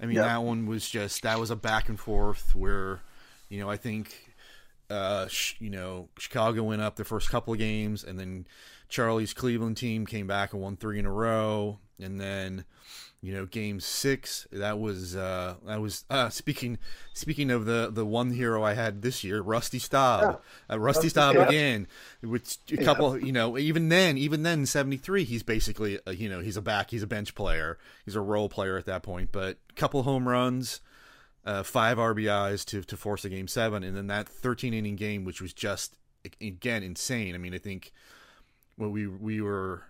I 0.01 0.07
mean 0.07 0.17
Yep. 0.17 0.25
that 0.25 0.43
one 0.43 0.67
was 0.67 0.89
just 0.89 1.23
that 1.23 1.39
was 1.39 1.51
a 1.51 1.57
back 1.57 1.89
and 1.89 2.01
forth 2.01 2.55
where 2.55 3.01
you 3.49 3.61
know 3.61 3.69
I 3.69 3.77
think 3.77 4.35
uh, 4.91 5.27
sh- 5.29 5.55
you 5.59 5.71
know 5.71 6.09
Chicago 6.19 6.63
went 6.63 6.83
up 6.83 6.97
the 6.97 7.05
first 7.05 7.29
couple 7.31 7.53
of 7.53 7.59
games 7.59 8.03
and 8.05 8.19
then 8.19 8.47
Charlie's 8.89 9.33
Cleveland 9.35 9.77
team 9.77 10.07
came 10.07 10.27
back 10.27 10.53
and 10.55 10.63
won 10.63 10.77
three 10.77 10.99
in 10.99 11.07
a 11.07 11.13
row 11.13 11.79
and 12.01 12.21
then 12.21 12.65
you 13.23 13.33
know 13.33 13.47
game 13.47 13.81
six. 13.81 14.47
That 14.51 14.79
was 14.79 15.17
uh 15.17 15.55
that 15.67 15.81
was 15.81 16.05
uh 16.11 16.29
speaking 16.29 16.79
speaking 17.15 17.51
of 17.51 17.65
the 17.65 17.89
the 17.91 18.05
one 18.05 18.33
hero 18.33 18.63
i 18.63 18.75
had 18.75 19.01
this 19.03 19.23
year 19.23 19.41
rusty 19.41 19.79
staub. 19.79 20.43
Uh, 20.69 20.79
rusty 20.79 20.99
Rusty 20.99 21.09
staub 21.09 21.37
Staub. 21.37 21.49
again 21.49 21.87
which 22.23 22.59
a 22.73 22.79
couple 22.79 23.19
you 23.19 23.33
know 23.33 23.57
even 23.57 23.89
then 23.89 24.19
even 24.19 24.43
then 24.43 24.67
73 24.67 25.25
he's 25.25 25.43
basically 25.43 25.99
uh, 26.07 26.11
you 26.11 26.29
know 26.29 26.41
he's 26.41 26.57
a 26.57 26.63
back 26.63 26.91
he's 26.91 27.03
a 27.03 27.07
bench 27.07 27.35
player. 27.35 27.79
He's 28.05 28.17
a 28.17 28.21
role 28.21 28.49
player 28.49 28.77
at 28.77 28.87
that 28.87 29.03
point 29.03 29.31
but 29.33 29.59
couple 29.77 30.03
home 30.03 30.29
runs 30.29 30.81
uh, 31.45 31.63
five 31.63 31.99
RBIs 31.99 32.65
to 32.67 32.83
to 32.83 32.97
force 32.97 33.25
a 33.25 33.29
game 33.29 33.49
seven, 33.49 33.83
and 33.83 33.97
then 33.97 34.07
that 34.09 34.29
13 34.29 34.73
inning 34.75 34.97
game, 34.97 35.25
which 35.25 35.41
was 35.41 35.53
just 35.53 35.97
again 36.41 36.83
insane. 36.83 37.35
I 37.35 37.39
mean, 37.39 37.55
I 37.55 37.59
think 37.59 37.93
when 38.77 38.93
we 38.93 39.07
we 39.07 39.41
were, 39.41 39.83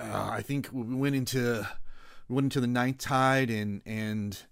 uh, 0.00 0.28
I 0.30 0.42
think 0.42 0.68
we 0.72 0.94
went 0.94 1.16
into 1.16 1.66
went 2.28 2.46
into 2.46 2.60
the 2.60 2.66
ninth 2.66 2.98
tied, 2.98 3.50
and 3.50 3.82
and 3.86 4.42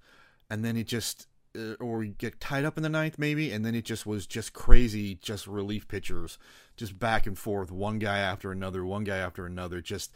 and 0.51 0.65
then 0.65 0.77
it 0.77 0.87
just 0.87 1.27
uh, 1.57 1.75
or 1.81 1.99
we 1.99 2.09
get 2.09 2.41
tied 2.41 2.65
up 2.65 2.77
in 2.77 2.83
the 2.83 2.89
ninth 2.89 3.19
maybe, 3.19 3.51
and 3.53 3.65
then 3.65 3.75
it 3.75 3.85
just 3.85 4.07
was 4.07 4.27
just 4.27 4.53
crazy, 4.53 5.15
just 5.15 5.47
relief 5.47 5.89
pitchers, 5.89 6.39
just 6.77 6.99
back 6.99 7.27
and 7.27 7.39
forth, 7.39 7.71
one 7.71 7.99
guy 7.99 8.19
after 8.19 8.53
another, 8.53 8.85
one 8.85 9.05
guy 9.05 9.17
after 9.17 9.47
another, 9.47 9.81
just 9.81 10.15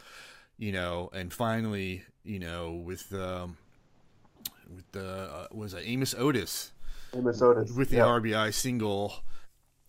you 0.57 0.71
know, 0.71 1.09
and 1.13 1.33
finally, 1.33 2.03
you 2.23 2.39
know, 2.39 2.71
with 2.71 3.13
um, 3.13 3.57
with 4.73 4.91
the 4.91 5.09
uh, 5.09 5.47
was 5.51 5.73
it 5.73 5.83
Amos 5.85 6.13
Otis 6.17 6.71
Amos 7.15 7.41
Otis. 7.41 7.71
with 7.71 7.89
the 7.89 7.97
yeah. 7.97 8.03
RBI 8.03 8.53
single, 8.53 9.15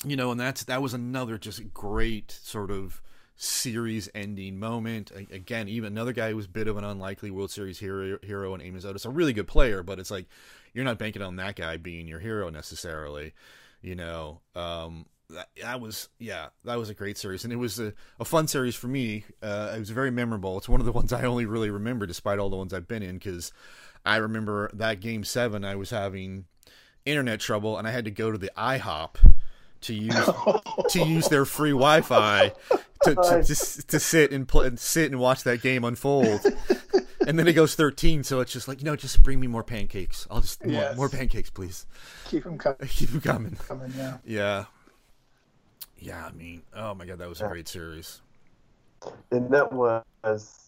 you 0.05 0.17
know, 0.17 0.31
and 0.31 0.41
that's 0.41 0.65
that 0.65 0.83
was 0.83 0.95
another 0.95 1.39
just 1.39 1.73
great 1.75 2.31
sort 2.31 2.71
of 2.71 3.03
series 3.43 4.09
ending 4.15 4.59
moment. 4.59 5.11
Again, 5.11 5.69
even 5.69 5.93
another 5.93 6.13
guy 6.13 6.31
who 6.31 6.37
was 6.37 6.47
a 6.47 6.51
bit 6.51 6.69
of 6.69 6.77
an 6.77 6.85
unlikely 6.85 7.31
World 7.31 7.51
Series 7.51 7.79
hero, 7.79 8.19
hero 8.23 8.55
and 8.55 8.63
Amos 8.63 8.85
Otis, 8.85 9.05
a 9.05 9.11
really 9.11 9.33
good 9.33 9.49
player, 9.49 9.83
but 9.83 9.99
it's 9.99 10.11
like 10.11 10.27
you're 10.73 10.85
not 10.85 10.99
banking 10.99 11.23
on 11.23 11.37
that 11.37 11.57
guy 11.57 11.77
being 11.77 12.07
your 12.07 12.21
hero 12.21 12.51
necessarily, 12.51 13.35
you 13.81 13.97
know. 13.97 14.41
Um, 14.55 15.07
that, 15.31 15.49
that 15.61 15.81
was 15.81 16.09
yeah, 16.19 16.49
that 16.65 16.79
was 16.79 16.89
a 16.89 16.95
great 16.95 17.19
series, 17.19 17.43
and 17.43 17.53
it 17.53 17.57
was 17.57 17.81
a, 17.81 17.93
a 18.21 18.25
fun 18.25 18.47
series 18.47 18.77
for 18.77 18.87
me. 18.87 19.25
Uh, 19.43 19.73
it 19.75 19.81
was 19.81 19.91
very 19.91 20.11
memorable. 20.11 20.57
It's 20.59 20.69
one 20.69 20.81
of 20.81 20.87
the 20.87 20.93
ones 20.93 21.13
I 21.13 21.25
only 21.25 21.47
really 21.47 21.71
remember, 21.71 22.07
despite 22.07 22.39
all 22.39 22.51
the 22.51 22.57
ones 22.57 22.73
I've 22.73 22.89
been 22.89 23.03
in, 23.03 23.17
because 23.17 23.53
I 24.05 24.17
remember 24.17 24.71
that 24.75 25.01
game 25.01 25.25
seven. 25.25 25.65
I 25.65 25.75
was 25.75 25.91
having 25.91 26.45
internet 27.05 27.41
trouble, 27.41 27.77
and 27.77 27.89
I 27.89 27.91
had 27.91 28.05
to 28.05 28.11
go 28.13 28.31
to 28.31 28.39
the 28.39 28.53
IHOP 28.57 29.17
to 29.83 29.95
use 29.95 30.31
to 30.91 31.05
use 31.05 31.29
their 31.29 31.45
free 31.45 31.71
Wi-Fi 31.71 32.53
to 33.05 33.15
to, 33.15 33.43
to, 33.45 33.87
to 33.87 34.01
sit 34.01 34.33
and 34.33 34.47
play, 34.49 34.67
and 34.67 34.79
sit 34.79 35.11
and 35.11 35.21
watch 35.21 35.45
that 35.45 35.63
game 35.63 35.85
unfold. 35.85 36.41
And 37.25 37.39
then 37.39 37.47
it 37.47 37.53
goes 37.53 37.77
13, 37.77 38.25
so 38.25 38.41
it's 38.41 38.53
just 38.53 38.67
like, 38.67 38.81
you 38.81 38.85
know, 38.85 38.97
just 38.97 39.23
bring 39.23 39.39
me 39.39 39.47
more 39.47 39.63
pancakes. 39.63 40.27
I'll 40.29 40.41
just 40.41 40.61
more, 40.65 40.73
Yes. 40.73 40.97
more 40.97 41.09
pancakes, 41.09 41.51
please. 41.51 41.87
keep 42.25 42.43
them 42.43 42.59
coming. 42.59 42.79
Keep 42.89 43.11
them 43.11 43.21
coming. 43.21 43.57
coming 43.69 43.93
yeah. 43.97 44.17
Yeah. 44.25 44.65
Yeah, 45.99 46.27
I 46.27 46.33
mean, 46.33 46.63
oh 46.75 46.95
my 46.95 47.07
god, 47.07 47.19
that 47.19 47.29
was 47.29 47.41
a 47.41 47.47
great 47.47 47.69
series. 47.69 48.23
and 49.31 49.49
that 49.53 49.73
was 49.73 50.03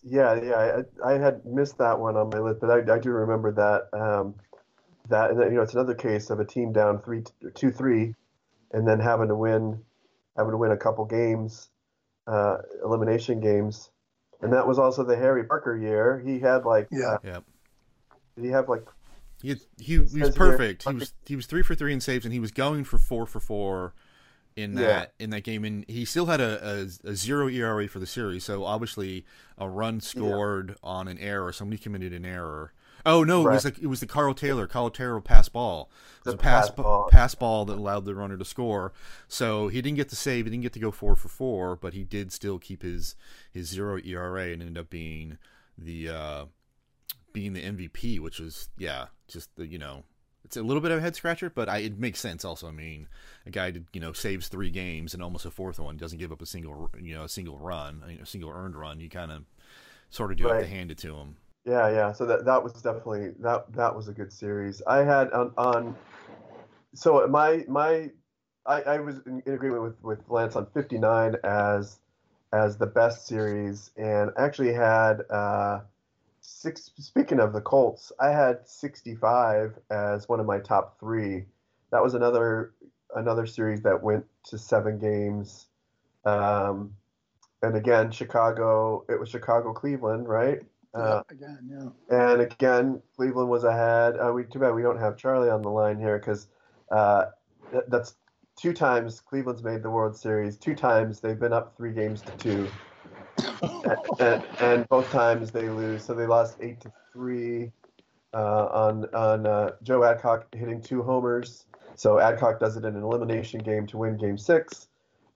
yeah 0.04 0.34
yeah 0.40 0.82
I, 1.04 1.14
I 1.14 1.18
had 1.18 1.44
missed 1.44 1.78
that 1.78 1.98
one 1.98 2.16
on 2.16 2.30
my 2.30 2.38
list 2.38 2.60
but 2.60 2.70
i, 2.70 2.94
I 2.94 2.98
do 2.98 3.10
remember 3.10 3.52
that 3.52 3.96
um, 3.98 4.34
that 5.08 5.30
and 5.30 5.40
then, 5.40 5.48
you 5.50 5.56
know 5.56 5.62
it's 5.62 5.74
another 5.74 5.94
case 5.94 6.30
of 6.30 6.38
a 6.40 6.44
team 6.44 6.72
down 6.72 7.00
three 7.02 7.22
two 7.54 7.70
three 7.72 8.14
and 8.72 8.86
then 8.86 8.98
having 9.00 9.28
to 9.28 9.36
win 9.36 9.80
having 10.36 10.50
to 10.52 10.56
win 10.56 10.72
a 10.72 10.76
couple 10.76 11.04
games 11.04 11.68
uh, 12.26 12.56
elimination 12.84 13.40
games 13.40 13.90
and 14.40 14.52
that 14.52 14.66
was 14.66 14.78
also 14.78 15.04
the 15.04 15.16
harry 15.16 15.44
parker 15.44 15.76
year 15.76 16.22
he 16.24 16.38
had 16.40 16.64
like 16.64 16.88
Yeah. 16.90 17.04
uh, 17.14 17.18
Yeah. 17.24 17.38
did 18.36 18.44
he 18.46 18.50
have 18.50 18.68
like 18.68 18.84
He, 19.42 19.48
had- 19.50 19.58
he, 19.78 19.84
he 19.92 19.98
was 19.98 20.10
says 20.12 20.20
here- 20.20 20.32
perfect. 20.32 20.84
He 20.88 20.94
was 20.94 21.12
he 21.26 21.36
was 21.36 21.46
three 21.46 21.62
for 21.62 21.74
three 21.74 21.92
in 21.92 22.00
saves, 22.00 22.24
and 22.24 22.32
he 22.32 22.40
was 22.40 22.50
going 22.50 22.84
for 22.84 22.96
four 22.98 23.26
for 23.26 23.40
four 23.40 23.92
in 24.56 24.74
that 24.76 25.12
Yeah. 25.18 25.24
in 25.24 25.30
that 25.30 25.42
game. 25.44 25.64
And 25.64 25.84
he 25.88 26.04
still 26.06 26.26
had 26.26 26.40
a, 26.40 26.86
a, 27.04 27.10
a 27.10 27.14
zero 27.14 27.48
ERA 27.48 27.86
for 27.88 27.98
the 27.98 28.06
series. 28.06 28.44
So 28.44 28.64
obviously, 28.64 29.26
a 29.58 29.68
run 29.68 30.00
scored 30.00 30.76
on 30.82 31.08
an 31.08 31.18
error. 31.18 31.52
Somebody 31.52 31.76
committed 31.82 32.12
an 32.14 32.24
error. 32.24 32.72
Oh 33.06 33.22
no, 33.24 33.46
it 33.46 33.50
was 33.50 33.64
Right. 33.64 33.74
like 33.74 33.78
it 33.78 33.86
was 33.86 34.00
the 34.00 34.06
Carl 34.06 34.34
Taylor. 34.34 34.66
Carl 34.66 34.90
Taylor 34.90 35.20
pass 35.20 35.48
ball. 35.48 35.90
It 36.24 36.24
was 36.26 36.32
The 36.32 36.34
a 36.34 36.38
pass, 36.38 36.68
pass 36.68 36.70
ball. 36.70 37.08
pass 37.10 37.34
ball 37.34 37.64
that 37.66 37.76
allowed 37.76 38.04
the 38.06 38.14
runner 38.14 38.36
to 38.38 38.44
score. 38.44 38.92
So 39.28 39.68
he 39.68 39.82
didn't 39.82 39.96
get 39.96 40.08
to 40.10 40.16
save. 40.16 40.46
He 40.46 40.50
didn't 40.50 40.62
get 40.62 40.72
to 40.74 40.78
go 40.80 40.90
four 40.90 41.14
for 41.16 41.28
four, 41.28 41.76
but 41.76 41.92
he 41.94 42.02
did 42.04 42.32
still 42.32 42.58
keep 42.58 42.82
his 42.82 43.14
his 43.52 43.68
zero 43.68 43.98
ERA 44.02 44.44
and 44.52 44.62
ended 44.62 44.78
up 44.78 44.90
being 44.90 45.38
the 45.76 46.08
uh, 46.08 46.44
being 47.32 47.52
the 47.52 47.62
MVP, 47.62 48.20
which 48.20 48.38
was 48.40 48.68
yeah, 48.78 49.06
just 49.28 49.54
the 49.56 49.66
you 49.66 49.78
know 49.78 50.04
it's 50.44 50.56
a 50.56 50.62
little 50.62 50.82
bit 50.82 50.90
of 50.90 50.98
a 50.98 51.00
head 51.00 51.16
scratcher, 51.16 51.50
but 51.50 51.68
I, 51.70 51.78
it 51.78 51.98
makes 51.98 52.20
sense. 52.20 52.44
Also, 52.44 52.68
I 52.68 52.70
mean, 52.70 53.08
a 53.46 53.50
guy 53.50 53.70
did, 53.70 53.86
you 53.92 54.00
know 54.00 54.12
saves 54.12 54.48
three 54.48 54.70
games 54.70 55.14
and 55.14 55.22
almost 55.22 55.46
a 55.46 55.50
fourth 55.50 55.78
one 55.78 55.96
doesn't 55.96 56.18
give 56.18 56.32
up 56.32 56.42
a 56.42 56.46
single 56.46 56.90
you 57.00 57.14
know 57.14 57.24
a 57.24 57.28
single 57.28 57.58
run, 57.58 58.18
a 58.22 58.26
single 58.26 58.50
earned 58.50 58.76
run. 58.76 59.00
You 59.00 59.08
kind 59.10 59.32
of 59.32 59.44
sort 60.10 60.30
of 60.30 60.36
do 60.38 60.48
have 60.48 60.58
to 60.60 60.66
hand 60.66 60.90
it 60.90 60.98
to 60.98 61.16
him. 61.16 61.36
Yeah, 61.64 61.88
yeah. 61.90 62.12
So 62.12 62.26
that 62.26 62.44
that 62.44 62.62
was 62.62 62.74
definitely 62.74 63.30
that 63.40 63.72
that 63.72 63.94
was 63.96 64.08
a 64.08 64.12
good 64.12 64.32
series. 64.32 64.82
I 64.86 64.98
had 64.98 65.32
on 65.32 65.52
on 65.56 65.96
so 66.94 67.26
my 67.28 67.64
my 67.68 68.10
I, 68.66 68.82
I 68.82 69.00
was 69.00 69.20
in, 69.26 69.42
agreement 69.46 69.82
with 69.82 70.02
with 70.02 70.28
Lance 70.28 70.56
on 70.56 70.66
59 70.74 71.36
as 71.44 71.98
as 72.52 72.76
the 72.78 72.86
best 72.86 73.26
series 73.26 73.90
and 73.96 74.30
actually 74.38 74.72
had 74.74 75.22
uh 75.30 75.80
six 76.40 76.90
speaking 76.98 77.40
of 77.40 77.52
the 77.52 77.60
Colts, 77.62 78.12
I 78.20 78.30
had 78.30 78.66
65 78.68 79.78
as 79.90 80.28
one 80.28 80.40
of 80.40 80.46
my 80.46 80.60
top 80.60 80.98
3. 81.00 81.44
That 81.92 82.02
was 82.02 82.14
another 82.14 82.74
another 83.14 83.46
series 83.46 83.82
that 83.82 84.02
went 84.02 84.26
to 84.46 84.58
7 84.58 84.98
games. 84.98 85.66
Um 86.24 86.94
and 87.62 87.76
again, 87.76 88.10
Chicago, 88.10 89.04
it 89.08 89.18
was 89.20 89.30
Chicago 89.30 89.72
Cleveland, 89.72 90.28
right? 90.28 90.60
Uh, 90.94 91.22
again, 91.28 91.58
yeah. 91.68 92.16
and 92.16 92.40
again, 92.40 93.02
Cleveland 93.16 93.50
was 93.50 93.64
ahead. 93.64 94.16
Uh, 94.16 94.32
we 94.32 94.44
too 94.44 94.60
bad 94.60 94.74
we 94.74 94.82
don't 94.82 94.98
have 94.98 95.16
Charlie 95.16 95.50
on 95.50 95.60
the 95.62 95.70
line 95.70 95.98
here 95.98 96.18
because 96.18 96.46
uh, 96.92 97.26
th- 97.72 97.84
that's 97.88 98.14
two 98.56 98.72
times 98.72 99.20
Cleveland's 99.20 99.64
made 99.64 99.82
the 99.82 99.90
World 99.90 100.16
Series. 100.16 100.56
Two 100.56 100.74
times 100.74 101.20
they've 101.20 101.38
been 101.38 101.52
up 101.52 101.76
three 101.76 101.92
games 101.92 102.22
to 102.22 102.32
two, 102.36 102.68
and, 103.62 103.96
and, 104.20 104.44
and 104.60 104.88
both 104.88 105.10
times 105.10 105.50
they 105.50 105.68
lose. 105.68 106.04
So 106.04 106.14
they 106.14 106.26
lost 106.26 106.58
eight 106.60 106.80
to 106.82 106.92
three 107.12 107.72
uh, 108.32 108.66
on 108.66 109.06
on 109.14 109.46
uh, 109.46 109.70
Joe 109.82 110.04
Adcock 110.04 110.46
hitting 110.54 110.80
two 110.80 111.02
homers. 111.02 111.66
So 111.96 112.18
Adcock 112.20 112.60
does 112.60 112.76
it 112.76 112.84
in 112.84 112.96
an 112.96 113.02
elimination 113.02 113.60
game 113.60 113.86
to 113.88 113.96
win 113.96 114.16
Game 114.16 114.38
Six, 114.38 114.88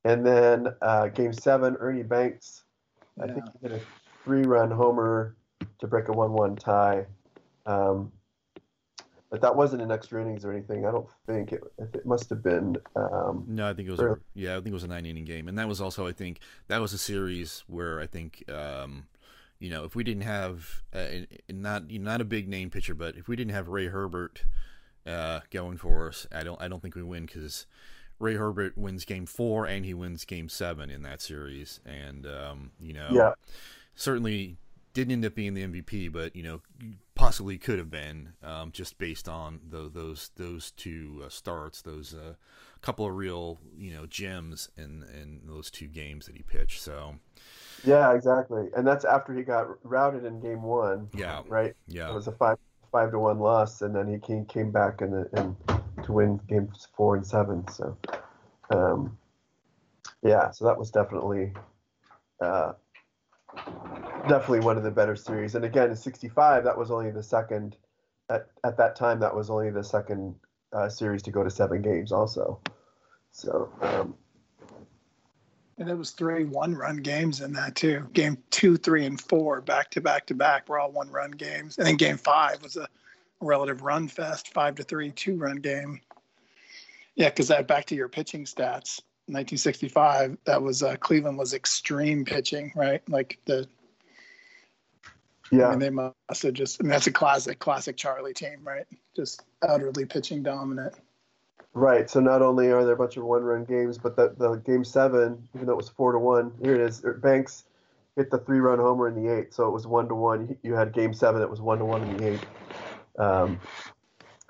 and 0.05 0.25
then 0.25 0.69
uh, 0.83 1.09
Game 1.09 1.33
Seven, 1.33 1.77
Ernie 1.81 2.03
Banks. 2.03 2.65
I 3.21 3.27
think 3.27 3.45
he 3.61 3.69
hit 3.69 3.73
a 3.73 3.81
three-run 4.25 4.71
homer 4.71 5.35
to 5.79 5.87
break 5.87 6.09
a 6.09 6.13
one-one 6.13 6.57
tie. 6.57 7.07
Um, 7.67 8.13
but 9.31 9.43
that 9.43 9.55
wasn't 9.55 9.83
in 9.83 9.91
extra 9.91 10.23
innings 10.23 10.45
or 10.45 10.53
anything. 10.53 10.87
I 10.87 10.91
don't 10.91 11.09
think 11.27 11.53
it. 11.53 11.63
It 11.79 12.07
must 12.07 12.31
have 12.31 12.43
been. 12.43 12.79
Um, 12.97 13.45
no, 13.47 13.69
I 13.69 13.75
think 13.75 13.89
it 13.89 13.91
was. 13.91 14.01
Really? 14.01 14.15
A, 14.15 14.19
yeah, 14.35 14.53
I 14.53 14.57
think 14.57 14.69
it 14.69 14.73
was 14.73 14.85
a 14.85 14.89
nine 14.89 15.05
inning 15.05 15.27
game, 15.27 15.49
and 15.49 15.59
that 15.59 15.69
was 15.69 15.81
also, 15.83 16.07
I 16.07 16.13
think, 16.13 16.41
that 16.69 16.81
was 16.81 16.95
a 16.95 16.99
series 16.99 17.63
where 17.67 18.01
I 18.01 18.07
think, 18.07 18.43
um, 18.51 19.07
you 19.59 19.69
know, 19.69 19.85
if 19.85 19.95
we 19.95 20.03
didn't 20.03 20.23
have 20.23 20.83
uh, 20.95 21.05
not 21.51 21.91
you 21.91 21.99
know, 21.99 22.11
not 22.11 22.23
a 22.23 22.25
big 22.25 22.49
name 22.49 22.71
pitcher, 22.71 22.95
but 22.95 23.17
if 23.17 23.29
we 23.29 23.37
didn't 23.37 23.53
have 23.53 23.69
Ray 23.69 23.89
Herbert 23.89 24.45
uh, 25.07 25.41
going 25.51 25.77
for 25.77 26.09
us, 26.09 26.27
I 26.33 26.43
don't 26.43 26.61
I 26.63 26.69
don't 26.69 26.81
think 26.81 26.95
we 26.95 27.03
win 27.03 27.27
because 27.27 27.67
Ray 28.19 28.37
Herbert 28.37 28.79
wins 28.79 29.05
Game 29.05 29.27
Four 29.27 29.67
and 29.67 29.85
he 29.85 29.93
wins 29.93 30.25
Game 30.25 30.49
Seven 30.49 30.89
in 30.89 31.03
that 31.03 31.21
series, 31.21 31.81
and 31.85 32.27
um, 32.27 32.71
you 32.81 32.95
know, 32.95 33.09
Yeah. 33.11 33.33
certainly 33.95 34.57
didn't 34.99 35.13
end 35.13 35.25
up 35.25 35.35
being 35.37 35.55
the 35.55 35.63
MVP, 35.63 36.13
but 36.13 36.35
you 36.35 36.43
know, 36.43 36.61
possibly 37.15 37.57
could 37.57 37.79
have 37.79 37.91
been 37.91 38.33
um, 38.43 38.73
just 38.73 38.99
based 38.99 39.29
on 39.29 39.61
those 39.71 39.93
those 39.93 40.31
those 40.35 40.71
two 40.73 41.23
uh, 41.25 41.29
starts, 41.29 41.83
those 41.83 42.15
uh, 42.15 42.35
couple 42.81 43.07
of 43.07 43.15
real 43.15 43.61
you 43.77 43.93
know 43.95 44.07
gems 44.07 44.71
in 44.77 45.05
in 45.15 45.43
those 45.45 45.71
two 45.71 45.87
games 45.87 46.27
that 46.27 46.37
he 46.37 46.43
pitched. 46.43 46.83
So 46.83 47.15
yeah, 47.85 48.13
exactly. 48.13 48.71
And 48.77 48.85
that's 48.85 49.05
after 49.05 49.33
he 49.33 49.43
got 49.43 49.69
routed 49.85 50.25
in 50.25 50.41
game 50.41 50.63
one. 50.63 51.09
Yeah. 51.15 51.43
Right. 51.47 51.77
Yeah, 51.87 52.11
it 52.11 52.15
was 52.15 52.27
a 52.27 52.33
five 52.33 52.59
five 52.91 53.13
to 53.13 53.21
one 53.21 53.39
loss, 53.39 53.83
and 53.83 53.95
then 53.95 54.09
he 54.09 54.19
came 54.19 54.47
came 54.47 54.73
back 54.73 55.01
and 55.01 55.29
and 55.35 55.57
to 56.03 56.13
win 56.13 56.41
games 56.49 56.89
four 56.97 57.15
and 57.15 57.25
seven. 57.25 57.65
So, 57.69 57.97
um, 58.71 59.17
yeah. 60.25 60.51
So 60.51 60.65
that 60.65 60.77
was 60.77 60.91
definitely. 60.91 61.53
Uh, 62.41 62.73
definitely 64.29 64.61
one 64.61 64.77
of 64.77 64.83
the 64.83 64.91
better 64.91 65.17
series. 65.17 65.55
And 65.55 65.65
again, 65.65 65.91
in 65.91 65.97
'65, 65.97 66.65
that 66.65 66.77
was 66.77 66.91
only 66.91 67.11
the 67.11 67.23
second. 67.23 67.77
At, 68.31 68.49
at 68.63 68.77
that 68.77 68.95
time, 68.95 69.21
that 69.21 69.35
was 69.35 69.49
only 69.49 69.71
the 69.71 69.83
second 69.83 70.35
uh, 70.73 70.89
series 70.89 71.23
to 71.23 71.31
go 71.31 71.43
to 71.43 71.49
seven 71.51 71.81
games, 71.81 72.13
also. 72.13 72.61
So, 73.31 73.73
um, 73.81 74.15
And 75.79 75.89
it 75.89 75.95
was 75.95 76.11
three 76.11 76.45
one 76.45 76.75
run 76.75 76.99
games 76.99 77.41
in 77.41 77.53
that 77.55 77.77
too. 77.77 78.07
Game 78.13 78.37
two, 78.51 78.77
three, 78.77 79.07
and 79.07 79.21
four 79.21 79.61
back 79.61 79.91
to 79.93 80.01
back 80.01 80.27
to 80.27 80.35
back 80.35 80.69
were 80.69 80.79
all 80.79 80.91
one 80.91 81.11
run 81.11 81.31
games. 81.31 81.79
And 81.79 81.87
then 81.87 81.97
game 81.97 82.19
five 82.19 82.63
was 82.63 82.77
a 82.77 82.89
relative 83.41 83.83
run 83.83 84.09
fest, 84.09 84.53
five 84.53 84.75
to 84.75 84.83
three, 84.83 85.11
two 85.13 85.37
run 85.37 85.57
game. 85.57 86.01
Yeah, 87.15 87.31
because 87.31 87.49
that 87.49 87.67
back 87.67 87.87
to 87.87 87.95
your 87.95 88.09
pitching 88.09 88.45
stats. 88.45 89.01
1965, 89.29 90.39
that 90.45 90.63
was 90.63 90.83
uh, 90.83 90.97
Cleveland 90.97 91.39
was 91.39 91.55
extreme 91.55 92.25
pitching, 92.25 92.73
right? 92.75 93.03
Like 93.09 93.39
the, 93.45 93.69
I 95.53 95.57
yeah, 95.57 95.71
mean, 95.71 95.79
they 95.79 95.91
must 95.91 96.43
have 96.43 96.55
just, 96.55 96.81
I 96.81 96.85
mean, 96.85 96.91
that's 96.91 97.07
a 97.07 97.13
classic, 97.13 97.59
classic 97.59 97.97
Charlie 97.97 98.35
team, 98.35 98.61
right? 98.63 98.87
Just 99.17 99.43
utterly 99.63 100.05
pitching 100.07 100.43
dominant. 100.43 100.95
right. 101.75 102.09
So 102.11 102.21
not 102.21 102.43
only 102.43 102.71
are 102.71 102.85
there 102.85 102.95
a 102.95 102.97
bunch 102.99 103.17
of 103.17 103.25
one-run 103.25 103.65
games, 103.65 103.99
but 103.99 104.17
the, 104.17 104.35
the 104.39 104.57
game 104.57 104.85
seven, 104.85 105.49
even 105.55 105.67
though 105.67 105.75
it 105.75 105.77
was 105.77 105.89
four 105.89 106.13
to 106.13 106.19
one, 106.19 106.53
here 106.63 106.75
it 106.75 106.81
is. 106.81 107.05
Banks 107.23 107.65
hit 108.17 108.31
the 108.31 108.39
three-run 108.39 108.79
homer 108.79 109.09
in 109.09 109.15
the 109.23 109.33
eighth, 109.33 109.55
so 109.55 109.69
it 109.69 109.73
was 109.73 109.87
one 109.87 110.09
to 110.09 110.15
one. 110.15 110.57
You 110.63 110.75
had 110.75 110.93
game 110.93 111.15
seven, 111.15 111.41
it 111.43 111.51
was 111.51 111.61
one 111.61 111.79
to 111.79 111.85
one 111.85 112.03
in 112.03 112.17
the 112.17 112.33
eighth. 112.33 112.47
Um, 113.19 113.61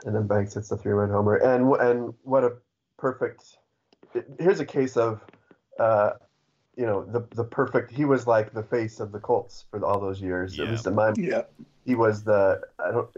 and 0.04 0.14
then 0.14 0.26
Banks 0.26 0.54
hits 0.54 0.68
the 0.68 0.76
three-run 0.76 1.10
homer, 1.10 1.36
and 1.36 1.72
and 1.74 2.14
what 2.22 2.44
a 2.44 2.52
perfect. 2.98 3.56
Here's 4.38 4.60
a 4.60 4.64
case 4.64 4.96
of, 4.96 5.20
uh, 5.78 6.12
you 6.76 6.86
know, 6.86 7.04
the 7.04 7.26
the 7.34 7.44
perfect. 7.44 7.90
He 7.90 8.04
was 8.04 8.26
like 8.26 8.52
the 8.52 8.62
face 8.62 9.00
of 9.00 9.12
the 9.12 9.18
Colts 9.18 9.64
for 9.70 9.84
all 9.84 10.00
those 10.00 10.20
years. 10.20 10.56
Yeah. 10.56 10.64
At 10.64 10.70
least 10.70 10.86
in 10.86 10.94
my 10.94 11.12
Yeah. 11.16 11.42
he 11.84 11.94
was 11.94 12.22
the 12.24 12.60
I 12.78 12.90
don't 12.90 13.08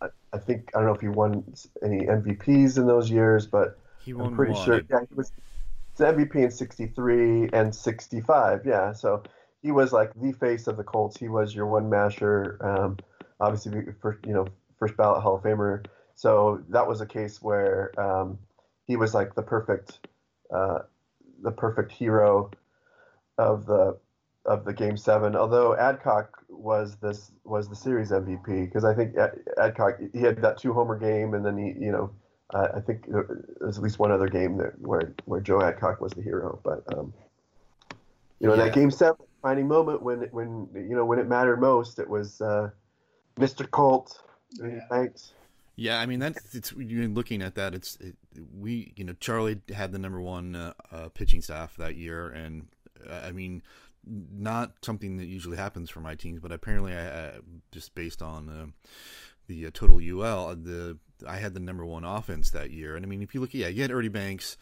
I, 0.00 0.08
I 0.32 0.38
think 0.38 0.70
I 0.74 0.78
don't 0.78 0.86
know 0.86 0.94
if 0.94 1.00
he 1.00 1.08
won 1.08 1.44
any 1.82 2.06
MVPs 2.06 2.78
in 2.78 2.86
those 2.86 3.10
years, 3.10 3.46
but 3.46 3.78
he 4.04 4.14
won 4.14 4.28
I'm 4.28 4.36
pretty 4.36 4.52
one. 4.52 4.64
sure 4.64 4.80
yeah 4.90 5.00
he 5.08 5.14
was 5.14 5.32
the 5.96 6.06
MVP 6.06 6.36
in 6.36 6.50
'63 6.50 7.50
and 7.52 7.74
'65. 7.74 8.62
Yeah, 8.64 8.92
so 8.92 9.22
he 9.62 9.70
was 9.70 9.92
like 9.92 10.12
the 10.14 10.32
face 10.32 10.66
of 10.66 10.78
the 10.78 10.84
Colts. 10.84 11.18
He 11.18 11.28
was 11.28 11.54
your 11.54 11.66
one 11.66 11.90
masher, 11.90 12.56
um, 12.62 12.96
obviously 13.38 13.82
first 14.00 14.24
you 14.26 14.32
know 14.32 14.46
first 14.78 14.96
ballot 14.96 15.22
Hall 15.22 15.36
of 15.36 15.42
Famer. 15.42 15.84
So 16.14 16.62
that 16.70 16.86
was 16.88 17.00
a 17.02 17.06
case 17.06 17.42
where 17.42 17.92
um, 18.00 18.38
he 18.86 18.96
was 18.96 19.12
like 19.14 19.34
the 19.34 19.42
perfect 19.42 20.06
uh, 20.52 20.80
the 21.42 21.52
perfect 21.52 21.92
hero 21.92 22.50
of 23.38 23.66
the 23.66 23.98
of 24.46 24.64
the 24.64 24.72
game 24.72 24.96
seven. 24.96 25.36
Although 25.36 25.76
Adcock 25.76 26.42
was 26.48 26.96
this 26.96 27.30
was 27.44 27.68
the 27.68 27.76
series 27.76 28.10
MVP 28.10 28.64
because 28.66 28.84
I 28.84 28.94
think 28.94 29.16
Ad- 29.16 29.40
Adcock 29.58 29.98
he 30.12 30.20
had 30.20 30.40
that 30.42 30.58
two 30.58 30.72
homer 30.72 30.98
game 30.98 31.34
and 31.34 31.44
then 31.44 31.56
he 31.58 31.74
you 31.84 31.92
know 31.92 32.10
uh, 32.52 32.68
I 32.74 32.80
think 32.80 33.06
there 33.06 33.44
was 33.60 33.76
at 33.78 33.82
least 33.84 33.98
one 33.98 34.10
other 34.10 34.28
game 34.28 34.56
that 34.58 34.80
where 34.80 35.14
where 35.26 35.40
Joe 35.40 35.62
Adcock 35.62 36.00
was 36.00 36.12
the 36.12 36.22
hero. 36.22 36.60
But 36.64 36.82
um, 36.96 37.12
you 38.40 38.48
know 38.48 38.54
Yeah. 38.54 38.64
that 38.64 38.74
game 38.74 38.90
seven 38.90 39.16
defining 39.42 39.68
moment 39.68 40.02
when 40.02 40.20
when 40.32 40.68
you 40.74 40.96
know 40.96 41.04
when 41.04 41.18
it 41.18 41.28
mattered 41.28 41.60
most 41.60 41.98
it 41.98 42.08
was 42.08 42.40
uh, 42.40 42.70
Mr. 43.38 43.70
Colt. 43.70 44.20
Yeah. 44.54 44.80
Thanks. 44.90 45.32
Yeah, 45.80 45.98
I 45.98 46.04
mean 46.04 46.18
that's 46.20 46.54
it's 46.54 46.74
you're 46.76 47.08
looking 47.08 47.40
at 47.40 47.54
that. 47.54 47.74
It's 47.74 47.96
it, 48.02 48.14
we 48.54 48.92
you 48.96 49.04
know 49.04 49.14
Charlie 49.18 49.62
had 49.74 49.92
the 49.92 49.98
number 49.98 50.20
one 50.20 50.54
uh, 50.54 50.74
uh, 50.92 51.08
pitching 51.08 51.40
staff 51.40 51.74
that 51.78 51.96
year, 51.96 52.28
and 52.28 52.68
uh, 53.08 53.22
I 53.24 53.32
mean 53.32 53.62
not 54.06 54.72
something 54.82 55.16
that 55.16 55.24
usually 55.24 55.56
happens 55.56 55.88
for 55.88 56.00
my 56.00 56.14
teams, 56.14 56.38
but 56.38 56.52
apparently 56.52 56.92
I 56.92 57.06
uh, 57.06 57.32
just 57.72 57.94
based 57.94 58.20
on 58.20 58.50
uh, 58.50 58.66
the 59.46 59.68
uh, 59.68 59.70
total 59.72 59.96
UL, 60.02 60.54
the 60.54 60.98
I 61.26 61.38
had 61.38 61.54
the 61.54 61.60
number 61.60 61.86
one 61.86 62.04
offense 62.04 62.50
that 62.50 62.70
year, 62.72 62.94
and 62.94 63.02
I 63.02 63.08
mean 63.08 63.22
if 63.22 63.34
you 63.34 63.40
look, 63.40 63.54
yeah, 63.54 63.68
you 63.68 63.80
had 63.80 63.90
Ernie 63.90 64.08
Banks, 64.08 64.58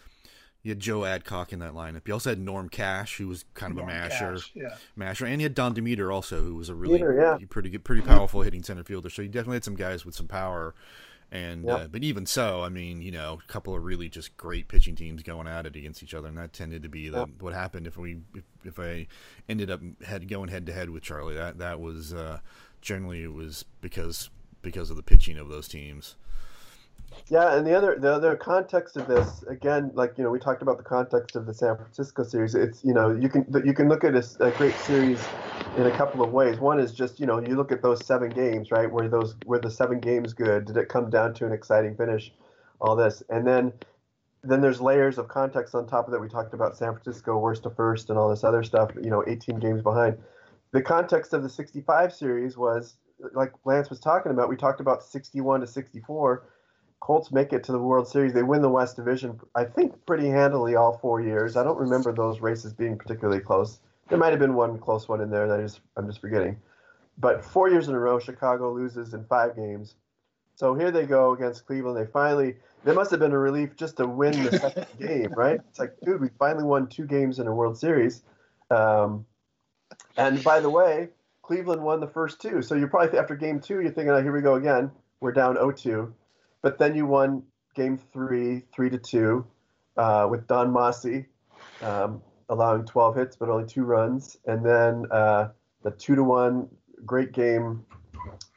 you 0.62 0.70
had 0.70 0.78
Joe 0.78 1.04
Adcock 1.04 1.52
in 1.52 1.58
that 1.58 1.72
lineup. 1.72 2.06
You 2.06 2.12
also 2.14 2.30
had 2.30 2.38
Norm 2.38 2.68
Cash, 2.68 3.16
who 3.16 3.26
was 3.26 3.44
kind 3.54 3.72
of 3.72 3.78
Norm 3.78 3.88
a 3.88 3.92
masher 3.92 4.34
Cash, 4.34 4.52
Yeah. 4.54 4.76
masher, 4.94 5.26
and 5.26 5.40
you 5.40 5.46
had 5.46 5.54
Don 5.56 5.74
Demeter 5.74 6.12
also, 6.12 6.44
who 6.44 6.54
was 6.54 6.68
a 6.68 6.76
really 6.76 6.98
Demeter, 6.98 7.38
yeah. 7.40 7.46
pretty 7.50 7.70
good, 7.70 7.82
pretty 7.82 8.02
powerful 8.02 8.42
hitting 8.42 8.62
center 8.62 8.84
fielder. 8.84 9.10
So 9.10 9.22
you 9.22 9.28
definitely 9.28 9.56
had 9.56 9.64
some 9.64 9.74
guys 9.74 10.04
with 10.04 10.14
some 10.14 10.28
power. 10.28 10.76
And 11.30 11.66
Yep. 11.66 11.78
uh, 11.78 11.88
but 11.88 12.02
even 12.02 12.24
so, 12.24 12.62
I 12.62 12.70
mean, 12.70 13.02
you 13.02 13.10
know, 13.10 13.38
a 13.42 13.52
couple 13.52 13.74
of 13.74 13.84
really 13.84 14.08
just 14.08 14.36
great 14.38 14.66
pitching 14.68 14.96
teams 14.96 15.22
going 15.22 15.46
at 15.46 15.66
it 15.66 15.76
against 15.76 16.02
each 16.02 16.14
other, 16.14 16.28
and 16.28 16.38
that 16.38 16.54
tended 16.54 16.82
to 16.84 16.88
be 16.88 17.10
the 17.10 17.18
Yep. 17.18 17.28
what 17.40 17.52
happened 17.54 17.86
if 17.86 17.98
we 17.98 18.20
if, 18.34 18.44
if 18.64 18.78
I 18.78 19.06
ended 19.48 19.70
up 19.70 19.80
had 20.06 20.28
going 20.28 20.48
head 20.48 20.64
to 20.66 20.72
head 20.72 20.88
with 20.90 21.02
Charlie. 21.02 21.34
That 21.34 21.58
that 21.58 21.80
was 21.80 22.14
uh, 22.14 22.40
generally 22.80 23.24
it 23.24 23.32
was 23.32 23.64
because 23.82 24.30
because 24.62 24.88
of 24.90 24.96
the 24.96 25.02
pitching 25.02 25.36
of 25.36 25.48
those 25.48 25.68
teams. 25.68 26.16
Yeah, 27.28 27.56
and 27.56 27.66
the 27.66 27.74
other 27.74 27.98
the 27.98 28.12
other 28.12 28.34
context 28.36 28.96
of 28.96 29.06
this 29.06 29.42
again, 29.44 29.90
like 29.94 30.16
you 30.16 30.24
know, 30.24 30.30
we 30.30 30.38
talked 30.38 30.62
about 30.62 30.78
the 30.78 30.84
context 30.84 31.36
of 31.36 31.44
the 31.44 31.52
San 31.52 31.76
Francisco 31.76 32.22
series. 32.22 32.54
It's 32.54 32.82
you 32.84 32.94
know 32.94 33.10
you 33.10 33.28
can 33.28 33.44
you 33.64 33.74
can 33.74 33.88
look 33.88 34.02
at 34.04 34.14
a 34.14 34.50
great 34.52 34.74
series 34.76 35.22
in 35.78 35.86
a 35.86 35.96
couple 35.96 36.24
of 36.24 36.32
ways. 36.32 36.58
One 36.58 36.80
is 36.80 36.92
just 36.92 37.20
you 37.20 37.26
know 37.26 37.40
you 37.40 37.54
look 37.56 37.70
at 37.70 37.82
those 37.82 38.04
seven 38.04 38.30
games, 38.30 38.70
right? 38.72 38.90
Where 38.90 39.08
those 39.08 39.36
were 39.46 39.60
the 39.60 39.70
seven 39.70 40.00
games 40.00 40.34
good? 40.34 40.66
Did 40.66 40.76
it 40.76 40.88
come 40.88 41.08
down 41.08 41.34
to 41.34 41.46
an 41.46 41.52
exciting 41.52 41.96
finish? 41.96 42.32
All 42.80 42.96
this, 42.96 43.22
and 43.28 43.46
then 43.46 43.72
then 44.42 44.60
there's 44.60 44.80
layers 44.80 45.18
of 45.18 45.28
context 45.28 45.74
on 45.74 45.86
top 45.86 46.06
of 46.06 46.12
that. 46.12 46.20
We 46.20 46.28
talked 46.28 46.54
about 46.54 46.76
San 46.76 46.92
Francisco 46.92 47.38
worst 47.38 47.62
to 47.64 47.70
first 47.70 48.10
and 48.10 48.18
all 48.18 48.28
this 48.28 48.44
other 48.44 48.62
stuff. 48.62 48.90
You 49.00 49.10
know, 49.10 49.24
18 49.26 49.58
games 49.58 49.82
behind. 49.82 50.18
The 50.72 50.82
context 50.82 51.32
of 51.32 51.42
the 51.42 51.48
65 51.48 52.12
series 52.12 52.56
was 52.56 52.96
like 53.32 53.52
Lance 53.64 53.88
was 53.88 54.00
talking 54.00 54.32
about. 54.32 54.48
We 54.48 54.56
talked 54.56 54.80
about 54.80 55.02
61 55.02 55.60
to 55.60 55.66
64. 55.66 56.44
Colts 57.00 57.30
make 57.30 57.52
it 57.52 57.62
to 57.64 57.72
the 57.72 57.78
World 57.78 58.08
Series. 58.08 58.32
They 58.32 58.42
win 58.42 58.62
the 58.62 58.68
West 58.68 58.96
Division, 58.96 59.38
I 59.54 59.64
think, 59.64 59.94
pretty 60.06 60.28
handily 60.28 60.74
all 60.74 60.98
four 60.98 61.20
years. 61.20 61.56
I 61.56 61.62
don't 61.62 61.78
remember 61.78 62.12
those 62.12 62.40
races 62.40 62.72
being 62.72 62.98
particularly 62.98 63.40
close. 63.40 63.78
There 64.08 64.18
might 64.18 64.30
have 64.30 64.38
been 64.38 64.54
one 64.54 64.78
close 64.78 65.08
one 65.08 65.20
in 65.20 65.30
there 65.30 65.48
that 65.48 65.60
I 65.60 65.62
just 65.62 65.80
I'm 65.96 66.06
just 66.06 66.20
forgetting. 66.20 66.56
But 67.18 67.44
four 67.44 67.68
years 67.68 67.88
in 67.88 67.94
a 67.94 67.98
row, 67.98 68.18
Chicago 68.18 68.72
loses 68.72 69.14
in 69.14 69.24
five 69.24 69.56
games. 69.56 69.96
So 70.54 70.74
here 70.74 70.90
they 70.90 71.06
go 71.06 71.32
against 71.32 71.66
Cleveland. 71.66 71.96
They 71.96 72.10
finally 72.10 72.56
there 72.84 72.94
must 72.94 73.10
have 73.10 73.20
been 73.20 73.32
a 73.32 73.38
relief 73.38 73.76
just 73.76 73.96
to 73.98 74.06
win 74.06 74.44
the 74.44 74.58
second 74.58 74.86
game, 74.98 75.32
right? 75.34 75.60
It's 75.68 75.78
like, 75.78 75.96
dude, 76.04 76.20
we 76.20 76.28
finally 76.38 76.64
won 76.64 76.86
two 76.86 77.06
games 77.06 77.38
in 77.38 77.46
a 77.46 77.54
World 77.54 77.78
Series. 77.78 78.22
Um, 78.70 79.26
and 80.16 80.42
by 80.44 80.60
the 80.60 80.70
way, 80.70 81.08
Cleveland 81.42 81.82
won 81.82 82.00
the 82.00 82.06
first 82.06 82.40
two. 82.40 82.62
So 82.62 82.74
you're 82.74 82.88
probably 82.88 83.18
after 83.18 83.34
game 83.34 83.60
two, 83.60 83.80
you're 83.80 83.90
thinking, 83.90 84.10
oh, 84.10 84.22
here 84.22 84.32
we 84.32 84.42
go 84.42 84.54
again. 84.54 84.90
We're 85.20 85.32
down 85.32 85.56
0-2. 85.56 86.12
But 86.62 86.78
then 86.78 86.94
you 86.94 87.06
won 87.06 87.42
game 87.74 87.98
three, 88.12 88.62
three 88.74 88.90
to 88.90 88.98
two, 88.98 89.46
uh, 89.96 90.28
with 90.30 90.46
Don 90.46 90.72
Mossi 90.72 91.26
um, 91.82 92.22
allowing 92.48 92.84
12 92.84 93.16
hits 93.16 93.36
but 93.36 93.48
only 93.48 93.66
two 93.66 93.84
runs, 93.84 94.36
and 94.46 94.64
then 94.64 95.04
uh, 95.10 95.48
the 95.82 95.90
two 95.92 96.14
to 96.14 96.24
one 96.24 96.68
great 97.04 97.32
game 97.32 97.84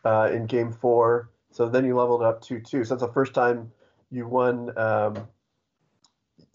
uh, 0.05 0.29
in 0.33 0.45
game 0.45 0.71
four. 0.71 1.29
So 1.51 1.67
then 1.69 1.85
you 1.85 1.95
leveled 1.95 2.23
up 2.23 2.41
two 2.41 2.59
two. 2.59 2.83
So 2.83 2.95
that's 2.95 3.05
the 3.07 3.13
first 3.13 3.33
time 3.33 3.71
you 4.09 4.27
won. 4.27 4.77
Um, 4.77 5.27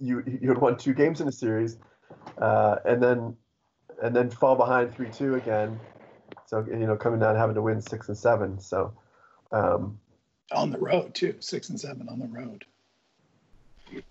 you 0.01 0.22
you 0.27 0.49
had 0.49 0.59
won 0.59 0.77
two 0.77 0.94
games 0.94 1.20
in 1.20 1.29
a 1.29 1.33
series, 1.33 1.79
uh, 2.38 2.77
and 2.85 3.03
then 3.03 3.37
and 4.03 4.14
then 4.14 4.31
fall 4.31 4.57
behind 4.57 4.94
three 4.94 5.11
two 5.11 5.35
again. 5.35 5.79
So 6.46 6.64
you 6.68 6.87
know 6.87 6.96
coming 6.96 7.20
down 7.20 7.37
having 7.37 7.55
to 7.55 7.62
win 7.62 7.81
six 7.81 8.09
and 8.09 8.16
seven. 8.16 8.59
So. 8.59 8.94
Um, 9.53 9.99
on 10.53 10.70
the 10.70 10.79
road 10.79 11.14
too. 11.14 11.35
Six 11.40 11.70
and 11.70 11.81
seven 11.81 12.09
on 12.09 12.18
the 12.18 12.27
road. 12.27 12.64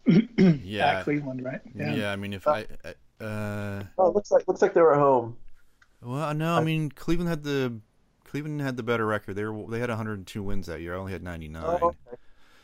Yeah. 0.64 1.00
At 1.00 1.04
Cleveland, 1.04 1.44
right? 1.44 1.62
Yeah. 1.74 1.94
yeah. 1.94 2.12
I 2.12 2.16
mean, 2.16 2.34
if 2.34 2.48
I, 2.48 2.66
I- 2.84 2.96
uh, 3.22 3.84
Oh, 3.98 4.12
looks 4.12 4.32
like 4.32 4.48
looks 4.48 4.62
like 4.62 4.74
they 4.74 4.82
were 4.82 4.94
at 4.94 5.00
home. 5.00 5.38
well, 6.02 6.34
no, 6.34 6.56
I 6.56 6.64
mean, 6.64 6.90
Cleveland 6.90 7.30
had 7.30 7.44
the 7.44 7.80
Cleveland 8.26 8.62
had 8.62 8.78
the 8.78 8.84
better 8.84 9.06
record. 9.06 9.36
They 9.36 9.46
were 9.46 9.70
they 9.70 9.80
had 9.80 9.90
102 9.90 10.44
wins 10.44 10.68
that 10.68 10.82
year. 10.82 10.96
I 10.96 10.98
only 10.98 11.12
had 11.12 11.24
99. 11.24 11.64
Oh, 11.66 11.70
okay. 11.88 11.98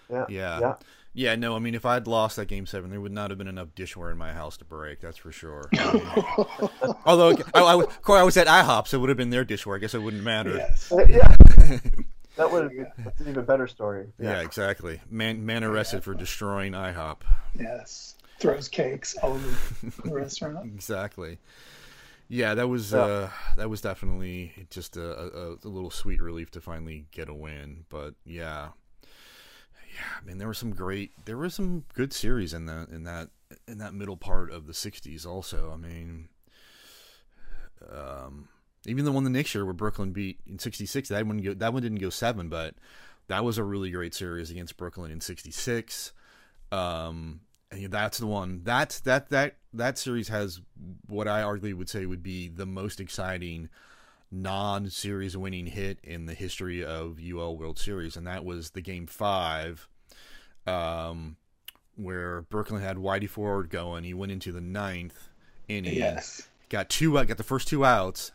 Yeah. 0.10 0.26
Yeah. 0.30 0.60
Yeah. 0.60 0.76
Yeah, 1.14 1.36
no, 1.36 1.58
I 1.58 1.60
mean, 1.60 1.76
if 1.76 1.86
I'd 1.86 2.08
lost 2.08 2.38
that 2.38 2.48
game 2.48 2.66
seven, 2.66 2.90
there 2.90 3.02
would 3.02 3.12
not 3.12 3.32
have 3.32 3.38
been 3.38 3.50
enough 3.50 3.68
dishware 3.76 4.12
in 4.12 4.18
my 4.18 4.32
house 4.32 4.56
to 4.58 4.66
break. 4.66 5.02
That's 5.02 5.18
for 5.18 5.30
sure. 5.34 5.70
Although 7.06 7.32
I, 7.54 7.60
I, 7.62 7.86
Corey, 8.02 8.22
I 8.22 8.24
was 8.24 8.38
at 8.38 8.48
IHOP, 8.48 8.88
so 8.88 8.98
it 8.98 9.02
would 9.02 9.10
have 9.10 9.18
been 9.18 9.30
their 9.30 9.44
dishware. 9.44 9.76
I 9.76 9.80
guess 9.80 9.94
it 9.94 10.02
wouldn't 10.02 10.24
matter. 10.24 10.56
Yes. 10.56 10.92
Yeah. 11.10 11.36
That 12.38 12.50
would 12.50 12.64
have 12.64 12.72
been 12.72 12.88
that's 13.00 13.20
an 13.20 13.28
even 13.28 13.44
better 13.44 13.68
story. 13.68 14.08
Yeah, 14.18 14.40
exactly. 14.40 15.02
Man, 15.10 15.46
man 15.46 15.66
arrested 15.66 16.02
for 16.02 16.14
destroying 16.14 16.72
IHOP. 16.72 17.18
Yes. 17.60 18.16
Throws 18.42 18.68
cakes 18.68 19.16
all 19.22 19.34
over 19.34 19.50
the 20.04 20.14
restaurant. 20.14 20.66
Exactly. 20.66 21.38
Yeah, 22.28 22.56
that 22.56 22.68
was 22.68 22.92
Yeah. 22.94 23.00
uh, 23.04 23.30
that 23.58 23.70
was 23.70 23.82
definitely 23.82 24.66
just 24.70 24.98
a, 24.98 25.02
a, 25.20 25.52
a 25.64 25.68
little 25.70 25.92
sweet 25.92 26.22
relief 26.22 26.50
to 26.52 26.62
finally 26.62 27.06
get 27.12 27.30
a 27.30 27.34
win. 27.34 27.86
But 27.90 28.16
yeah, 28.26 28.70
yeah, 29.04 30.06
I 30.22 30.26
mean, 30.26 30.38
there 30.38 30.48
were 30.48 30.54
some 30.54 30.72
great, 30.74 31.12
there 31.26 31.38
were 31.38 31.50
some 31.50 31.84
good 31.94 32.14
series 32.14 32.54
in 32.54 32.66
that 32.68 32.90
in 32.90 33.04
that 33.04 33.30
in 33.68 33.78
that 33.80 33.94
middle 33.94 34.18
part 34.18 34.52
of 34.52 34.66
the 34.66 34.74
'60s. 34.74 35.26
Also, 35.26 35.72
I 35.74 35.76
mean, 35.78 36.30
um, 37.92 38.48
even 38.86 39.06
the 39.06 39.12
one 39.12 39.24
the 39.24 39.30
next 39.30 39.54
year 39.54 39.66
where 39.66 39.74
Brooklyn 39.74 40.12
beat 40.12 40.40
in 40.48 40.58
'66, 40.58 41.10
that 41.10 41.26
one 41.28 41.38
go, 41.40 41.54
that 41.54 41.74
one 41.74 41.82
didn't 41.82 42.00
go 42.00 42.10
seven, 42.10 42.50
but 42.50 42.76
that 43.28 43.44
was 43.44 43.58
a 43.58 43.64
really 43.64 43.92
great 43.92 44.14
series 44.14 44.50
against 44.50 44.78
Brooklyn 44.78 45.12
in 45.12 45.22
'66. 45.22 46.14
Um, 46.72 47.42
that's 47.90 48.18
the 48.18 48.28
one 48.28 48.62
that 48.64 49.00
that 49.06 49.30
that 49.30 49.56
that 49.74 49.98
series 49.98 50.28
has 50.28 50.62
what 51.08 51.28
I 51.28 51.42
arguably 51.42 51.74
would 51.74 51.90
say 51.90 52.06
would 52.06 52.24
be 52.24 52.48
the 52.50 52.66
most 52.66 53.00
exciting 53.00 53.70
non-series 54.32 55.36
winning 55.36 55.66
hit 55.66 56.00
in 56.04 56.26
the 56.26 56.34
history 56.34 56.84
of 56.84 57.20
UL 57.20 57.58
World 57.58 57.78
Series, 57.78 58.16
and 58.16 58.26
that 58.28 58.46
was 58.46 58.70
the 58.72 58.82
game 58.82 59.06
five, 59.06 59.90
um, 60.66 61.36
where 61.96 62.42
Brooklyn 62.44 62.82
had 62.82 62.98
Whitey 62.98 63.28
Ford 63.30 63.70
going. 63.70 64.04
He 64.06 64.14
went 64.14 64.32
into 64.32 64.52
the 64.54 64.62
ninth 64.62 65.30
inning, 65.68 65.96
Yes. 65.96 66.48
got 66.70 66.90
two 66.90 67.14
got 67.14 67.38
the 67.38 67.44
first 67.44 67.68
two 67.68 67.84
outs, 67.84 68.32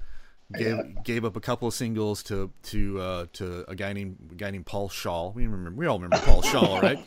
gave 0.52 0.76
Yeah. 0.76 0.82
gave 1.04 1.24
up 1.24 1.37
a 1.37 1.40
couple 1.40 1.66
of 1.68 1.74
singles 1.74 2.22
to 2.24 2.50
to 2.64 3.00
uh, 3.00 3.26
to 3.35 3.64
a 3.68 3.74
guy 3.74 3.92
named 3.92 4.16
a 4.32 4.35
guy 4.35 4.50
named 4.50 4.66
Paul 4.66 4.88
Shaw. 4.88 5.30
We 5.30 5.46
remember 5.46 5.78
we 5.78 5.87
all 5.87 5.98
remember 5.98 6.24
Paul 6.24 6.42
Shaw, 6.42 6.78
right? 6.82 6.98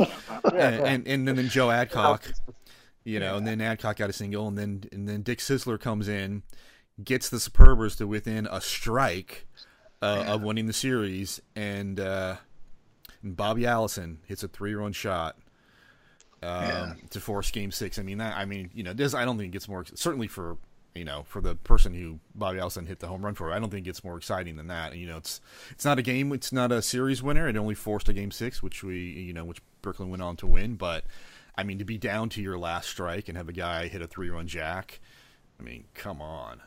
and, 0.54 1.08
and 1.08 1.28
and 1.28 1.38
then 1.38 1.48
Joe 1.50 1.72
Adcock, 1.72 2.32
you 3.04 3.20
know, 3.20 3.38
and 3.38 3.48
then 3.48 3.62
Adcock 3.62 3.98
got 3.98 4.10
a 4.10 4.14
single, 4.14 4.48
and 4.48 4.58
then 4.58 4.84
and 4.92 5.08
then 5.08 5.22
Dick 5.22 5.40
Sisler 5.40 5.80
comes 5.80 6.08
in, 6.08 6.44
gets 7.04 7.30
the 7.30 7.38
Superbas 7.38 7.98
to 7.98 8.08
within 8.08 8.48
a 8.52 8.60
strike 8.62 9.48
uh, 10.02 10.26
of 10.28 10.44
winning 10.44 10.66
the 10.66 10.74
series, 10.74 11.42
and, 11.56 12.00
uh, 12.00 12.36
and 13.22 13.36
Bobby 13.36 13.66
Allison 13.66 14.20
hits 14.26 14.44
a 14.44 14.48
three-run 14.48 14.94
shot 14.94 15.36
um, 16.42 16.62
Yeah. 16.64 16.94
to 17.10 17.20
force 17.20 17.52
Game 17.52 17.72
Six. 17.72 18.00
I 18.00 18.04
mean, 18.04 18.18
that 18.20 18.38
I 18.38 18.46
mean, 18.46 18.70
you 18.74 18.84
know, 18.84 18.94
this 18.94 19.14
I 19.14 19.26
don't 19.26 19.38
think 19.38 19.50
it 19.50 19.54
gets 19.54 19.68
more 19.68 19.86
certainly 19.96 20.28
for 20.28 20.58
you 20.96 21.06
know 21.06 21.24
for 21.28 21.42
the 21.42 21.56
person 21.56 21.94
who 21.94 22.20
Bobby 22.36 22.60
Allison 22.60 22.86
hit 22.86 23.00
the 23.00 23.08
home 23.08 23.24
run 23.24 23.36
for. 23.36 23.52
I 23.52 23.60
don't 23.60 23.70
think 23.70 23.86
it 23.86 23.90
gets 23.90 24.04
more 24.04 24.18
exciting 24.18 24.56
than 24.56 24.68
that. 24.68 24.96
You 24.96 25.08
know, 25.08 25.18
it's 25.18 25.42
it's 25.72 25.86
not 25.86 26.00
a 26.00 26.02
game, 26.02 26.32
it's 26.32 26.52
not 26.52 26.72
a 26.72 26.82
series 26.82 27.24
winner. 27.24 27.48
It 27.48 27.58
only 27.58 27.76
forced 27.76 28.10
a 28.10 28.14
Game 28.14 28.32
Six, 28.32 28.62
which 28.64 28.84
we 28.84 28.98
you 28.98 29.34
know 29.34 29.46
which 29.46 29.60
Brooklyn 29.82 30.10
went 30.10 30.22
on 30.22 30.36
to 30.38 30.48
win, 30.48 30.76
but. 30.76 31.06
I 31.58 31.64
mean, 31.64 31.80
to 31.80 31.84
be 31.84 31.98
down 31.98 32.30
to 32.30 32.42
your 32.42 32.58
last 32.58 32.88
strike 32.88 33.28
and 33.28 33.38
have 33.38 33.50
a 33.50 33.52
guy 33.52 33.90
hit 33.90 34.02
a 34.02 34.08
three-run 34.08 34.48
jack, 34.48 35.02
I 35.60 35.64
mean, 35.64 35.84
come 35.94 36.22
on. 36.22 36.62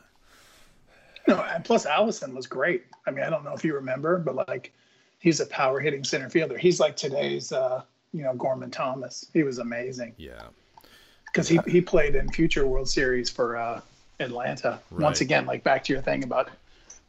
No, 1.27 1.41
and 1.41 1.65
plus 1.65 1.87
Allison 1.87 2.35
was 2.35 2.45
great. 2.45 2.85
I 3.07 3.11
mean, 3.11 3.23
I 3.23 3.29
don't 3.31 3.43
know 3.43 3.53
if 3.53 3.65
you 3.65 3.73
remember, 3.73 4.19
but 4.19 4.47
like 4.47 4.71
he's 5.17 5.39
a 5.39 5.47
power 5.47 5.79
hitting 5.79 6.03
center 6.03 6.29
fielder. 6.29 6.59
He's 6.59 6.79
like 6.79 6.95
today's 6.95 7.51
uh, 7.51 7.81
you 8.11 8.21
know, 8.23 8.35
Gorman 8.35 8.69
Thomas. 8.69 9.25
He 9.33 9.41
was 9.41 9.57
amazing. 9.57 10.13
Yeah, 10.17 10.43
Because 11.25 11.47
he, 11.47 11.59
he 11.65 11.81
played 11.81 12.13
in 12.15 12.29
future 12.29 12.67
World 12.67 12.87
Series 12.89 13.29
for 13.29 13.57
uh 13.57 13.81
Atlanta. 14.23 14.79
Once 14.91 15.21
again, 15.21 15.45
like 15.45 15.63
back 15.63 15.83
to 15.85 15.93
your 15.93 16.01
thing 16.01 16.23
about 16.23 16.49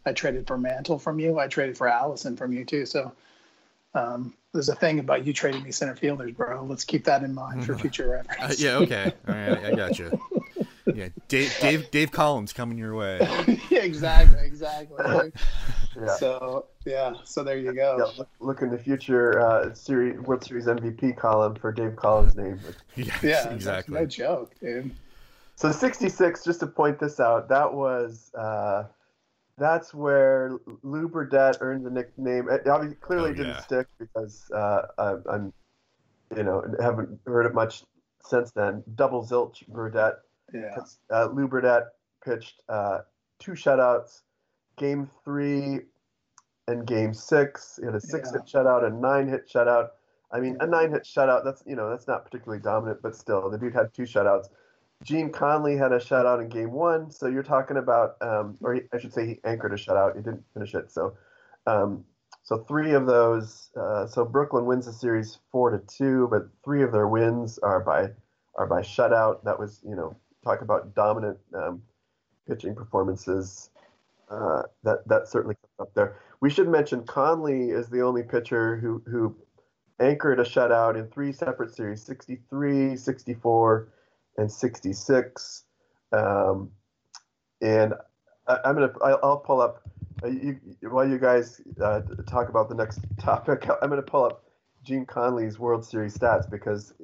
I 0.07 0.13
traded 0.13 0.47
for 0.47 0.59
Mantle 0.59 0.99
from 0.99 1.19
you, 1.19 1.39
I 1.39 1.49
traded 1.49 1.79
for 1.79 1.89
Allison 1.89 2.37
from 2.37 2.53
you 2.53 2.65
too. 2.65 2.85
So 2.87 3.13
um, 3.95 4.35
there's 4.53 4.69
a 4.69 4.75
thing 4.75 4.99
about 4.99 5.27
you 5.27 5.33
trading 5.33 5.63
me 5.63 5.71
center 5.73 5.95
fielders, 5.95 6.33
bro. 6.33 6.65
Let's 6.65 6.85
keep 6.85 7.05
that 7.05 7.23
in 7.23 7.35
mind 7.35 7.65
for 7.65 7.75
future 7.77 8.09
reference. 8.11 8.61
uh, 8.63 8.67
yeah, 8.67 8.77
okay, 8.79 9.13
all 9.27 9.35
right, 9.35 9.65
I 9.65 9.75
got 9.75 9.99
you. 9.99 10.19
Yeah, 10.95 11.09
Dave, 11.29 11.57
Dave, 11.61 11.91
Dave 11.91 12.13
Collins 12.13 12.53
coming 12.53 12.77
your 12.79 12.95
way. 12.95 13.19
yeah, 13.71 13.83
exactly, 13.83 14.47
exactly. 14.47 15.33
Yeah. 15.97 16.07
So 16.17 16.67
yeah, 16.85 17.15
so 17.23 17.45
there 17.45 17.57
you 17.57 17.73
Yeah, 17.73 17.97
go. 17.97 18.13
look, 18.19 18.29
look 18.41 18.63
in 18.63 18.71
the 18.71 18.79
future 18.79 19.41
uh, 19.41 19.73
series 19.75 20.19
World 20.19 20.43
Series 20.43 20.67
MVP 20.67 21.17
column 21.17 21.55
for 21.55 21.71
Dave 21.71 21.95
Collins' 21.95 22.35
name. 22.35 22.59
Yes, 22.97 23.23
Yeah, 23.23 23.55
exactly. 23.55 24.01
No 24.01 24.05
joke, 24.07 24.55
dude. 24.61 24.91
So 25.57 25.71
66, 25.71 26.45
just 26.45 26.61
to 26.61 26.67
point 26.67 26.99
this 26.99 27.21
out, 27.21 27.49
that 27.49 27.73
was 27.73 28.33
uh, 28.37 28.85
that's 29.57 29.95
where 29.95 30.59
Lew 30.83 31.09
Burdette 31.09 31.59
earned 31.61 31.87
the 31.87 31.91
nickname. 31.91 32.49
It 32.51 32.67
obviously 32.67 32.97
clearly 32.97 33.31
Oh, 33.31 33.35
didn't 33.35 33.61
stick 33.61 33.87
because 33.99 34.51
uh, 34.53 34.83
I, 34.99 35.15
I'm, 35.31 35.53
you 36.37 36.43
know, 36.43 36.65
haven't 36.81 37.21
heard 37.27 37.47
it 37.47 37.55
much 37.55 37.85
since 38.21 38.51
then. 38.51 38.83
Double 38.97 39.25
zilch 39.25 39.67
Burdette. 39.69 40.17
Yeah. 40.53 40.77
Uh, 41.11 41.27
Lew 41.33 41.47
Burdette 41.49 41.87
pitched 42.25 42.63
uh, 42.69 43.01
two 43.39 43.53
shutouts, 43.53 44.23
game 44.77 45.09
three 45.25 45.81
and 46.67 46.87
game 46.87 47.15
six. 47.15 47.79
He 47.79 47.87
had 47.87 47.95
a 47.95 48.01
six 48.01 48.31
Yeah. 48.33 48.41
hit 48.41 48.49
shutout, 48.49 48.85
a 48.85 48.91
nine 48.91 49.29
hit 49.29 49.49
shutout. 49.49 49.91
I 50.33 50.41
mean, 50.41 50.57
a 50.59 50.67
nine 50.67 50.91
hit 50.91 51.05
shutout, 51.05 51.45
that's, 51.45 51.63
you 51.65 51.77
know, 51.77 51.91
that's 51.91 52.09
not 52.09 52.25
particularly 52.25 52.61
dominant, 52.61 53.01
but 53.03 53.15
still, 53.15 53.49
the 53.51 53.59
dude 53.59 53.75
had 53.75 53.95
two 53.95 54.03
shutouts. 54.03 54.47
Gene 55.03 55.31
Conley 55.31 55.77
had 55.77 55.93
a 55.93 55.99
shutout 55.99 56.41
in 56.43 56.49
game 56.49 56.71
one. 56.73 57.11
So 57.11 57.27
you're 57.27 57.43
talking 57.43 57.77
about, 57.77 58.17
um, 58.23 58.57
or 58.61 58.75
he, 58.75 58.83
I 58.93 58.99
should 58.99 59.13
say 59.13 59.27
he 59.27 59.41
anchored 59.45 59.73
a 59.73 59.77
shutout. 59.77 60.17
He 60.17 60.23
didn't 60.23 60.45
finish 60.55 60.75
it. 60.75 60.91
So, 60.91 61.17
um, 61.67 62.05
so 62.43 62.59
three 62.59 62.93
of 62.93 63.07
those. 63.07 63.71
Uh, 63.77 64.07
so 64.07 64.25
Brooklyn 64.25 64.67
wins 64.67 64.87
the 64.87 64.93
series 64.93 65.39
four 65.51 65.71
to 65.71 65.79
two, 65.79 66.29
but 66.31 66.49
three 66.65 66.83
of 66.83 66.93
their 66.93 67.09
wins 67.09 67.59
are 67.59 67.81
by 67.81 68.09
are 68.57 68.67
by 68.67 68.83
shutout. 68.83 69.43
That 69.45 69.59
was, 69.59 69.81
you 69.87 69.97
know, 69.97 70.17
talk 70.45 70.63
about 70.63 70.95
dominant 70.95 71.39
um, 71.55 71.83
pitching 72.47 72.75
performances. 72.75 73.71
Uh, 74.31 74.63
that 74.83 75.07
that 75.07 75.29
certainly 75.29 75.55
comes 75.57 75.89
up 75.89 75.95
there. 75.95 76.17
We 76.41 76.51
should 76.51 76.69
mention 76.69 77.05
Conley 77.05 77.71
is 77.71 77.89
the 77.89 78.01
only 78.01 78.23
pitcher 78.23 78.77
who 78.77 79.03
who 79.07 79.37
anchored 80.01 80.41
a 80.41 80.45
shutout 80.45 80.97
in 80.97 81.07
three 81.09 81.33
separate 81.33 81.75
series 81.75 82.03
63 82.03 82.97
64 82.97 83.89
and 84.39 84.51
66 84.51 85.65
um, 86.13 86.71
and 87.61 87.95
I, 88.47 88.59
i'm 88.65 88.75
gonna 88.75 88.93
I, 89.03 89.13
i'll 89.23 89.39
pull 89.39 89.61
up 89.61 89.83
uh, 90.23 90.29
you, 90.29 90.59
while 90.83 91.09
you 91.09 91.19
guys 91.19 91.61
uh, 91.83 92.03
talk 92.27 92.49
about 92.49 92.69
the 92.69 92.75
next 92.75 93.01
topic 93.21 93.69
i'm 93.83 93.89
gonna 93.89 94.03
pull 94.03 94.25
up 94.25 94.45
gene 94.83 95.07
conley's 95.07 95.59
world 95.59 95.85
series 95.85 96.17
stats 96.17 96.49
because 96.51 96.95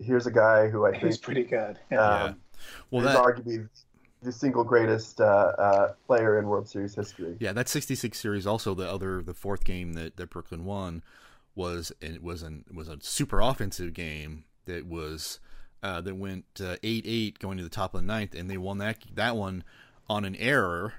here's 0.00 0.26
a 0.26 0.30
guy 0.30 0.68
who 0.68 0.86
i 0.86 0.90
think 0.92 1.04
He's 1.04 1.18
pretty 1.18 1.44
good. 1.44 1.78
Yeah. 1.90 1.98
um, 1.98 2.20
Yeah. 2.20 2.34
Well, 2.90 3.06
is 3.06 3.14
that 3.14 3.24
arguably 3.24 3.68
the 4.22 4.32
single 4.32 4.64
greatest 4.64 5.20
uh, 5.20 5.24
uh, 5.24 5.92
player 6.06 6.38
in 6.38 6.46
world 6.46 6.68
series 6.68 6.94
history 6.94 7.36
yeah, 7.38 7.52
that 7.52 7.68
'66 7.68 8.18
series 8.18 8.46
also 8.46 8.74
the 8.74 8.88
other 8.88 9.22
the 9.22 9.34
fourth 9.34 9.64
game 9.64 9.94
that, 9.94 10.16
that 10.16 10.30
Brooklyn 10.30 10.64
won 10.64 11.02
was 11.54 11.92
it 12.00 12.22
was 12.22 12.42
an 12.42 12.64
was 12.72 12.88
a 12.88 12.98
super 13.00 13.40
offensive 13.40 13.94
game 13.94 14.44
that 14.66 14.86
was 14.86 15.40
uh, 15.82 16.00
that 16.00 16.14
went 16.16 16.44
uh, 16.62 16.76
eight 16.82 17.04
eight 17.06 17.38
going 17.38 17.56
to 17.58 17.62
the 17.64 17.68
top 17.70 17.94
of 17.94 18.00
the 18.00 18.06
ninth, 18.06 18.34
and 18.34 18.50
they 18.50 18.56
won 18.58 18.78
that 18.78 18.98
that 19.14 19.36
one 19.36 19.64
on 20.08 20.24
an 20.24 20.36
error 20.36 20.94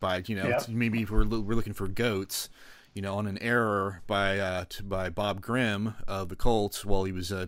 by 0.00 0.22
you 0.26 0.36
know 0.36 0.48
Yeah. 0.48 0.60
maybe 0.68 1.02
if 1.02 1.10
we're 1.10 1.24
we're 1.26 1.54
looking 1.54 1.72
for 1.74 1.88
goats. 1.88 2.48
You 2.92 3.02
know, 3.02 3.14
on 3.14 3.28
an 3.28 3.38
error 3.38 4.02
by 4.08 4.40
uh, 4.40 4.64
t- 4.68 4.82
by 4.82 5.10
Bob 5.10 5.40
Grimm 5.40 5.94
of 6.08 6.28
the 6.28 6.34
Colts, 6.34 6.84
while 6.84 7.04
he 7.04 7.12
was 7.12 7.30
uh, 7.30 7.46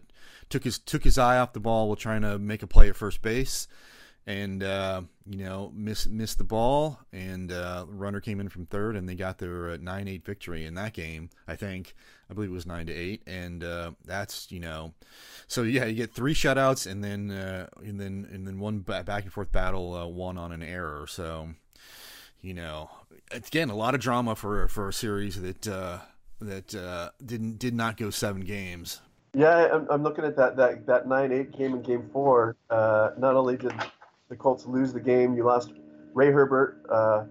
took 0.49 0.63
his 0.63 0.79
took 0.79 1.03
his 1.03 1.19
eye 1.19 1.37
off 1.37 1.53
the 1.53 1.59
ball 1.59 1.89
while 1.89 1.97
trying 1.97 2.23
to 2.23 2.39
make 2.39 2.63
a 2.63 2.69
play 2.69 2.89
at 2.89 2.95
first 2.95 3.23
base, 3.23 3.67
and 4.27 4.63
uh, 4.63 5.03
you 5.27 5.45
know 5.45 5.73
miss 5.75 6.07
missed 6.07 6.39
the 6.39 6.45
ball, 6.45 7.01
and 7.13 7.51
uh, 7.51 7.85
runner 7.89 8.21
came 8.21 8.41
in 8.41 8.49
from 8.49 8.67
third, 8.67 8.97
and 8.97 9.09
they 9.09 9.15
got 9.15 9.39
their 9.39 9.77
nine 9.79 10.09
eight 10.09 10.25
victory 10.25 10.65
in 10.65 10.75
that 10.75 10.93
game. 10.93 11.31
I 11.49 11.57
think 11.57 11.95
I 12.31 12.35
believe 12.35 12.51
it 12.51 12.55
was 12.55 12.67
nine 12.67 12.87
to 12.87 12.93
eight, 12.93 13.23
and 13.27 13.65
uh, 13.65 13.93
that's 14.05 14.51
you 14.53 14.61
know, 14.61 14.95
so 15.47 15.63
yeah, 15.63 15.85
you 15.85 15.95
get 15.95 16.13
three 16.13 16.35
shutouts, 16.35 16.91
and 16.91 17.03
then 17.03 17.31
uh, 17.31 17.67
and 17.79 18.01
then 18.01 18.29
and 18.33 18.47
then 18.47 18.59
one 18.59 18.81
ba- 18.81 19.05
back 19.05 19.25
and 19.25 19.33
forth 19.33 19.51
battle, 19.51 19.95
uh, 19.95 20.07
one 20.07 20.39
on 20.39 20.53
an 20.53 20.63
error. 20.63 21.07
So 21.09 21.51
you 22.41 22.55
know, 22.55 22.91
again, 23.31 23.71
a 23.71 23.77
lot 23.77 23.95
of 23.95 24.01
drama 24.01 24.37
for 24.37 24.69
for 24.69 24.89
a 24.89 24.93
series 24.93 25.41
that 25.41 25.67
uh, 25.67 25.99
that 26.41 26.75
uh, 26.75 27.11
didn't 27.25 27.59
did 27.59 27.75
not 27.75 27.97
go 27.97 28.11
seven 28.11 28.43
games. 28.43 29.01
Yeah, 29.35 29.69
I'm, 29.73 29.87
I'm 29.91 30.03
looking 30.03 30.25
at 30.25 30.37
that 30.37 30.57
that 30.57 30.87
that 30.87 31.09
nine 31.09 31.33
eight 31.33 31.57
game 31.57 31.75
in 31.75 31.83
Game 31.83 32.11
Four. 32.13 32.57
Uh, 32.71 33.11
not 33.19 33.35
only 33.35 33.57
did 33.57 33.73
the 34.33 34.37
Colts 34.39 34.65
lose 34.65 34.95
the 34.95 35.01
game, 35.01 35.37
you 35.37 35.45
lost 35.45 35.73
Ray 36.15 36.31
Herbert 36.33 36.81
uh, 36.89 37.25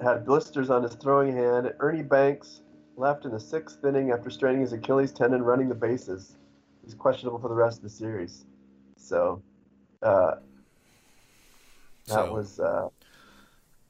had 0.00 0.24
blisters 0.24 0.70
on 0.70 0.84
his 0.84 0.94
throwing 0.94 1.36
hand. 1.36 1.72
Ernie 1.80 2.04
Banks 2.04 2.62
left 2.96 3.24
in 3.24 3.32
the 3.32 3.40
sixth 3.40 3.84
inning 3.84 4.12
after 4.12 4.30
straining 4.30 4.60
his 4.60 4.72
Achilles 4.72 5.10
tendon 5.10 5.42
running 5.42 5.68
the 5.68 5.74
bases. 5.74 6.36
He's 6.84 6.94
questionable 6.94 7.40
for 7.40 7.48
the 7.48 7.54
rest 7.54 7.78
of 7.78 7.82
the 7.82 7.90
series. 7.90 8.46
So 8.96 9.42
uh, 10.02 10.36
that 12.06 12.12
So- 12.14 12.32
was 12.32 12.60
uh, 12.60 12.88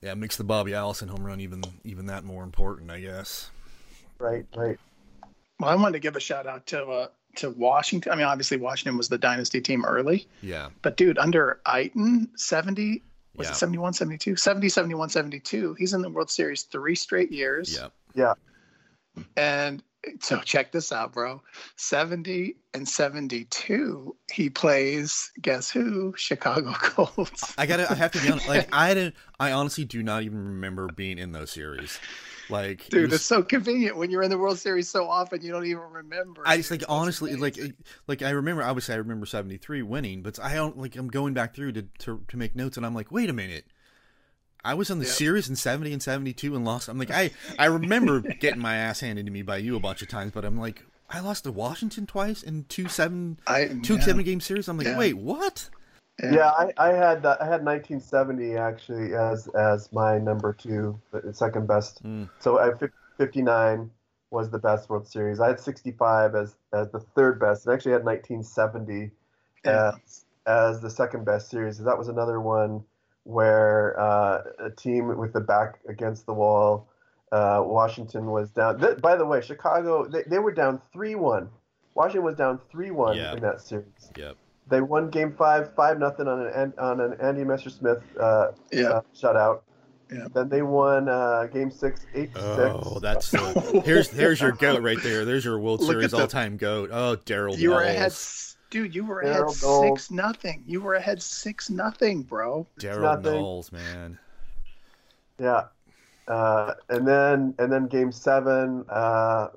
Yeah, 0.01 0.13
it 0.13 0.17
makes 0.17 0.39
the 0.39 0.45
Bobby 0.45 0.73
Allison 0.73 1.09
home 1.09 1.25
run 1.25 1.41
even 1.43 1.63
even 1.85 2.07
that 2.07 2.25
more 2.25 2.43
important, 2.43 2.91
I 2.91 3.01
guess. 3.01 3.51
right, 4.19 4.47
right. 4.57 4.79
Well, 5.61 5.69
I 5.69 5.75
wanted 5.75 5.93
to 5.93 5.99
give 5.99 6.17
a 6.17 6.21
shout 6.21 6.47
out 6.47 6.65
to 6.69 6.87
uh, 6.87 7.09
to 7.37 7.51
Washington. 7.51 8.13
I 8.13 8.17
mean, 8.17 8.27
obviously 8.27 8.57
Washington 8.57 8.97
was 8.97 9.09
the 9.09 9.19
dynasty 9.19 9.61
team 9.61 9.85
early, 9.85 10.27
Yeah, 10.43 10.69
but 10.83 10.97
dude, 10.97 11.19
under 11.19 11.61
Aiton, 11.67 12.29
70 12.37 13.03
was 13.37 13.47
Yeah. 13.49 13.53
it 13.53 13.57
71, 13.57 13.93
72, 13.95 14.37
70, 14.37 14.69
71, 14.69 15.09
72. 15.11 15.75
He's 15.75 15.93
in 15.93 16.03
the 16.03 16.09
World 16.11 16.31
Series 16.31 16.63
three 16.63 16.95
straight 16.95 17.33
years. 17.33 17.75
yeah. 17.75 17.89
Yeah, 18.17 18.35
And 19.37 19.83
so 20.21 20.39
check 20.41 20.71
this 20.71 20.93
out, 20.93 21.13
bro. 21.13 21.43
70 21.77 22.57
and 22.75 22.87
72, 22.89 24.17
he 24.33 24.51
plays, 24.51 25.33
guess 25.41 25.71
who? 25.71 26.15
Chicago 26.17 26.73
Colts. 26.81 27.55
I 27.59 27.67
gotta. 27.67 27.91
I 27.91 27.95
have 27.95 28.13
to 28.13 28.21
be 28.21 28.31
honest. 28.31 28.49
Like 28.49 28.69
I 28.73 28.95
didn't. 28.95 29.15
I 29.41 29.53
honestly 29.53 29.85
do 29.85 30.03
not 30.03 30.23
even 30.23 30.39
remember 30.45 30.89
being 30.95 31.19
in 31.19 31.33
those 31.33 31.51
series. 31.51 31.99
Like, 32.51 32.89
Dude, 32.91 33.13
it's 33.13 33.25
so 33.25 33.43
convenient 33.43 33.97
when 33.97 34.11
you're 34.11 34.23
in 34.23 34.31
the 34.31 34.37
World 34.39 34.59
Series 34.59 34.89
so 34.89 35.09
often 35.09 35.41
you 35.43 35.51
don't 35.51 35.65
even 35.67 35.83
remember. 35.83 36.43
I 36.45 36.59
just 36.59 36.71
like 36.71 36.83
honestly, 36.89 37.35
like, 37.37 37.59
like 38.07 38.23
I 38.23 38.31
remember. 38.31 38.63
Obviously, 38.63 38.95
I 38.95 38.99
remember 38.99 39.25
'73 39.27 39.83
winning, 39.83 40.23
but 40.23 40.39
I 40.39 40.55
don't 40.55 40.77
like. 40.77 40.97
I'm 40.97 41.09
going 41.09 41.33
back 41.35 41.55
through 41.55 41.73
to 41.73 41.83
to, 42.01 42.23
to 42.29 42.37
make 42.37 42.55
notes, 42.55 42.77
and 42.77 42.85
I'm 42.85 42.95
like, 42.95 43.11
wait 43.11 43.31
a 43.31 43.33
minute. 43.33 43.65
I 44.67 44.75
was 44.75 44.91
on 44.91 44.99
the 44.99 45.05
Yep. 45.05 45.15
series 45.15 45.49
in 45.49 45.57
'70 45.57 45.93
and 45.93 46.03
'72 46.03 46.55
and 46.55 46.65
lost. 46.65 46.89
I'm 46.89 46.99
like, 46.99 47.11
I 47.11 47.31
I 47.59 47.67
remember 47.67 48.21
getting 48.41 48.61
my 48.61 48.77
ass 48.77 49.01
handed 49.01 49.27
to 49.27 49.33
me 49.33 49.43
by 49.43 49.59
you 49.59 49.77
a 49.77 49.81
bunch 49.81 50.03
of 50.03 50.09
times, 50.09 50.33
but 50.33 50.45
I'm 50.45 50.59
like, 50.59 50.83
I 51.11 51.21
lost 51.21 51.45
to 51.45 51.53
Washington 51.53 52.07
twice 52.07 52.43
in 52.43 52.65
two 52.65 52.89
seven 52.89 53.39
I, 53.47 53.71
two 53.83 53.95
yeah, 53.97 54.01
seven 54.01 54.25
game 54.25 54.41
series. 54.41 54.69
I'm 54.69 54.77
like, 54.79 54.87
Yeah. 54.87 54.99
wait, 54.99 55.15
what? 55.15 55.69
Yeah. 56.23 56.51
I, 56.51 56.73
I 56.77 56.89
had 56.93 57.23
that. 57.23 57.41
I 57.41 57.47
had 57.47 57.65
1970 57.65 58.57
actually 58.57 59.15
as 59.15 59.49
as 59.49 59.93
my 59.93 60.19
number 60.19 60.53
two, 60.53 61.01
the 61.13 61.35
second 61.35 61.67
best. 61.67 62.01
Hmm. 62.01 62.25
So 62.39 62.59
I 62.59 62.71
59 63.19 63.91
was 64.31 64.51
the 64.51 64.59
best 64.59 64.91
World 64.91 65.07
Series. 65.07 65.41
I 65.41 65.49
had 65.49 65.61
65 65.61 66.35
as 66.35 66.57
as 66.73 66.91
the 66.91 67.01
third 67.01 67.39
best, 67.41 67.67
and 67.67 67.75
actually 67.75 67.93
had 67.93 68.05
1970 68.05 69.11
Yeah. 69.65 69.93
as, 70.05 70.25
as 70.47 70.81
the 70.81 70.91
second 70.91 71.25
best 71.25 71.49
series. 71.51 71.79
That 71.79 71.97
was 71.99 72.09
another 72.09 72.41
one 72.41 72.85
where 73.25 73.99
uh, 73.99 74.43
a 74.59 74.71
team 74.71 75.17
with 75.17 75.33
the 75.33 75.41
back 75.41 75.79
against 75.89 76.27
the 76.27 76.35
wall. 76.35 76.89
Uh, 77.33 77.63
Washington 77.65 78.27
was 78.27 78.51
down. 78.51 78.79
Th- 78.79 78.99
by 78.99 79.17
the 79.17 79.27
way, 79.27 79.41
Chicago 79.41 80.07
they, 80.07 80.23
they 80.25 80.39
were 80.39 80.53
down 80.53 80.81
three 80.93 81.17
one. 81.17 81.49
Washington 81.95 82.25
was 82.25 82.37
down 82.37 82.61
three 82.71 82.91
one 82.93 83.17
in 83.35 83.41
that 83.41 83.61
series. 83.61 84.11
Yep. 84.17 84.37
They 84.69 84.81
won 84.81 85.11
Game 85.11 85.33
Five, 85.37 85.75
five 85.75 85.99
nothing 85.99 86.27
on 86.27 86.47
an 86.47 86.73
on 86.79 87.01
an 87.01 87.17
Andy 87.21 87.43
Messersmith 87.45 88.03
uh, 88.19 88.53
Yeah. 88.73 88.89
uh, 88.89 89.01
shutout. 89.15 89.61
Yeah. 90.13 90.27
Then 90.33 90.49
they 90.49 90.63
won 90.63 91.09
uh, 91.09 91.49
Game 91.53 91.71
Six, 91.71 92.07
eight 92.15 92.35
to 92.35 92.41
Oh, 92.41 92.89
six. 92.91 93.01
that's 93.03 93.31
the, 93.31 93.83
here's 93.85 94.09
there's 94.11 94.41
your 94.41 94.53
goat 94.53 94.83
right 94.83 95.03
there. 95.03 95.25
There's 95.25 95.45
your 95.45 95.59
World 95.59 95.81
Look 95.81 95.91
Series 95.91 96.15
all 96.15 96.27
time 96.27 96.57
goat. 96.57 96.91
Oh, 96.93 97.17
Daryl. 97.27 97.57
You 97.59 97.71
were 97.71 97.83
Knowles. 97.85 97.87
ahead, 97.97 98.13
dude. 98.71 98.95
You 98.95 99.05
were 99.05 99.23
Daryl 99.23 99.31
ahead 99.31 99.63
Knowles. 99.63 99.81
six 100.03 100.11
nothing. 100.11 100.63
You 100.67 100.81
were 100.81 100.95
ahead 100.95 101.21
six 101.23 101.69
nothing, 101.71 102.23
bro. 102.23 102.67
Daryl 102.79 103.03
nothing. 103.03 103.33
Knowles, 103.41 103.73
man. 103.73 104.19
Yeah, 105.39 105.65
uh, 106.29 106.75
and 106.91 107.07
then 107.07 107.55
and 107.59 107.73
then 107.73 107.87
Game 107.89 108.13
Seven, 108.13 108.85
uh, 108.89 109.49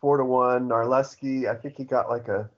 four 0.00 0.16
to 0.16 0.24
one. 0.24 0.68
Narleski, 0.68 1.48
I 1.48 1.54
think 1.54 1.76
he 1.76 1.84
got 1.84 2.08
like 2.10 2.28
a 2.28 2.50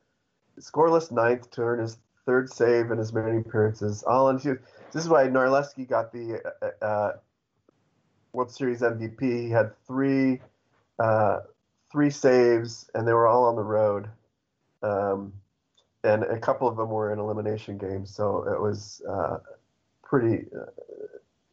scoreless 0.63 1.11
ninth 1.11 1.51
to 1.53 1.63
earn 1.63 1.81
his 1.81 1.99
third 2.25 2.53
save 2.53 2.91
in 2.91 2.99
as 2.99 3.13
many 3.13 3.39
appearances. 3.39 4.03
All 4.05 4.29
in 4.29 4.37
this 4.37 5.05
is 5.05 5.09
why 5.09 5.25
Narleski 5.25 5.89
got 5.89 6.13
the 6.13 6.41
uh, 6.63 6.85
uh, 6.85 7.13
World 8.33 8.51
Series 8.51 8.81
MVP. 8.81 9.21
He 9.21 9.51
had 9.51 9.73
three 9.87 10.41
uh, 10.99 11.41
three 11.91 12.11
saves, 12.11 12.89
and 12.95 13.07
they 13.07 13.13
were 13.13 13.27
all 13.27 13.45
on 13.45 13.57
the 13.57 13.63
road. 13.63 14.09
Um, 14.83 15.33
and 16.05 16.25
a 16.25 16.39
couple 16.39 16.67
of 16.67 16.77
them 16.77 16.91
were 16.91 17.13
in 17.13 17.19
elimination 17.19 17.79
games, 17.79 18.15
so 18.15 18.45
it 18.53 18.61
was 18.61 19.03
uh, 19.09 19.39
pretty. 20.03 20.47
Uh, 20.55 20.67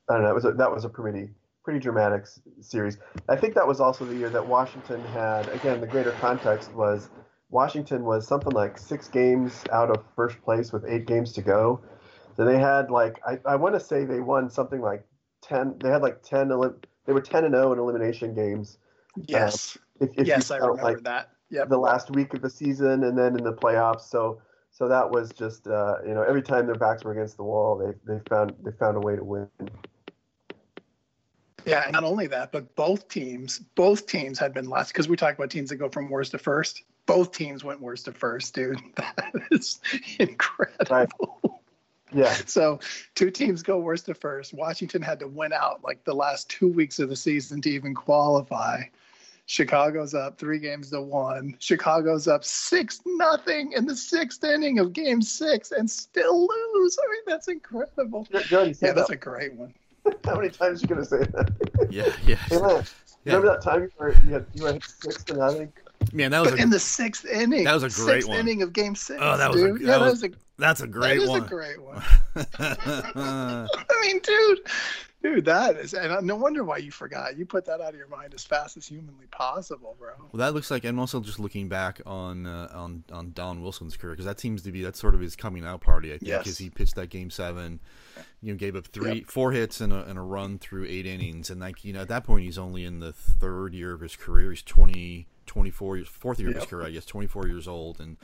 I 0.10 0.14
don't 0.16 0.24
know. 0.24 0.32
It 0.32 0.36
was 0.36 0.46
a, 0.46 0.52
that 0.54 0.72
was 0.72 0.86
a 0.86 0.90
pretty 0.90 1.30
pretty 1.64 1.80
dramatic 1.80 2.26
series. 2.62 2.98
I 3.28 3.36
think 3.36 3.54
that 3.54 3.68
was 3.68 3.80
also 3.80 4.06
the 4.06 4.16
year 4.16 4.30
that 4.30 4.46
Washington 4.46 5.04
had. 5.06 5.48
Again, 5.50 5.80
the 5.82 5.88
greater 5.88 6.12
context 6.14 6.74
was 6.74 7.10
Washington 7.50 8.04
was 8.04 8.28
something 8.28 8.54
like 8.54 8.78
six 8.78 9.08
games 9.08 9.64
out 9.72 9.90
of 9.90 10.04
first 10.16 10.42
place 10.42 10.72
with 10.72 10.86
eight 10.86 11.08
games 11.08 11.34
to 11.34 11.42
go. 11.42 11.82
So 12.36 12.46
they 12.46 12.60
had 12.60 12.92
like 12.92 13.20
I, 13.28 13.40
I 13.46 13.56
want 13.56 13.76
to 13.76 13.80
say 13.80 14.06
they 14.06 14.20
won 14.20 14.50
something 14.50 14.82
like 14.82 15.06
ten. 15.42 15.76
They 15.82 15.90
had 15.90 16.02
like 16.02 16.22
ten. 16.22 16.48
They 16.48 17.14
were 17.14 17.22
ten 17.22 17.44
and 17.46 17.54
zero 17.54 17.74
in 17.74 17.80
elimination 17.80 18.34
games. 18.34 18.78
Yes, 19.28 19.78
If, 20.00 20.12
if 20.18 20.28
yes, 20.28 20.50
you 20.50 20.56
I 20.56 20.60
remember 20.60 20.84
like 20.84 21.04
that. 21.04 21.32
Yeah. 21.50 21.66
the 21.66 21.78
last 21.78 22.12
week 22.12 22.34
of 22.36 22.42
the 22.42 22.50
season 22.50 23.04
and 23.04 23.18
then 23.18 23.36
in 23.36 23.44
the 23.44 23.54
playoffs. 23.54 24.02
So 24.02 24.42
so 24.72 24.88
that 24.88 25.10
was 25.10 25.32
just 25.32 25.68
uh, 25.68 25.96
you 26.06 26.14
know 26.14 26.22
every 26.22 26.44
time 26.44 26.68
their 26.68 26.76
backs 26.76 27.04
were 27.04 27.12
against 27.12 27.38
the 27.38 27.44
wall, 27.44 27.78
they 27.78 28.14
they 28.14 28.22
found 28.30 28.54
they 28.64 28.72
found 28.72 28.98
a 28.98 29.00
way 29.00 29.16
to 29.16 29.24
win. 29.24 29.48
Yeah, 31.66 31.90
not 31.92 32.04
only 32.04 32.28
that, 32.28 32.52
but 32.52 32.74
both 32.76 33.10
teams, 33.10 33.60
both 33.76 34.08
teams 34.08 34.40
had 34.40 34.54
been 34.54 34.70
last 34.70 34.94
because 34.94 35.10
we 35.10 35.18
talk 35.18 35.36
about 35.36 35.50
teams 35.50 35.70
that 35.70 35.76
go 35.76 35.90
from 35.90 36.10
worst 36.10 36.32
to 36.32 36.38
first. 36.38 36.84
Both 37.10 37.32
teams 37.32 37.64
went 37.64 37.82
worst 37.82 38.06
to 38.06 38.12
first, 38.12 38.54
dude. 38.54 38.80
That 38.96 39.34
is 39.50 39.80
incredible. 40.20 41.64
Yeah, 42.14 42.34
So 42.46 42.80
two 43.16 43.32
teams 43.32 43.64
go 43.64 43.80
worst 43.80 44.06
to 44.06 44.14
first. 44.14 44.54
Washington 44.54 45.02
had 45.02 45.20
to 45.20 45.28
win 45.28 45.52
out 45.52 45.84
like 45.84 46.04
the 46.04 46.14
last 46.14 46.50
two 46.50 46.68
weeks 46.68 47.00
of 47.00 47.10
the 47.10 47.16
season 47.16 47.62
to 47.62 47.70
even 47.72 47.96
qualify. 47.96 48.84
Chicago's 49.48 50.14
up 50.14 50.38
three 50.38 50.60
games 50.60 50.92
to 50.92 51.02
one. 51.02 51.56
Chicago's 51.58 52.28
up 52.28 52.46
six 52.46 53.02
nothing 53.08 53.72
in 53.72 53.88
the 53.88 53.96
sixth 53.96 54.44
inning 54.44 54.78
of 54.78 54.94
game 54.94 55.24
six 55.24 55.72
and 55.72 55.90
still 55.90 56.42
lose. 56.48 57.00
I 57.04 57.12
mean, 57.12 57.22
that's 57.26 57.48
incredible. 57.48 58.28
you 58.32 58.40
you 58.52 58.56
already 58.58 58.70
Yeah, 58.72 58.76
said 58.76 58.96
that's 58.98 59.08
that. 59.10 59.16
a 59.16 59.18
great 59.18 59.54
one. 59.54 59.74
How 60.26 60.36
many 60.36 60.50
times 60.50 60.82
are 60.82 60.84
you 60.84 60.88
gonna 60.90 61.06
say 61.06 61.24
that? 61.34 61.52
Yeah, 61.90 62.14
yeah. 62.28 62.36
Hey, 62.48 62.58
Lance, 62.58 62.94
Yeah. 63.26 63.34
remember 63.36 63.48
that 63.56 63.64
time 63.64 63.82
you 63.82 63.90
were 63.98 64.16
you, 64.26 64.34
had, 64.34 64.46
you 64.54 64.62
were 64.64 64.78
six 64.84 65.24
to 65.26 65.34
nothing? 65.34 65.74
Man, 66.14 66.32
that 66.32 66.42
was 66.42 66.52
But 66.52 66.60
a 66.60 66.64
in 66.64 66.70
the 66.70 66.80
sixth 66.80 67.26
inning, 67.26 67.64
That 67.66 67.74
was 67.74 67.84
a 67.84 67.90
great 68.04 68.14
sixth 68.16 68.30
one. 68.30 68.38
inning 68.40 68.62
of 68.62 68.74
game 68.74 68.96
six. 68.96 69.20
Oh, 69.22 69.38
that 69.38 69.52
was 69.52 69.62
a- 69.62 69.68
dude. 69.68 69.82
that 69.82 69.86
yeah, 69.86 69.98
was- 69.98 70.22
that 70.22 70.30
was 70.32 70.36
a 70.36 70.40
that's 70.58 70.80
a 70.82 70.84
that 70.84 70.92
great 70.92 71.22
is 71.22 71.30
one. 71.30 71.44
a 71.44 71.48
great 71.48 71.82
one. 71.82 72.04
I 73.16 73.68
mean, 74.02 74.20
dude, 74.22 74.60
dude, 75.24 75.46
that 75.46 75.78
is, 75.78 75.94
and 75.94 76.26
no 76.28 76.36
wonder 76.36 76.64
why 76.64 76.78
you 76.78 76.92
forgot. 76.92 77.38
You 77.38 77.46
put 77.46 77.66
that 77.66 77.80
out 77.82 77.90
of 77.90 77.96
your 77.96 78.08
mind 78.08 78.34
as 78.34 78.44
fast 78.44 78.76
as 78.78 78.86
humanly 78.86 79.26
possible, 79.32 79.96
bro. 80.00 80.10
Well, 80.32 80.40
that 80.40 80.54
looks 80.54 80.70
like, 80.72 80.84
and 80.84 81.00
also 81.00 81.22
just 81.22 81.40
looking 81.40 81.70
back 81.70 82.02
on 82.06 82.46
uh, 82.46 82.70
on 82.74 83.04
on 83.12 83.32
Don 83.34 83.62
Wilson's 83.62 83.96
career, 83.98 84.14
because 84.14 84.26
that 84.26 84.40
seems 84.40 84.62
to 84.64 84.72
be 84.72 84.82
that's 84.82 85.00
sort 85.00 85.16
of 85.16 85.22
his 85.22 85.36
coming 85.36 85.66
out 85.66 85.82
party. 85.82 86.10
I 86.14 86.18
think 86.18 86.28
Yes. 86.30 86.44
because 86.44 86.58
he 86.58 86.70
pitched 86.70 86.96
that 86.96 87.10
game 87.10 87.30
seven, 87.30 87.80
you 88.42 88.52
know, 88.54 88.58
gave 88.58 88.76
up 88.76 88.88
three, 88.88 89.24
four 89.24 89.52
hits 89.54 89.80
and 89.82 89.94
a, 89.94 90.04
and 90.06 90.18
a 90.20 90.22
run 90.22 90.60
through 90.60 90.86
eight 90.88 91.06
innings, 91.06 91.50
and 91.50 91.62
like 91.62 91.84
you 91.86 91.94
know, 91.94 92.02
at 92.02 92.10
that 92.10 92.24
point 92.26 92.44
he's 92.44 92.58
only 92.58 92.84
in 92.84 93.00
the 93.00 93.14
third 93.14 93.74
year 93.74 93.94
of 93.94 94.02
his 94.02 94.16
career. 94.16 94.50
He's 94.52 94.62
20, 94.64 95.26
24 95.50 95.98
years, 95.98 96.08
fourth 96.08 96.40
year 96.40 96.50
of 96.50 96.56
his 96.56 96.66
career, 96.66 96.86
I 96.88 96.92
guess, 96.92 97.06
twenty 97.06 97.28
four 97.28 97.48
years 97.48 97.68
old, 97.68 98.00
and 98.00 98.18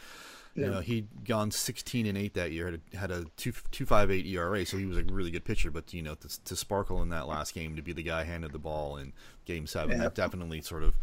you 0.53 0.67
know 0.67 0.79
he'd 0.79 1.07
gone 1.25 1.51
sixteen 1.51 2.05
and 2.05 2.17
eight 2.17 2.33
that 2.35 2.51
year, 2.51 2.65
had 2.67 2.79
a, 2.93 2.97
had 2.97 3.11
a 3.11 3.25
two 3.35 3.51
two 3.71 3.85
five 3.85 4.09
eight 4.11 4.25
ERA, 4.27 4.65
so 4.65 4.77
he 4.77 4.85
was 4.85 4.97
a 4.97 5.03
really 5.03 5.31
good 5.31 5.43
pitcher. 5.43 5.71
But 5.71 5.93
you 5.93 6.01
know, 6.01 6.15
to, 6.15 6.43
to 6.45 6.55
sparkle 6.55 7.01
in 7.01 7.09
that 7.09 7.27
last 7.27 7.53
game, 7.53 7.75
to 7.75 7.81
be 7.81 7.91
the 7.93 8.03
guy 8.03 8.23
handed 8.23 8.51
the 8.53 8.59
ball 8.59 8.95
in 8.97 9.11
game 9.45 9.67
seven, 9.67 9.91
Yeah. 9.97 10.03
that 10.03 10.15
definitely 10.15 10.61
sort 10.61 10.83
of 10.83 10.95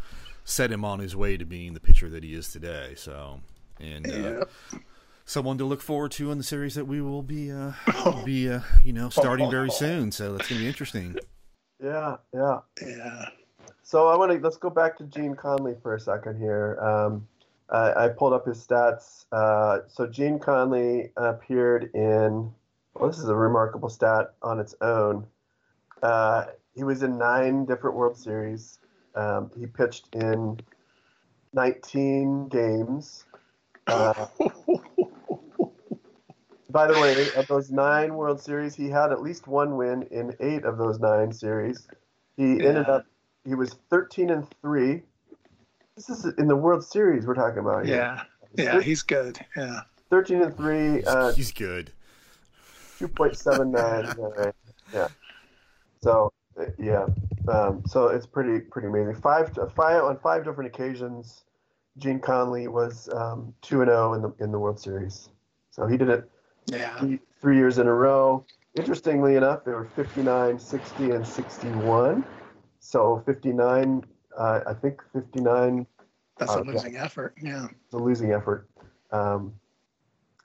set 0.45 0.71
him 0.71 0.83
on 0.83 0.99
his 0.99 1.15
way 1.15 1.37
to 1.37 1.45
being 1.45 1.73
the 1.73 1.79
pitcher 1.79 2.09
that 2.09 2.23
he 2.23 2.33
is 2.33 2.51
today. 2.51 2.93
So, 2.95 3.41
and 3.79 4.11
uh, 4.11 4.45
someone 5.25 5.57
to 5.57 5.65
look 5.65 5.81
forward 5.81 6.11
to 6.13 6.31
in 6.31 6.37
the 6.37 6.43
series 6.43 6.75
that 6.75 6.85
we 6.85 7.01
will 7.01 7.21
be 7.23 7.51
uh, 7.51 7.73
be 8.25 8.49
uh, 8.49 8.61
you 8.83 8.93
know 8.93 9.09
starting 9.09 9.51
very 9.51 9.69
soon. 9.83 10.11
So 10.11 10.35
that's 10.35 10.47
gonna 10.49 10.61
be 10.61 10.67
interesting. 10.67 11.15
Yeah, 11.83 12.15
yeah. 12.33 12.59
Yeah. 12.81 13.25
So 13.83 14.07
I 14.07 14.15
want 14.15 14.31
to 14.31 14.39
let's 14.39 14.57
go 14.57 14.69
back 14.69 14.97
to 14.97 15.03
Gene 15.03 15.35
Conley 15.35 15.75
for 15.83 15.93
a 15.93 15.99
second 15.99 16.39
here. 16.39 16.79
Um, 16.81 17.27
I, 17.69 18.05
I 18.05 18.07
pulled 18.07 18.31
up 18.33 18.45
his 18.47 18.65
stats. 18.65 19.25
Uh, 19.31 19.79
so 19.87 20.07
Gene 20.07 20.39
Conley 20.39 21.11
appeared 21.17 21.91
in. 21.93 22.51
Well, 22.93 23.09
this 23.09 23.19
is 23.19 23.27
a 23.27 23.35
remarkable 23.35 23.89
stat 23.89 24.33
on 24.41 24.59
its 24.59 24.73
own. 24.81 25.27
Uh, 26.01 26.45
he 26.73 26.83
was 26.83 27.03
in 27.03 27.17
nine 27.17 27.65
different 27.65 27.95
World 27.97 28.15
Series. 28.17 28.79
Um, 29.15 29.51
he 29.57 29.65
pitched 29.67 30.15
in 30.15 30.59
19 31.53 32.47
games. 32.49 33.25
Uh, 33.87 34.27
by 36.69 36.87
the 36.87 36.99
way, 36.99 37.31
of 37.35 37.47
those 37.47 37.69
nine 37.69 38.15
World 38.15 38.39
Series, 38.39 38.75
he 38.75 38.89
had 38.89 39.11
at 39.11 39.21
least 39.21 39.47
one 39.47 39.75
win 39.75 40.03
in 40.03 40.35
eight 40.39 40.63
of 40.63 40.77
those 40.77 40.99
nine 40.99 41.33
series. 41.33 41.87
He 42.37 42.57
Yeah. 42.57 42.69
ended 42.69 42.89
up 42.89 43.05
he 43.45 43.55
was 43.55 43.75
13 43.89 44.29
and 44.29 44.47
three. 44.61 45.01
This 45.95 46.09
is 46.09 46.25
in 46.37 46.47
the 46.47 46.55
World 46.55 46.83
Series 46.83 47.25
we're 47.25 47.35
talking 47.35 47.59
about. 47.59 47.85
here. 47.85 47.95
yeah, 47.95 48.23
yeah, 48.63 48.81
he's 48.81 49.03
good. 49.03 49.39
Yeah, 49.55 49.81
13 50.09 50.41
and 50.41 50.57
three, 50.57 51.03
uh, 51.03 51.33
He's 51.33 51.51
good. 51.51 51.91
2.79. 52.99 54.53
yeah, 54.93 55.07
So 56.01 56.31
uh, 56.59 56.65
yeah, 56.77 57.05
um, 57.47 57.83
so 57.85 58.07
it's 58.07 58.25
pretty 58.25 58.59
pretty 58.59 58.87
amazing. 58.87 59.15
Five 59.15 59.51
five 59.75 60.03
on 60.03 60.17
five 60.19 60.45
different 60.45 60.73
occasions, 60.73 61.43
Gene 61.97 62.19
Conley 62.19 62.67
was 62.67 63.09
um, 63.13 63.53
two 63.61 63.81
and 63.81 63.89
zero 63.89 64.13
in 64.13 64.21
the 64.21 64.33
in 64.39 64.51
the 64.51 64.59
World 64.59 64.79
Series. 64.79 65.29
So 65.71 65.87
he 65.87 65.97
did 65.97 66.09
it 66.09 66.29
yeah, 66.67 66.97
three, 66.99 67.19
three 67.41 67.57
years 67.57 67.79
in 67.79 67.87
a 67.87 67.93
row. 67.93 68.45
Interestingly 68.75 69.35
enough, 69.35 69.63
they 69.65 69.71
were 69.71 69.85
59, 69.95 70.57
60, 70.57 71.11
and 71.11 71.27
61. 71.27 72.25
So 72.85 73.23
59, 73.25 74.03
uh, 74.37 74.59
I 74.67 74.73
think 74.73 75.01
59 75.13 75.87
that's 76.37 76.51
Oh, 76.51 76.61
a 76.61 76.65
yeah. 76.65 76.71
losing 76.71 76.97
effort. 76.97 77.33
Yeah, 77.41 77.67
It's 77.85 77.93
a 77.93 77.97
losing 77.97 78.33
effort. 78.33 78.67
Um, 79.11 79.53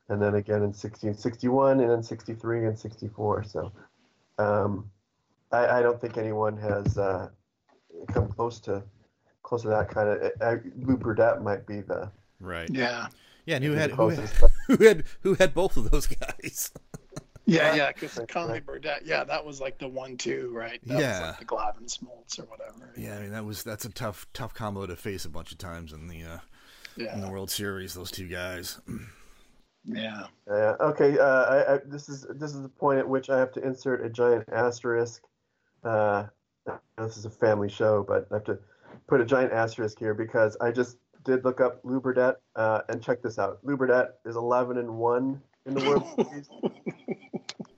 and 0.09 0.23
then 0.23 0.37
again 0.37 0.63
in 0.63 0.73
60 0.73 1.09
and 1.09 1.19
61, 1.19 1.81
and 1.81 1.91
then 1.91 2.03
63 2.03 2.67
and 2.67 2.79
64. 2.79 3.43
So 3.43 3.73
um, 4.39 4.89
I, 5.51 5.79
I 5.79 5.83
don't 5.83 6.01
think 6.01 6.17
anyone 6.17 6.57
has 6.59 6.97
uh, 6.97 7.29
come 8.13 8.29
close 8.29 8.61
to 8.61 8.85
close 9.43 9.63
to 9.63 9.69
that 9.69 9.89
kind 9.91 10.09
of. 10.09 10.31
Uh, 10.41 10.57
Lew 10.77 10.97
Burdette 10.97 11.43
might 11.43 11.67
be 11.67 11.81
the, 11.81 12.11
Right. 12.39 12.71
yeah, 12.71 13.09
Yeah, 13.47 13.57
and 13.57 13.65
who 13.65 13.73
had 13.73 13.91
who 13.91 14.11
had, 14.11 14.31
who 14.69 14.77
had 14.85 15.05
who 15.23 15.35
had 15.35 15.55
both 15.55 15.77
of 15.77 15.91
those 15.91 16.07
guys? 16.07 16.71
Yeah, 17.49 17.71
Yeah. 17.71 17.75
yeah. 17.77 17.93
Because 17.93 18.19
Right, 18.19 18.29
Conley 18.29 18.53
right. 18.55 18.67
Burdette, 18.67 19.07
yeah, 19.07 19.25
that 19.25 19.45
was 19.45 19.59
like 19.61 19.79
the 19.79 19.89
one-two, 19.89 20.51
right? 20.55 20.81
That 20.87 21.01
Yeah. 21.01 21.21
was 21.21 21.29
like 21.31 21.39
the 21.41 21.45
Glavine 21.47 21.87
Smoltz 21.99 22.39
or 22.39 22.45
whatever. 22.45 22.93
Yeah, 22.97 23.17
I 23.17 23.23
mean 23.23 23.31
that 23.31 23.45
was 23.45 23.63
that's 23.63 23.85
a 23.87 23.89
tough 23.91 24.27
tough 24.35 24.53
combo 24.55 24.87
to 24.87 24.97
face 24.97 25.25
a 25.25 25.31
bunch 25.31 25.51
of 25.53 25.59
times 25.59 25.93
in 25.93 26.09
the 26.09 26.23
uh, 26.25 26.39
in 26.97 27.21
the 27.23 27.31
World 27.31 27.51
Series. 27.51 27.95
Those 27.95 28.11
two 28.11 28.29
guys. 28.29 28.81
yeah. 29.85 30.27
Yeah. 30.47 30.75
Okay. 30.81 31.19
Uh, 31.19 31.25
I, 31.25 31.75
I, 31.75 31.79
this 31.87 32.09
is 32.09 32.27
this 32.35 32.55
is 32.55 32.61
the 32.63 32.69
point 32.69 32.99
at 32.99 33.09
which 33.09 33.31
I 33.31 33.39
have 33.39 33.53
to 33.53 33.63
insert 33.67 34.05
a 34.05 34.11
giant 34.11 34.49
asterisk. 34.53 35.23
Uh, 35.83 36.27
this 36.99 37.17
is 37.17 37.25
a 37.25 37.31
family 37.31 37.69
show, 37.71 38.05
but 38.07 38.27
I 38.31 38.35
have 38.35 38.45
to 38.45 38.59
put 39.07 39.21
a 39.23 39.25
giant 39.25 39.53
asterisk 39.53 39.99
here 39.99 40.13
because 40.13 40.57
I 40.61 40.71
just 40.71 40.99
did 41.25 41.45
look 41.45 41.61
up 41.63 41.81
Lew 41.83 42.01
Burdette 42.01 42.37
uh, 42.57 42.83
and 42.91 43.03
check 43.03 43.23
this 43.23 43.39
out. 43.39 43.61
Lew 43.63 43.77
Burdette 43.79 44.11
is 44.27 44.37
11 44.37 44.77
and 44.77 44.99
one 44.99 45.41
in 45.67 45.75
the 45.75 45.81
World 45.89 46.05
Series, 46.31 46.49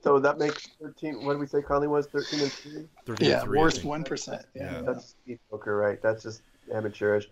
so 0.02 0.18
that 0.18 0.38
makes 0.38 0.68
13. 0.80 1.24
What 1.24 1.34
did 1.34 1.40
we 1.40 1.46
say? 1.46 1.62
Conley 1.62 1.88
was 1.88 2.06
13 2.06 2.40
and 2.40 2.52
three. 2.52 2.88
13 3.06 3.28
yeah, 3.28 3.40
three, 3.40 3.58
worst 3.58 3.84
one 3.84 4.04
percent. 4.04 4.44
Yeah. 4.54 4.72
Yeah, 4.72 4.82
That's 4.82 5.10
speed 5.10 5.38
poker, 5.50 5.76
right? 5.76 6.00
That's 6.02 6.22
just 6.22 6.42
amateurish. 6.72 7.28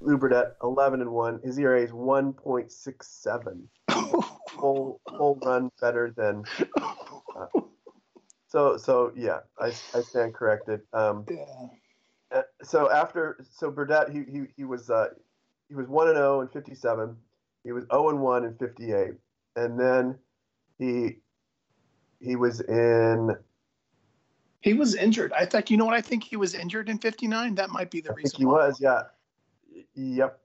Lew 0.00 0.18
Burdette 0.18 0.56
11 0.62 1.00
and 1.00 1.10
one. 1.10 1.40
His 1.42 1.58
ERA 1.58 1.82
is 1.82 1.90
1.67. 1.90 3.62
Whole 3.90 5.00
full 5.16 5.38
run 5.44 5.70
better 5.80 6.12
than 6.16 6.44
So 8.54 8.76
so 8.76 9.10
yeah, 9.16 9.40
I, 9.58 9.74
I 9.94 10.00
stand 10.02 10.32
corrected. 10.32 10.82
Um, 10.92 11.26
yeah. 11.28 11.44
uh, 12.30 12.42
so 12.62 12.88
after 12.88 13.44
so 13.50 13.68
Burdette 13.68 14.12
he 14.12 14.22
he, 14.30 14.44
he 14.56 14.62
was 14.62 14.90
uh, 14.90 15.08
he 15.68 15.74
was 15.74 15.88
one 15.88 16.06
and 16.06 16.16
zero 16.16 16.40
in 16.40 16.46
fifty 16.46 16.76
seven. 16.76 17.16
He 17.64 17.72
was 17.72 17.82
zero 17.90 18.10
and 18.10 18.20
one 18.20 18.44
in 18.44 18.54
fifty 18.54 18.92
eight, 18.92 19.14
and 19.56 19.76
then 19.80 20.16
he 20.78 21.16
he 22.24 22.36
was 22.36 22.60
in. 22.62 23.36
He 24.60 24.72
was 24.72 24.94
injured. 24.94 25.32
I 25.34 25.44
think 25.44 25.70
you 25.70 25.76
know 25.76 25.84
what 25.84 25.94
I 25.94 26.00
think 26.00 26.24
he 26.24 26.36
was 26.36 26.54
injured 26.54 26.88
in 26.88 26.98
'59. 26.98 27.54
That 27.54 27.70
might 27.70 27.90
be 27.90 28.00
the 28.00 28.10
I 28.10 28.14
reason. 28.14 28.30
think 28.30 28.38
he 28.38 28.46
was 28.46 28.80
yeah. 28.80 29.02
Yep. 29.94 30.38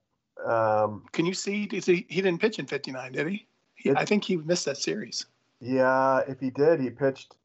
Um, 0.45 1.05
Can 1.11 1.25
you 1.25 1.33
see? 1.33 1.65
Did 1.65 1.85
he, 1.85 2.05
he 2.09 2.21
didn't 2.21 2.39
pitch 2.41 2.59
in 2.59 2.65
'59, 2.65 3.11
did 3.13 3.27
he? 3.27 3.47
he? 3.75 3.91
I 3.91 4.05
think 4.05 4.23
he 4.23 4.37
missed 4.37 4.65
that 4.65 4.77
series. 4.77 5.25
yeah, 5.61 6.19
if 6.27 6.39
he 6.39 6.49
did, 6.49 6.79
he 6.81 6.89
pitched. 6.89 7.35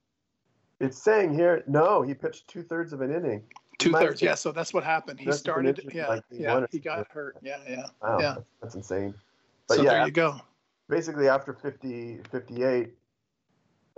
It's 0.81 0.99
saying 1.01 1.33
here, 1.35 1.63
no, 1.67 2.03
he 2.03 2.15
pitched 2.15 2.49
two 2.49 2.63
thirds 2.63 2.93
of 2.93 3.01
an 3.01 3.15
inning. 3.15 3.43
Two 3.79 3.93
thirds, 3.93 4.21
Yeah. 4.23 4.35
So 4.35 4.53
that's 4.53 4.73
what 4.75 4.85
happened. 4.85 5.19
He 5.21 5.31
started. 5.33 5.81
Yeah. 5.93 6.09
like, 6.09 6.23
yeah. 6.31 6.67
He 6.71 6.79
got 6.79 7.07
hurt. 7.09 7.37
Yeah. 7.43 7.59
Yeah. 7.69 7.87
Wow, 8.03 8.19
Yeah. 8.21 8.35
that's, 8.35 8.47
that's 8.61 8.75
insane. 8.77 9.15
But 9.69 9.77
so 9.79 9.83
yeah, 9.83 9.91
there 9.95 10.07
you 10.07 10.13
go. 10.13 10.41
basically 10.89 11.29
after 11.29 11.53
50, 11.53 12.19
58, 12.31 12.93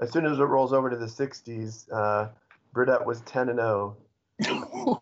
as 0.01 0.11
soon 0.13 0.27
as 0.27 0.39
it 0.39 0.43
rolls 0.45 0.73
over 0.73 0.91
to 0.91 0.97
the 0.97 1.07
60s, 1.07 1.87
uh, 1.93 2.29
Burdette 2.75 3.05
was 3.07 3.21
10 3.23 3.49
and 3.51 3.59
0. 3.59 3.97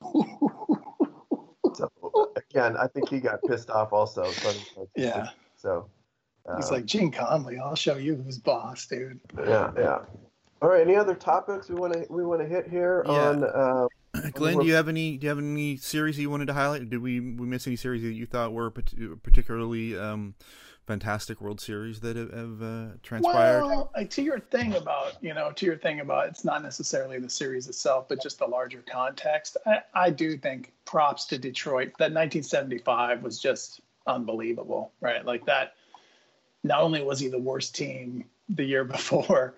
So 1.76 1.90
again, 2.36 2.76
I 2.76 2.86
think 2.86 3.08
he 3.08 3.18
got 3.18 3.42
pissed 3.42 3.68
off 3.68 3.92
also. 3.92 4.30
So, 4.30 4.86
yeah. 4.96 5.30
So 5.56 5.88
uh, 6.48 6.56
He's 6.56 6.70
like 6.70 6.84
Gene 6.84 7.10
Conley. 7.10 7.58
I'll 7.58 7.74
show 7.74 7.96
you 7.96 8.14
who's 8.14 8.38
boss, 8.38 8.86
dude. 8.86 9.18
yeah, 9.44 9.72
yeah. 9.76 9.98
All 10.62 10.68
right. 10.68 10.80
Any 10.82 10.94
other 10.94 11.16
topics 11.16 11.68
we 11.68 11.74
want 11.74 11.94
to 11.94 12.06
we 12.08 12.24
want 12.24 12.40
to 12.42 12.46
hit 12.46 12.68
here 12.68 13.02
Yeah. 13.06 13.12
on? 13.12 13.44
Uh, 13.44 13.88
Glenn, 14.34 14.58
do 14.60 14.66
you 14.66 14.74
have 14.74 14.88
any 14.88 15.16
do 15.16 15.24
you 15.24 15.28
have 15.30 15.38
any 15.38 15.76
series 15.76 16.16
you 16.16 16.30
wanted 16.30 16.46
to 16.46 16.52
highlight? 16.54 16.88
Did 16.88 17.02
we 17.02 17.18
we 17.18 17.44
miss 17.46 17.66
any 17.66 17.74
series 17.76 18.02
that 18.02 18.12
you 18.12 18.26
thought 18.26 18.52
were 18.52 18.70
particularly 18.70 19.98
um, 19.98 20.36
fantastic 20.86 21.40
World 21.40 21.60
Series 21.60 22.00
that 22.00 22.16
have, 22.16 22.32
have 22.32 22.62
uh, 22.62 22.86
transpired? 23.02 23.64
Well, 23.64 23.90
like, 23.96 24.10
to 24.10 24.22
your 24.22 24.38
thing 24.38 24.74
about 24.74 25.22
you 25.22 25.34
know, 25.34 25.50
to 25.52 25.66
your 25.66 25.76
thing 25.76 26.00
about 26.00 26.28
it's 26.28 26.44
not 26.44 26.62
necessarily 26.62 27.18
the 27.18 27.30
series 27.30 27.68
itself, 27.68 28.08
but 28.08 28.22
just 28.22 28.38
the 28.38 28.46
larger 28.46 28.82
context. 28.90 29.56
I, 29.66 29.82
I 29.94 30.10
do 30.10 30.36
think 30.36 30.72
props 30.84 31.26
to 31.26 31.38
Detroit. 31.38 31.88
That 31.98 32.12
1975 32.12 33.22
was 33.22 33.40
just 33.40 33.80
unbelievable, 34.06 34.92
right? 35.00 35.24
Like 35.24 35.46
that. 35.46 35.74
Not 36.62 36.80
only 36.80 37.02
was 37.02 37.20
he 37.20 37.28
the 37.28 37.38
worst 37.38 37.74
team 37.74 38.24
the 38.48 38.64
year 38.64 38.84
before, 38.84 39.54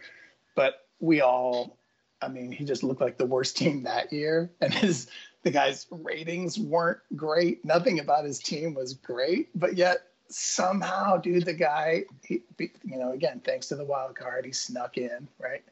but 0.55 0.87
we 1.01 1.21
all. 1.21 1.79
I 2.23 2.29
mean, 2.29 2.51
he 2.51 2.65
just 2.65 2.83
looked 2.83 3.03
like 3.03 3.19
the 3.19 3.27
worst 3.27 3.59
team 3.59 3.83
that 3.83 4.13
year, 4.13 4.51
and 4.61 4.73
his 4.73 5.09
the 5.43 5.51
guy's 5.51 5.87
ratings 5.91 6.59
weren't 6.59 6.99
great. 7.15 7.65
Nothing 7.65 8.01
about 8.01 8.25
his 8.25 8.41
team 8.41 8.75
was 8.75 8.95
great, 8.95 9.49
but 9.55 9.77
yet 9.77 9.99
somehow, 10.29 11.17
dude, 11.17 11.45
the 11.45 11.53
guy, 11.53 12.05
he, 12.25 12.43
you 12.59 12.99
know, 12.99 13.13
again, 13.13 13.41
thanks 13.45 13.69
to 13.69 13.77
the 13.77 13.85
wild 13.85 14.17
card, 14.17 14.45
he 14.45 14.53
snuck 14.53 14.99
in, 14.99 15.29
right? 15.39 15.65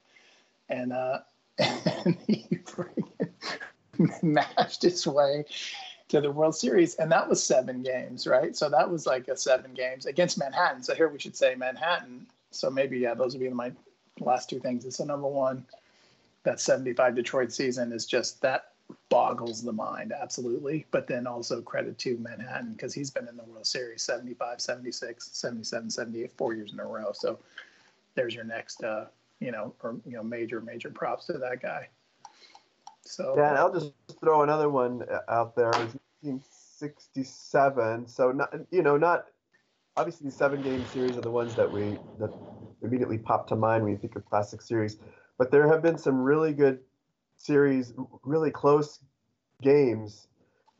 And 0.68 0.92
uh, 0.92 1.18
and 1.58 2.16
he 2.26 2.58
mashed 4.22 4.82
his 4.82 5.06
way 5.06 5.44
to 6.08 6.20
the 6.20 6.30
World 6.30 6.56
Series, 6.56 6.94
and 6.96 7.10
that 7.12 7.28
was 7.28 7.42
seven 7.42 7.82
games, 7.82 8.26
right? 8.26 8.56
So 8.56 8.68
that 8.68 8.90
was 8.90 9.06
like 9.06 9.28
a 9.28 9.36
seven 9.36 9.74
games 9.74 10.06
against 10.06 10.38
Manhattan. 10.38 10.82
So 10.82 10.94
here 10.94 11.08
we 11.08 11.18
should 11.18 11.36
say 11.36 11.54
Manhattan. 11.54 12.26
So 12.50 12.70
maybe 12.70 12.98
yeah, 12.98 13.14
those 13.14 13.34
would 13.34 13.42
be 13.42 13.48
my 13.50 13.72
last 14.20 14.48
two 14.48 14.60
things. 14.60 14.94
So 14.94 15.04
number 15.04 15.28
one, 15.28 15.64
that 16.44 16.60
75 16.60 17.14
Detroit 17.14 17.52
season 17.52 17.92
is 17.92 18.06
just 18.06 18.40
that 18.42 18.73
boggles 19.08 19.62
the 19.62 19.72
mind 19.72 20.12
absolutely 20.12 20.86
but 20.90 21.06
then 21.06 21.26
also 21.26 21.62
credit 21.62 21.96
to 21.98 22.18
manhattan 22.18 22.72
because 22.72 22.92
he's 22.92 23.10
been 23.10 23.28
in 23.28 23.36
the 23.36 23.44
world 23.44 23.66
series 23.66 24.02
75 24.02 24.60
76 24.60 25.30
77 25.32 25.90
78 25.90 26.32
four 26.32 26.54
years 26.54 26.72
in 26.72 26.80
a 26.80 26.84
row 26.84 27.10
so 27.12 27.38
there's 28.14 28.34
your 28.34 28.44
next 28.44 28.82
uh 28.82 29.06
you 29.40 29.50
know 29.50 29.74
or 29.82 29.96
you 30.04 30.16
know 30.16 30.22
major 30.22 30.60
major 30.60 30.90
props 30.90 31.26
to 31.26 31.34
that 31.34 31.62
guy 31.62 31.88
so 33.06 33.34
yeah, 33.36 33.50
and 33.50 33.58
I'll 33.58 33.72
just 33.72 33.92
throw 34.20 34.42
another 34.42 34.68
one 34.70 35.02
uh, 35.10 35.20
out 35.28 35.54
there. 35.54 35.68
It 35.70 35.84
was 35.84 35.96
1967. 36.22 38.08
So 38.08 38.32
not 38.32 38.54
you 38.70 38.82
know 38.82 38.96
not 38.96 39.26
obviously 39.96 40.26
the 40.26 40.32
seven 40.34 40.62
game 40.62 40.84
series 40.86 41.16
are 41.16 41.20
the 41.20 41.30
ones 41.30 41.54
that 41.54 41.70
we 41.70 41.96
that 42.18 42.32
immediately 42.82 43.18
pop 43.18 43.46
to 43.48 43.56
mind 43.56 43.84
when 43.84 43.92
you 43.92 43.98
think 43.98 44.16
of 44.16 44.24
classic 44.24 44.62
series. 44.62 44.96
But 45.38 45.50
there 45.50 45.68
have 45.68 45.82
been 45.82 45.98
some 45.98 46.18
really 46.20 46.52
good 46.52 46.80
series, 47.44 47.92
really 48.22 48.50
close 48.50 49.00
games 49.62 50.28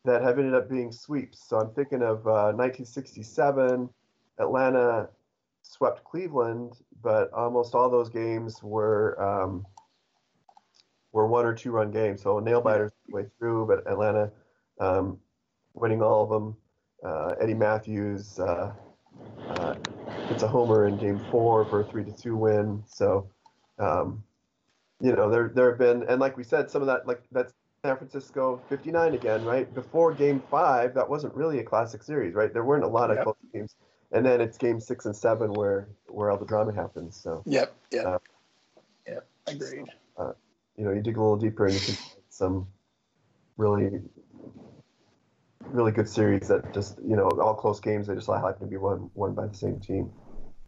that 0.05 0.23
have 0.23 0.39
ended 0.39 0.55
up 0.55 0.69
being 0.69 0.93
sweeps. 0.93 1.47
So 1.49 1.59
I'm 1.59 1.71
thinking 1.71 2.03
of 2.03 2.27
uh, 2.27 2.53
1967, 2.53 3.89
Atlanta 4.39 5.09
swept 5.63 6.05
Cleveland, 6.05 6.75
but 7.03 7.33
almost 7.33 7.75
all 7.75 7.91
those 7.91 8.09
games 8.09 8.63
were 8.63 9.21
um, 9.23 9.67
were 11.13 11.27
one 11.27 11.45
or 11.47 11.55
two 11.55 11.71
run 11.71 11.91
games. 11.91 12.23
So 12.23 12.39
nail 12.39 12.61
biters 12.61 12.93
the 13.09 13.15
way 13.15 13.27
through, 13.39 13.67
but 13.67 13.91
Atlanta 13.91 14.31
um, 14.81 15.19
winning 15.75 16.03
all 16.03 16.25
of 16.25 16.31
them. 16.31 16.57
Uh, 17.05 17.35
Eddie 17.41 17.55
Mathews 17.55 18.39
uh, 18.39 18.73
uh, 19.49 19.75
hits 20.29 20.43
a 20.43 20.49
homer 20.49 20.87
in 20.89 20.97
Game 20.97 21.21
Four 21.31 21.65
for 21.67 21.81
a 21.81 21.85
three 21.85 22.05
to 22.05 22.13
two 22.13 22.37
win. 22.37 22.83
So. 22.87 23.29
Um, 23.77 24.23
you 25.05 25.15
know, 25.15 25.29
there 25.29 25.51
there 25.55 25.69
have 25.69 25.79
been, 25.79 26.03
and 26.09 26.19
like 26.19 26.39
we 26.39 26.43
said, 26.45 26.71
some 26.71 26.81
of 26.81 26.87
that 26.87 27.07
like 27.07 27.21
that's 27.31 27.53
San 27.85 27.99
Francisco 27.99 28.59
59 28.71 29.13
again, 29.13 29.45
right? 29.45 29.73
Before 29.75 30.15
Game 30.15 30.43
Five, 30.51 30.95
that 30.95 31.07
wasn't 31.09 31.35
really 31.35 31.59
a 31.59 31.63
classic 31.63 32.03
series, 32.03 32.35
right? 32.35 32.51
There 32.55 32.65
weren't 32.65 32.85
a 32.85 32.89
lot 32.89 33.11
of 33.11 33.17
Yep. 33.19 33.25
close 33.25 33.37
games, 33.53 33.77
and 34.13 34.25
then 34.25 34.41
it's 34.41 34.57
Game 34.57 34.81
Six 34.81 35.05
and 35.05 35.15
Seven 35.15 35.53
where 35.53 35.89
where 36.07 36.31
all 36.31 36.39
the 36.39 36.47
drama 36.47 36.73
happens. 36.73 37.21
So 37.23 37.43
Yep. 37.45 37.77
Yep. 37.93 38.07
Uh, 38.07 38.19
yep. 39.07 39.29
Agreed. 39.47 39.93
you 40.79 40.85
know, 40.87 40.93
you 40.93 41.03
dig 41.03 41.19
a 41.19 41.21
little 41.21 41.37
deeper 41.37 41.67
and 41.67 41.75
you 41.75 41.81
can 41.81 41.95
find 41.95 42.23
some 42.31 42.67
really, 43.59 44.01
really 45.67 45.93
good 45.93 46.09
series 46.09 46.49
that 46.49 46.73
just 46.73 46.99
you 47.07 47.15
know 47.15 47.29
all 47.29 47.55
close 47.55 47.79
games. 47.79 48.07
They 48.07 48.15
just 48.15 48.31
all 48.31 48.37
happen 48.37 48.61
to 48.61 48.67
be 48.67 48.79
won 48.79 49.11
won 49.13 49.35
by 49.35 49.49
the 49.49 49.55
same 49.55 49.81
team. 49.81 50.11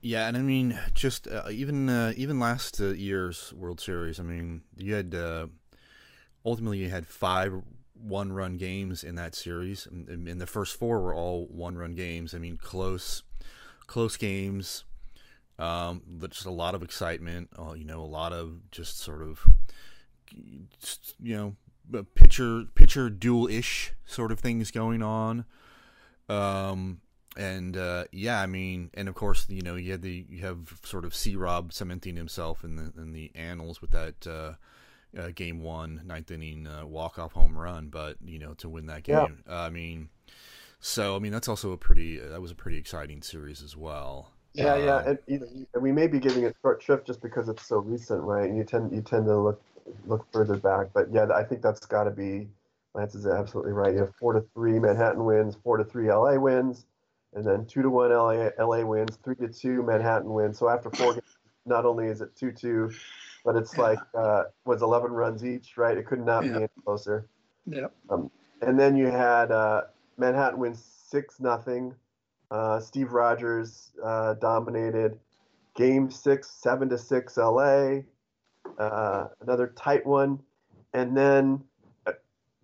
Yeah, 0.07 0.28
and 0.28 0.36
I 0.36 0.40
mean, 0.40 0.78
just 0.94 1.26
uh, 1.26 1.48
even 1.50 1.88
uh, 1.88 2.12
even 2.16 2.38
last 2.38 2.80
uh, 2.80 2.90
year's 2.90 3.52
World 3.52 3.80
Series. 3.80 4.20
I 4.20 4.22
mean, 4.22 4.62
you 4.76 4.94
had 4.94 5.16
uh, 5.16 5.48
ultimately 6.44 6.78
you 6.78 6.90
had 6.90 7.09
five 7.09 7.52
one-run 7.94 8.57
games 8.57 9.02
in 9.02 9.16
that 9.16 9.34
series, 9.34 9.84
and, 9.84 10.28
and 10.28 10.40
the 10.40 10.46
first 10.46 10.78
four 10.78 11.00
were 11.00 11.12
all 11.12 11.46
one-run 11.46 11.96
games. 11.96 12.36
I 12.36 12.38
mean, 12.38 12.57
close, 12.57 13.24
close 13.88 14.16
games. 14.16 14.84
Um, 15.59 16.02
just 16.30 16.46
a 16.46 16.52
lot 16.52 16.76
of 16.76 16.84
excitement. 16.84 17.48
Uh, 17.59 17.72
you 17.72 17.84
know, 17.84 18.00
a 18.00 18.07
lot 18.07 18.32
of 18.32 18.70
just 18.70 19.00
sort 19.00 19.22
of, 19.22 19.44
you 21.20 21.36
know, 21.36 21.57
pitcher 22.14 22.62
pitcher 22.76 23.11
duel 23.11 23.48
ish 23.48 23.92
sort 24.04 24.30
of 24.30 24.38
things 24.38 24.70
going 24.70 25.02
on. 25.02 25.46
Um, 26.28 27.00
and 27.37 27.76
uh, 27.76 28.05
yeah, 28.12 28.41
I 28.41 28.47
mean, 28.47 28.91
and 28.95 29.09
of 29.09 29.14
course, 29.14 29.47
you 29.49 29.62
know, 29.62 29.76
you 29.76 29.93
had 29.93 30.03
the 30.03 30.26
you 30.28 30.41
have 30.43 30.80
sort 30.84 31.05
of 31.05 31.14
C. 31.14 31.37
Rob 31.37 31.72
cementing 31.72 32.16
himself 32.16 32.64
in 32.64 32.76
the 32.76 32.93
in 33.01 33.12
the 33.12 33.30
annals 33.34 33.80
with 33.80 33.91
that 33.91 34.26
uh, 34.26 34.55
uh, 35.18 35.30
game 35.34 35.61
one 35.62 36.03
ninth 36.07 36.30
inning 36.30 36.66
uh, 36.66 36.87
walk 36.87 37.18
off 37.18 37.32
home 37.32 37.57
run, 37.59 37.89
but 37.89 38.18
you 38.24 38.39
know, 38.39 38.55
to 38.55 38.68
win 38.68 38.87
that 38.87 39.03
Yeah. 39.07 39.26
game, 39.26 39.45
I 39.49 39.70
mean, 39.70 40.11
so 40.80 41.16
I 41.16 41.18
mean, 41.20 41.32
that's 41.32 41.49
also 41.49 41.72
a 41.72 41.78
pretty 41.78 42.18
that 42.18 42.43
was 42.43 42.51
a 42.53 42.57
pretty 42.57 42.78
exciting 42.78 43.22
series 43.22 43.62
as 43.62 43.76
well. 43.76 44.32
Yeah, 44.55 44.76
yeah, 44.76 44.99
Uh, 44.99 45.07
and 45.07 45.18
you 45.26 45.39
know, 45.41 45.47
and 45.74 45.82
we 45.82 45.93
may 45.93 46.07
be 46.07 46.18
giving 46.18 46.45
it 46.45 46.57
short 46.62 46.82
shrift 46.82 47.07
just 47.07 47.20
because 47.20 47.49
it's 47.49 47.66
so 47.66 47.78
recent, 47.78 48.22
right? 48.22 48.49
And 48.49 48.57
you 48.57 48.64
tend 48.64 48.93
you 48.93 49.03
tend 49.03 49.26
to 49.26 49.37
look 49.39 49.61
look 50.07 50.26
further 50.32 50.57
back, 50.57 50.89
but 50.95 51.12
yeah, 51.12 51.26
I 51.34 51.45
think 51.45 51.61
that's 51.62 51.84
got 51.87 52.05
to 52.05 52.11
be 52.11 52.49
Lance 52.95 53.14
is 53.14 53.26
absolutely 53.26 53.72
right. 53.72 53.93
You 53.93 54.01
have 54.01 54.14
four 54.18 54.32
to 54.32 54.41
three 54.55 54.78
Manhattan 54.78 55.24
wins, 55.24 55.57
four 55.62 55.76
to 55.76 55.84
three 55.84 56.09
LA 56.11 56.37
wins, 56.39 56.87
and 57.37 57.45
then 57.45 57.66
two 57.66 57.82
to 57.82 57.91
one 57.91 58.11
LA 58.11 58.49
LA 58.59 58.84
wins, 58.84 59.16
three 59.22 59.37
to 59.37 59.49
two 59.49 59.82
Manhattan 59.82 60.32
wins. 60.32 60.59
So 60.59 60.68
after 60.68 60.91
four 60.91 61.12
games, 61.14 61.22
not 61.66 61.84
only 61.84 62.07
is 62.09 62.20
it 62.22 62.34
two 62.34 62.51
two, 62.51 62.91
but 63.45 63.57
it's 63.57 63.76
Yeah. 63.76 63.84
like 63.84 64.01
uh, 64.18 64.45
was 64.64 64.82
eleven 64.82 65.12
runs 65.12 65.45
each, 65.45 65.76
right? 65.76 65.97
It 65.97 66.07
could 66.07 66.24
not 66.24 66.43
be 66.43 66.49
any 66.57 66.68
closer. 66.84 67.28
Yep. 67.66 67.93
And 68.62 68.78
then 68.80 68.97
you 68.97 69.07
had 69.07 69.53
uh, 69.53 69.82
Manhattan 70.18 70.59
wins 70.59 70.82
six 70.82 71.39
nothing. 71.41 71.95
Uh, 72.51 72.80
Steve 72.80 73.12
Rogers 73.12 73.93
uh, 74.03 74.34
dominated. 74.34 75.18
Game 75.74 76.11
six, 76.11 76.51
seven 76.51 76.89
to 76.89 76.97
six, 76.97 77.37
LA. 77.37 77.99
Uh, 78.78 79.28
another 79.43 79.74
tight 79.76 80.07
one, 80.07 80.39
and 80.95 81.14
then 81.14 81.62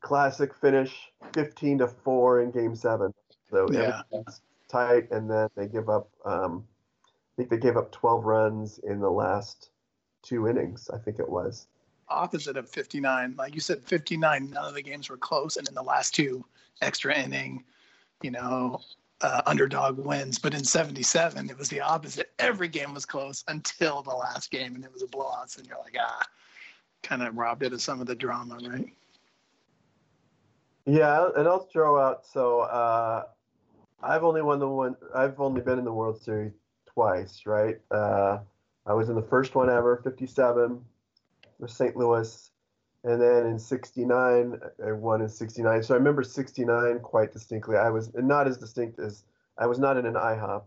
classic 0.00 0.54
finish, 0.54 1.12
fifteen 1.34 1.78
to 1.78 1.88
four 1.88 2.40
in 2.40 2.50
Game 2.50 2.74
seven. 2.74 3.12
So 3.50 3.68
Yeah. 3.70 4.02
Tight, 4.72 5.10
and 5.10 5.30
then 5.30 5.48
they 5.56 5.66
give 5.66 5.88
up. 5.88 6.08
Um, 6.24 6.64
I 7.06 7.32
think 7.36 7.50
they 7.50 7.58
gave 7.58 7.76
up 7.76 7.92
twelve 7.92 8.24
runs 8.24 8.78
in 8.78 9.00
the 9.00 9.10
last 9.10 9.70
two 10.22 10.48
innings. 10.48 10.90
I 10.92 10.98
think 10.98 11.18
it 11.18 11.28
was. 11.28 11.66
Opposite 12.08 12.56
of 12.56 12.68
59. 12.68 13.34
Like 13.36 13.54
you 13.54 13.60
said, 13.60 13.82
59, 13.82 14.50
none 14.50 14.64
of 14.64 14.74
the 14.74 14.82
games 14.82 15.08
were 15.08 15.16
close. 15.16 15.56
And 15.56 15.66
in 15.66 15.74
the 15.74 15.82
last 15.82 16.14
two 16.14 16.44
extra 16.80 17.16
inning, 17.16 17.64
you 18.22 18.30
know, 18.30 18.80
uh, 19.22 19.42
underdog 19.46 19.98
wins. 19.98 20.38
But 20.38 20.54
in 20.54 20.64
77, 20.64 21.48
it 21.48 21.58
was 21.58 21.68
the 21.68 21.80
opposite. 21.80 22.32
Every 22.38 22.68
game 22.68 22.92
was 22.92 23.06
close 23.06 23.44
until 23.48 24.02
the 24.02 24.10
last 24.10 24.50
game, 24.50 24.74
and 24.74 24.84
it 24.84 24.92
was 24.92 25.02
a 25.02 25.06
blowout. 25.06 25.56
And 25.56 25.66
you're 25.66 25.78
like, 25.78 25.96
ah, 25.98 26.26
kind 27.02 27.22
of 27.22 27.36
robbed 27.36 27.62
it 27.62 27.72
of 27.72 27.80
some 27.80 28.00
of 28.00 28.06
the 28.06 28.14
drama, 28.14 28.58
right? 28.68 28.92
Yeah, 30.84 31.28
and 31.36 31.46
I'll 31.46 31.68
throw 31.72 32.00
out. 32.00 32.26
So 32.26 32.60
uh, 32.60 33.24
I've 34.02 34.24
only 34.24 34.42
won 34.42 34.58
the 34.58 34.68
one. 34.68 34.96
I've 35.14 35.40
only 35.40 35.60
been 35.60 35.78
in 35.78 35.84
the 35.84 35.92
World 35.92 36.20
Series 36.20 36.52
twice, 36.86 37.42
right? 37.46 37.80
Uh, 37.90 38.38
I 38.86 38.94
was 38.94 39.08
in 39.08 39.14
the 39.14 39.22
first 39.22 39.54
one 39.54 39.70
ever, 39.70 40.00
'57, 40.02 40.84
with 41.58 41.70
St. 41.70 41.96
Louis, 41.96 42.50
and 43.04 43.20
then 43.20 43.46
in 43.46 43.58
'69, 43.58 44.60
I 44.84 44.92
won 44.92 45.22
in 45.22 45.28
'69. 45.28 45.82
So 45.82 45.94
I 45.94 45.98
remember 45.98 46.22
'69 46.22 46.98
quite 47.00 47.32
distinctly. 47.32 47.76
I 47.76 47.90
was 47.90 48.12
not 48.14 48.48
as 48.48 48.58
distinct 48.58 48.98
as 48.98 49.24
I 49.58 49.66
was 49.66 49.78
not 49.78 49.96
in 49.96 50.06
an 50.06 50.14
IHOP, 50.14 50.62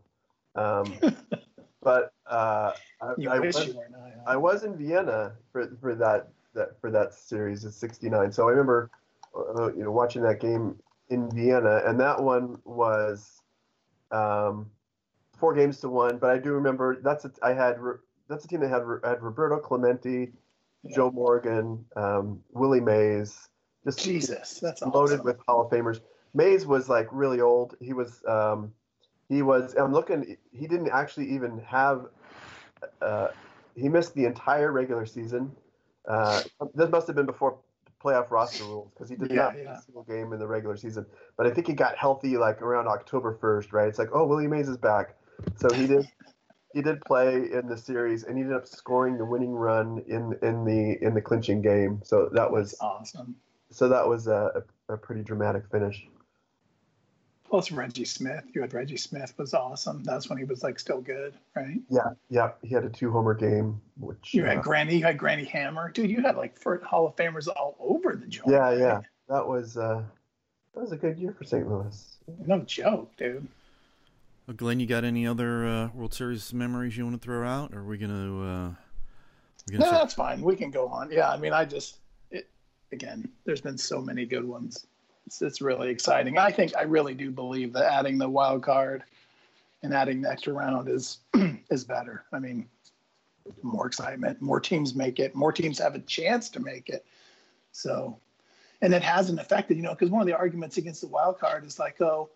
um, 0.56 0.94
but 1.82 2.14
uh, 2.30 2.72
I, 3.02 3.14
I 3.30 3.40
wish 3.40 3.56
went- 3.56 3.68
you 3.68 3.78
were 3.78 3.84
an 3.86 3.94
IHOP. 3.94 4.24
I 4.28 4.38
was 4.38 4.64
in 4.64 4.78
Vienna 4.78 5.34
for 5.52 5.68
for 5.82 5.94
that 5.96 6.30
that 6.54 6.80
for 6.80 6.90
that 6.92 7.14
series 7.14 7.66
of 7.66 7.74
'69. 7.74 8.32
So 8.32 8.48
I 8.48 8.52
remember, 8.52 8.90
uh, 9.36 9.74
you 9.74 9.84
know, 9.84 9.92
watching 9.92 10.22
that 10.22 10.40
game 10.40 10.80
in 11.10 11.30
Vienna, 11.32 11.82
and 11.86 12.00
that 12.00 12.22
one 12.22 12.58
was 12.66 13.42
um, 14.12 14.70
four 15.38 15.54
games 15.54 15.80
to 15.82 15.90
one. 15.90 16.18
But 16.18 16.32
I 16.32 16.38
do 16.38 16.52
remember 16.52 17.02
that's 17.02 17.26
a, 17.26 17.32
I 17.44 17.54
had 17.54 17.78
that's 18.28 18.46
a 18.46 18.48
team 18.48 18.62
that 18.62 18.70
had 18.70 18.84
had 19.04 19.22
Roberto 19.22 19.60
Clemente, 19.60 20.32
Yeah. 20.84 20.96
Joe 20.96 21.12
Morgan, 21.12 21.86
um, 21.96 22.42
Willie 22.54 22.82
Mays, 22.82 23.50
just 23.84 24.00
Jesus, 24.00 24.60
that's 24.60 24.82
loaded 24.82 25.20
awesome. 25.20 25.26
with 25.26 25.38
Hall 25.48 25.62
of 25.62 25.72
Famers. 25.72 26.02
Mays 26.34 26.66
was 26.66 26.90
like 26.90 27.08
really 27.12 27.42
old. 27.42 27.76
He 27.80 27.94
was 27.94 28.24
um, 28.28 28.74
he 29.30 29.42
was. 29.42 29.76
I'm 29.76 29.94
looking. 29.94 30.38
He 30.52 30.68
didn't 30.68 30.90
actually 30.90 31.30
even 31.34 31.60
have. 31.60 32.08
Uh, 33.02 33.30
he 33.76 33.90
missed 33.90 34.14
the 34.16 34.26
entire 34.26 34.72
regular 34.72 35.06
season. 35.06 35.52
Uh, 36.08 36.44
this 36.76 36.90
must 36.90 37.08
have 37.08 37.16
been 37.16 37.26
before 37.26 37.58
playoff 38.06 38.30
roster 38.32 38.64
rules 38.66 38.92
because 38.94 39.10
he 39.10 39.16
did 39.16 39.32
Yeah, 39.32 39.38
not 39.46 39.56
miss 39.56 39.66
yeah. 39.66 39.78
a 39.80 39.82
single 39.82 40.04
game 40.04 40.34
in 40.34 40.40
the 40.40 40.48
regular 40.48 40.78
season. 40.78 41.06
But 41.38 41.48
I 41.48 41.52
think 41.52 41.68
he 41.68 41.74
got 41.74 41.98
healthy 41.98 42.38
like 42.38 42.62
around 42.62 42.88
October 42.88 43.38
1st, 43.42 43.74
right? 43.74 43.88
It's 43.90 44.00
like, 44.00 44.10
oh, 44.14 44.26
Willie 44.28 44.48
Mays 44.48 44.70
is 44.70 44.78
back. 44.78 45.16
So 45.58 45.74
he 45.74 45.88
did. 45.88 46.08
He 46.74 46.82
did 46.82 47.00
play 47.06 47.50
in 47.54 47.68
the 47.68 47.78
series, 47.78 48.24
and 48.26 48.38
he 48.38 48.44
ended 48.44 48.58
up 48.58 48.68
scoring 48.68 49.18
the 49.18 49.24
winning 49.26 49.54
run 49.54 50.04
in 50.08 50.38
in 50.42 50.66
the 50.66 50.98
in 51.02 51.14
the 51.14 51.22
clinching 51.22 51.62
game. 51.62 52.02
So 52.04 52.30
that 52.34 52.52
was 52.52 52.72
That's 52.72 52.82
awesome. 52.82 53.36
so 53.72 53.88
that 53.88 54.06
was 54.08 54.28
a, 54.28 54.64
a, 54.90 54.94
a 54.96 54.98
pretty 54.98 55.24
dramatic 55.24 55.64
finish. 55.72 56.06
Plus 57.50 57.72
Reggie 57.72 58.06
Smith. 58.06 58.44
You 58.54 58.62
had 58.62 58.74
Reggie 58.74 58.98
Smith 58.98 59.34
was 59.38 59.54
awesome. 59.54 60.04
That's 60.04 60.28
when 60.30 60.38
he 60.38 60.44
was 60.44 60.64
like 60.64 60.80
still 60.80 61.00
good, 61.00 61.36
right? 61.56 61.80
Yeah, 61.90 62.10
yeah, 62.30 62.52
he 62.64 62.74
had 62.74 62.84
a 62.84 62.90
two 62.90 63.12
homer 63.12 63.34
game, 63.36 63.80
which 64.00 64.34
You 64.34 64.44
uh, 64.44 64.48
had 64.48 64.62
Granny, 64.64 64.98
you 64.98 65.04
had 65.04 65.18
Granny 65.18 65.46
Hamner. 65.46 65.90
Dude, 65.92 66.10
you 66.10 66.22
had 66.22 66.36
like 66.38 66.58
for 66.60 66.80
Hall 66.84 67.06
of 67.08 67.16
Famers 67.16 67.48
all 67.48 67.76
over 67.80 68.16
the 68.16 68.26
joint. 68.28 68.50
yeah, 68.50 68.58
right? 68.58 68.78
yeah, 68.80 69.02
that 69.30 69.48
was 69.48 69.78
uh, 69.78 70.02
that 70.74 70.82
was 70.82 70.92
a 70.92 70.98
good 70.98 71.18
year 71.20 71.34
for 71.38 71.44
St. 71.44 71.70
Louis. 71.70 72.18
No 72.48 72.60
joke, 72.62 73.16
dude. 73.16 73.48
Uh, 74.50 74.54
Glenn, 74.54 74.80
you 74.80 74.88
got 74.88 75.04
any 75.04 75.26
other 75.28 75.66
uh, 75.68 75.90
World 75.94 76.14
Series 76.14 76.52
memories 76.54 76.98
you 76.98 77.06
want 77.06 77.22
to 77.22 77.24
throw 77.26 77.48
out? 77.48 77.74
Or 77.74 77.80
are 77.80 77.84
we 77.86 77.98
gonna? 78.00 78.14
Uh, 78.42 78.70
we 79.70 79.78
No, 79.78 79.80
gonna 79.80 79.92
say- 79.92 79.98
that's 79.98 80.14
fine. 80.16 80.42
We 80.42 80.56
can 80.56 80.72
go 80.72 80.88
on. 80.88 81.12
Yeah, 81.12 81.30
I 81.30 81.38
mean, 81.38 81.54
I 81.54 81.64
just, 81.66 81.98
it, 82.32 82.50
again, 82.92 83.28
there's 83.46 83.62
been 83.62 83.78
so 83.78 84.02
many 84.02 84.26
good 84.26 84.44
ones. 84.46 84.88
It's, 85.28 85.42
it's 85.42 85.62
really 85.62 85.90
exciting. 85.90 86.38
I 86.38 86.52
think 86.52 86.76
I 86.76 86.84
really 86.84 87.14
do 87.14 87.32
believe 87.32 87.74
that 87.74 87.92
adding 87.92 88.18
the 88.18 88.30
wild 88.30 88.64
card 88.64 89.04
and 89.84 89.94
adding 89.94 90.22
the 90.22 90.30
extra 90.30 90.54
round 90.54 90.88
is 90.90 91.20
is 91.70 91.84
better. 91.84 92.26
I 92.32 92.40
mean, 92.40 92.68
more 93.62 93.88
excitement, 93.88 94.42
more 94.42 94.60
teams 94.60 94.96
make 94.96 95.20
it, 95.20 95.36
more 95.36 95.52
teams 95.52 95.80
have 95.80 95.96
a 95.96 96.00
chance 96.00 96.50
to 96.50 96.60
make 96.60 96.90
it. 96.90 97.06
So, 97.72 98.18
and 98.82 98.94
it 98.94 99.04
hasn't 99.04 99.40
affected, 99.40 99.78
you 99.78 99.84
know, 99.84 99.92
because 99.92 100.10
one 100.10 100.22
of 100.22 100.28
the 100.28 100.38
arguments 100.38 100.78
against 100.78 101.02
the 101.02 101.08
wild 101.08 101.40
card 101.40 101.66
is 101.66 101.80
like, 101.80 102.00
oh, 102.02 102.30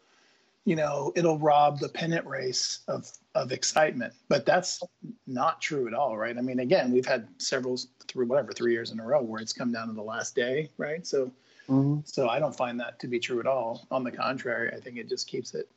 you 0.65 0.75
know, 0.75 1.11
it'll 1.15 1.39
rob 1.39 1.79
the 1.79 1.89
pennant 1.89 2.25
race 2.25 2.79
of 2.87 3.11
of 3.33 3.51
excitement. 3.51 4.13
But 4.27 4.45
that's 4.45 4.83
not 5.25 5.61
true 5.61 5.87
at 5.87 5.93
all, 5.93 6.17
right? 6.17 6.37
I 6.37 6.41
mean, 6.41 6.59
again, 6.59 6.91
we've 6.91 7.05
had 7.05 7.27
several 7.37 7.79
through 8.07 8.27
whatever 8.27 8.51
three 8.51 8.73
years 8.73 8.91
in 8.91 8.99
a 8.99 9.05
row 9.05 9.21
where 9.21 9.41
it's 9.41 9.53
come 9.53 9.71
down 9.71 9.87
to 9.87 9.93
the 9.93 10.01
last 10.01 10.35
day, 10.35 10.69
right? 10.77 11.05
So, 11.07 11.31
Mm-hmm. 11.69 11.99
so 12.03 12.27
I 12.27 12.39
don't 12.39 12.55
find 12.55 12.79
that 12.79 12.99
to 12.99 13.07
be 13.07 13.19
true 13.19 13.39
at 13.39 13.45
all. 13.45 13.87
On 13.91 14.03
the 14.03 14.11
contrary, 14.11 14.71
I 14.75 14.79
think 14.79 14.97
it 14.97 15.07
just 15.07 15.27
keeps 15.27 15.53
it 15.53 15.69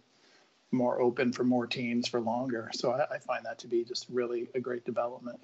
more 0.70 1.00
open 1.00 1.32
for 1.32 1.44
more 1.44 1.66
teams 1.66 2.08
for 2.08 2.20
longer. 2.20 2.70
So 2.72 2.92
I, 2.92 3.16
I 3.16 3.18
find 3.18 3.44
that 3.44 3.58
to 3.60 3.68
be 3.68 3.84
just 3.84 4.06
really 4.08 4.48
a 4.54 4.60
great 4.60 4.84
development. 4.84 5.38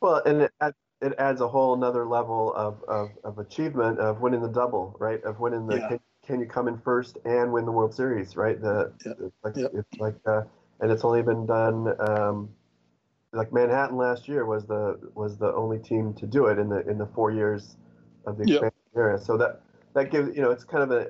Well, 0.00 0.20
and 0.26 0.42
it 0.42 0.52
adds, 0.60 0.76
it 1.00 1.14
adds 1.18 1.40
a 1.40 1.48
whole 1.48 1.74
another 1.74 2.04
level 2.04 2.52
of, 2.54 2.82
of, 2.88 3.10
of 3.22 3.38
achievement 3.38 4.00
of 4.00 4.20
winning 4.20 4.42
the 4.42 4.48
double, 4.48 4.96
right? 4.98 5.22
Of 5.22 5.38
winning 5.38 5.66
the 5.66 5.76
Yeah. 5.76 5.88
can, 5.88 6.00
can 6.26 6.40
you 6.40 6.46
come 6.46 6.68
in 6.68 6.78
first 6.78 7.18
and 7.24 7.52
win 7.52 7.64
the 7.64 7.72
World 7.72 7.94
Series, 7.94 8.36
right? 8.36 8.60
The 8.60 8.92
Yep. 9.04 9.18
it's 9.20 9.36
like 9.44 9.56
Yep. 9.56 9.72
it's 9.74 10.00
like 10.00 10.14
uh, 10.26 10.42
and 10.80 10.90
it's 10.90 11.04
only 11.04 11.22
been 11.22 11.46
done 11.46 11.94
um, 12.00 12.48
like 13.32 13.52
Manhattan 13.52 13.96
last 13.96 14.28
year 14.28 14.44
was 14.44 14.66
the 14.66 14.98
was 15.14 15.38
the 15.38 15.52
only 15.54 15.78
team 15.78 16.14
to 16.14 16.26
do 16.26 16.46
it 16.46 16.58
in 16.58 16.68
the 16.68 16.88
in 16.88 16.98
the 16.98 17.06
four 17.06 17.30
years 17.30 17.76
of 18.26 18.36
the 18.36 18.44
Yep. 18.44 18.52
expansion 18.52 18.78
era. 18.96 19.18
So 19.18 19.36
that 19.36 19.60
that 19.94 20.10
gives 20.10 20.36
you 20.36 20.42
know 20.42 20.50
it's 20.50 20.64
kind 20.64 20.82
of 20.82 20.90
a, 20.90 21.06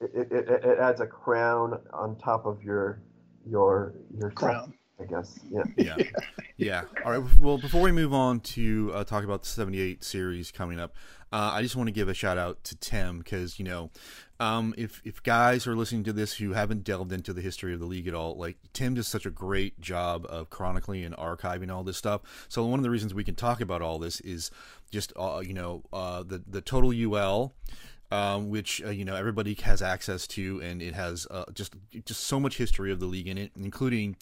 a 0.00 0.04
it, 0.04 0.32
it, 0.32 0.48
it 0.48 0.78
adds 0.78 1.00
a 1.00 1.06
crown 1.06 1.80
on 1.92 2.16
top 2.18 2.46
of 2.46 2.62
your 2.62 3.02
your 3.46 3.94
your 4.18 4.30
crown. 4.30 4.74
I 5.02 5.06
guess. 5.06 5.40
Yeah. 5.50 5.62
Yeah. 5.76 5.96
yeah. 6.56 6.82
All 7.04 7.12
right. 7.18 7.38
Well, 7.40 7.58
before 7.58 7.80
we 7.80 7.92
move 7.92 8.12
on 8.12 8.40
to 8.40 8.92
uh, 8.94 9.04
talk 9.04 9.24
about 9.24 9.42
the 9.42 9.48
78 9.48 10.04
series 10.04 10.52
coming 10.52 10.78
up, 10.78 10.94
uh, 11.32 11.50
I 11.54 11.62
just 11.62 11.76
want 11.76 11.88
to 11.88 11.92
give 11.92 12.08
a 12.08 12.14
shout 12.14 12.38
out 12.38 12.62
to 12.64 12.76
Tim 12.76 13.18
because, 13.18 13.58
you 13.58 13.64
know, 13.64 13.90
um, 14.38 14.74
if, 14.76 15.00
if 15.04 15.22
guys 15.22 15.66
are 15.66 15.74
listening 15.74 16.04
to 16.04 16.12
this 16.12 16.34
who 16.34 16.52
haven't 16.52 16.84
delved 16.84 17.10
into 17.10 17.32
the 17.32 17.40
history 17.40 17.72
of 17.72 17.80
the 17.80 17.86
league 17.86 18.06
at 18.06 18.14
all, 18.14 18.36
like 18.36 18.58
Tim 18.72 18.94
does 18.94 19.08
such 19.08 19.24
a 19.24 19.30
great 19.30 19.80
job 19.80 20.26
of 20.28 20.50
chronicling 20.50 21.04
and 21.04 21.16
archiving 21.16 21.72
all 21.72 21.84
this 21.84 21.96
stuff. 21.96 22.46
So 22.48 22.64
one 22.66 22.78
of 22.78 22.84
the 22.84 22.90
reasons 22.90 23.14
we 23.14 23.24
can 23.24 23.34
talk 23.34 23.60
about 23.60 23.82
all 23.82 23.98
this 23.98 24.20
is 24.20 24.50
just, 24.90 25.12
uh, 25.16 25.42
you 25.44 25.54
know, 25.54 25.84
uh, 25.92 26.22
the, 26.22 26.42
the 26.46 26.60
total 26.60 26.92
UL 26.92 27.54
um, 28.12 28.50
which 28.50 28.82
uh, 28.84 28.90
you 28.90 29.06
know 29.06 29.16
everybody 29.16 29.54
has 29.54 29.80
access 29.80 30.26
to, 30.26 30.60
and 30.60 30.82
it 30.82 30.94
has 30.94 31.26
uh, 31.30 31.44
just 31.54 31.74
just 32.04 32.24
so 32.24 32.38
much 32.38 32.58
history 32.58 32.92
of 32.92 33.00
the 33.00 33.06
league 33.06 33.26
in 33.26 33.38
it, 33.38 33.52
including 33.56 34.16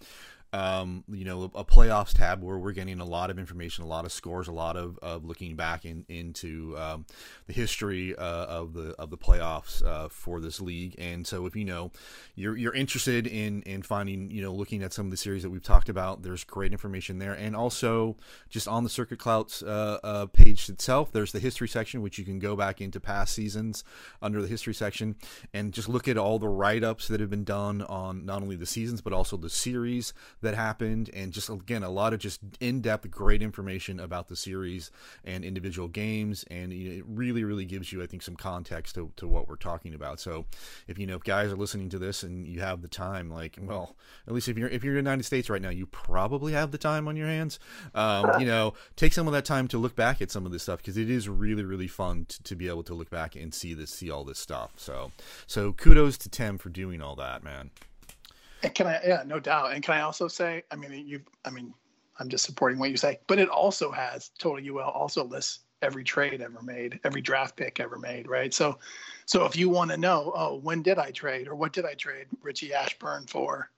um, 0.53 1.05
you 1.09 1.25
know, 1.25 1.51
a 1.55 1.65
playoffs 1.65 2.13
tab 2.13 2.43
where 2.43 2.59
we're 2.59 2.73
getting 2.73 3.01
a 3.01 3.05
lot 3.05 3.31
of 3.31 3.39
information, 3.39 3.85
a 3.85 3.87
lot 3.87 4.05
of 4.05 4.13
scores, 4.13 4.49
a 4.49 4.53
lot 4.53 4.77
of, 4.77 4.99
of 5.01 5.25
looking 5.25 5.55
back 5.55 5.85
in, 5.85 6.05
into 6.09 6.77
um, 6.77 7.07
the 7.47 7.53
history 7.53 8.17
uh, 8.17 8.47
of 8.47 8.75
the 8.75 8.95
of 8.99 9.11
the 9.11 9.19
playoffs 9.19 9.85
uh, 9.85 10.09
for 10.09 10.41
this 10.41 10.61
league. 10.61 10.95
And 10.99 11.27
so, 11.27 11.47
if 11.47 11.55
you 11.55 11.65
know 11.65 11.93
you're 12.35 12.57
you're 12.57 12.75
interested 12.75 13.27
in 13.27 13.63
in 13.63 13.83
finding, 13.83 14.31
you 14.31 14.43
know, 14.43 14.53
looking 14.53 14.83
at 14.83 14.93
some 14.93 15.07
of 15.07 15.11
the 15.11 15.17
series 15.17 15.43
that 15.43 15.51
we've 15.51 15.63
talked 15.63 15.89
about, 15.89 16.23
there's 16.23 16.45
great 16.45 16.73
information 16.73 17.19
there. 17.19 17.35
And 17.35 17.55
also, 17.55 18.17
just 18.49 18.67
on 18.67 18.83
the 18.83 18.91
Circuit 18.91 19.19
Clouts 19.19 19.63
uh, 19.63 19.99
uh 20.03 20.27
page 20.27 20.69
itself, 20.69 21.13
there's 21.13 21.33
the 21.33 21.41
history 21.41 21.69
section, 21.69 22.03
which 22.03 22.19
you 22.19 22.25
can 22.25 22.39
go 22.39 22.57
back 22.57 22.81
into 22.81 22.99
past 22.99 23.35
seasons 23.35 23.85
under 24.21 24.43
the 24.43 24.49
history 24.49 24.75
section 24.75 25.17
and 25.55 25.73
just 25.73 25.89
look 25.89 26.09
at 26.09 26.19
all 26.19 26.39
the 26.39 26.49
write 26.49 26.83
ups 26.83 27.09
that 27.09 27.21
have 27.21 27.31
been 27.31 27.45
done 27.45 27.83
on 27.83 28.25
not 28.25 28.43
only 28.43 28.57
the 28.57 28.67
seasons 28.67 29.01
but 29.01 29.13
also 29.13 29.37
the 29.37 29.51
series 29.51 30.13
that 30.43 30.55
happened, 30.55 31.11
and 31.13 31.33
just 31.33 31.49
again 31.49 31.83
a 31.83 31.91
lot 31.91 32.13
of 32.13 32.21
just 32.21 32.41
in-depth, 32.61 33.11
great 33.11 33.43
information 33.43 34.01
about 34.01 34.29
the 34.29 34.37
series 34.37 34.91
and 35.25 35.45
individual 35.45 35.89
games, 35.89 36.45
and 36.51 36.73
you 36.73 36.89
know, 36.91 36.97
it 36.97 37.05
really, 37.07 37.45
really 37.45 37.65
gives 37.65 37.93
you, 37.93 38.03
I 38.03 38.07
think, 38.07 38.23
some 38.23 38.37
context 38.37 38.95
to, 38.95 39.13
to 39.17 39.27
what 39.27 39.49
we're 39.49 39.57
talking 39.57 39.95
about. 39.95 40.21
So, 40.21 40.47
if 40.87 40.99
you 40.99 41.07
know 41.07 41.17
if 41.17 41.25
guys 41.25 41.53
are 41.53 41.57
listening 41.57 41.89
to 41.91 41.99
this 41.99 42.23
and 42.23 42.47
you 42.47 42.61
have 42.61 42.83
the 42.83 42.89
time, 42.89 43.31
like, 43.31 43.59
well, 43.61 43.97
at 44.27 44.33
least 44.33 44.49
if 44.49 44.57
you're 44.57 44.69
if 44.69 44.85
you're 44.85 44.97
in 44.97 45.05
the 45.05 45.11
United 45.11 45.25
States 45.25 45.51
right 45.51 45.63
now, 45.63 45.71
you 45.71 45.87
probably 45.87 46.53
have 46.53 46.71
the 46.71 46.79
time 46.79 47.09
on 47.09 47.17
your 47.17 47.29
hands. 47.29 47.59
Um, 47.95 48.41
you 48.41 48.47
know, 48.47 48.75
take 48.97 49.13
some 49.13 49.27
of 49.27 49.33
that 49.33 49.45
time 49.45 49.69
to 49.69 49.79
look 49.79 49.97
back 49.97 50.23
at 50.23 50.31
some 50.31 50.47
of 50.47 50.53
this 50.53 50.63
stuff 50.63 50.79
because 50.79 50.97
it 50.97 51.11
is 51.11 51.29
really, 51.29 51.65
really 51.65 51.89
fun 51.89 52.27
to, 52.27 52.43
to 52.43 52.57
be 52.57 52.69
able 52.69 52.83
to 52.85 52.95
look 52.95 53.11
back 53.11 53.37
and 53.37 53.53
see 53.53 53.75
this, 53.75 53.91
see 53.91 54.11
all 54.11 54.25
this 54.25 54.39
stuff. 54.39 54.73
So, 54.77 55.13
so 55.47 55.73
kudos 55.73 56.19
to 56.19 56.29
Tim 56.29 56.59
for 56.59 56.69
doing 56.69 57.03
all 57.03 57.17
that, 57.17 57.43
man. 57.43 57.71
And 58.63 58.75
can 58.75 58.87
I? 58.87 59.01
Yeah, 59.05 59.23
no 59.27 59.41
doubt. 59.41 59.73
And 59.73 59.83
can 59.83 59.95
I 59.95 60.01
also 60.03 60.29
say? 60.29 60.63
I 60.71 60.77
mean, 60.77 61.07
you. 61.07 61.21
I 61.45 61.51
mean, 61.51 61.73
I'm 62.19 62.29
just 62.29 62.45
supporting 62.45 62.79
what 62.79 62.91
you 62.91 62.97
say, 62.97 63.19
but 63.27 63.39
it 63.39 63.49
also 63.49 63.91
has 63.91 64.31
total 64.39 64.79
UL 64.79 64.91
also 64.91 65.25
lists 65.25 65.61
every 65.83 66.05
trade 66.05 66.43
ever 66.43 66.61
made, 66.63 67.01
every 67.05 67.23
draft 67.23 67.57
pick 67.57 67.81
ever 67.81 67.99
made, 67.99 68.29
right? 68.29 68.53
So, 68.53 68.79
so 69.25 69.47
if 69.47 69.57
you 69.57 69.71
want 69.71 69.91
to 69.91 69.97
know, 69.97 70.33
oh, 70.35 70.57
when 70.57 70.83
did 70.83 70.99
I 70.99 71.11
trade 71.11 71.49
or 71.49 71.55
what 71.55 71.73
did 71.73 71.87
I 71.87 71.95
trade 71.95 72.27
Richie 72.43 72.75
Ashburn 72.75 73.27
for, 73.27 73.71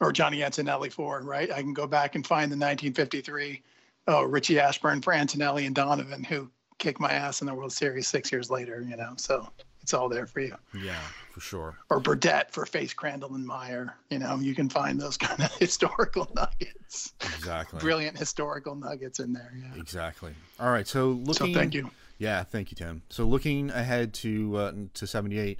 or 0.00 0.12
Johnny 0.12 0.44
Antonelli 0.44 0.90
for, 0.90 1.20
right? 1.22 1.50
I 1.50 1.60
can 1.60 1.74
go 1.74 1.88
back 1.88 2.14
and 2.14 2.24
find 2.24 2.52
the 2.52 2.56
1953, 2.56 3.62
oh, 4.06 4.22
Richie 4.22 4.60
Ashburn 4.60 5.02
for 5.02 5.12
Antonelli 5.12 5.66
and 5.66 5.74
Donovan, 5.74 6.22
who 6.22 6.48
kicked 6.78 7.00
my 7.00 7.10
ass 7.10 7.40
in 7.40 7.48
the 7.48 7.54
World 7.54 7.72
Series 7.72 8.06
six 8.06 8.30
years 8.30 8.50
later, 8.50 8.86
you 8.88 8.96
know. 8.96 9.14
So 9.16 9.48
it's 9.88 9.94
all 9.94 10.10
there 10.10 10.26
for 10.26 10.40
you. 10.40 10.54
Yeah, 10.78 11.00
for 11.32 11.40
sure. 11.40 11.78
Or 11.88 11.98
Burdette 11.98 12.50
for 12.50 12.66
Face 12.66 12.92
Crandall 12.92 13.34
and 13.34 13.46
Meyer. 13.46 13.94
You 14.10 14.18
know, 14.18 14.36
you 14.36 14.54
can 14.54 14.68
find 14.68 15.00
those 15.00 15.16
kind 15.16 15.42
of 15.42 15.50
historical 15.54 16.30
nuggets. 16.34 17.14
Exactly. 17.22 17.80
Brilliant 17.80 18.18
historical 18.18 18.74
nuggets 18.74 19.18
in 19.18 19.32
there. 19.32 19.50
Yeah. 19.58 19.80
Exactly. 19.80 20.34
All 20.60 20.70
right. 20.70 20.86
So 20.86 21.08
looking. 21.08 21.54
So 21.54 21.58
thank 21.58 21.72
you. 21.72 21.90
Yeah, 22.18 22.44
thank 22.44 22.70
you, 22.70 22.74
Tim. 22.74 23.00
So 23.08 23.24
looking 23.24 23.70
ahead 23.70 24.12
to 24.14 24.56
uh, 24.58 24.72
to 24.92 25.06
seventy 25.06 25.38
eight, 25.38 25.58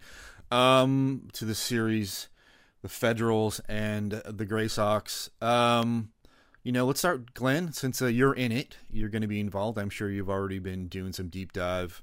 um, 0.51 1.29
to 1.33 1.47
the 1.47 1.55
series, 1.55 2.29
the 2.83 2.91
Federals 2.91 3.61
and 3.67 4.13
the 4.27 4.45
Gray 4.45 4.69
Sox. 4.69 5.31
Um, 5.41 6.11
you 6.63 6.73
know, 6.73 6.85
let's 6.85 6.99
start, 6.99 7.33
Glenn. 7.33 7.73
Since 7.73 8.03
uh, 8.03 8.09
you're 8.09 8.35
in 8.35 8.53
it, 8.53 8.77
you're 8.91 9.09
going 9.09 9.23
to 9.23 9.29
be 9.29 9.41
involved. 9.41 9.79
I'm 9.79 9.89
sure 9.89 10.11
you've 10.11 10.29
already 10.29 10.59
been 10.59 10.89
doing 10.89 11.15
some 11.15 11.29
deep 11.29 11.55
dive 11.55 12.03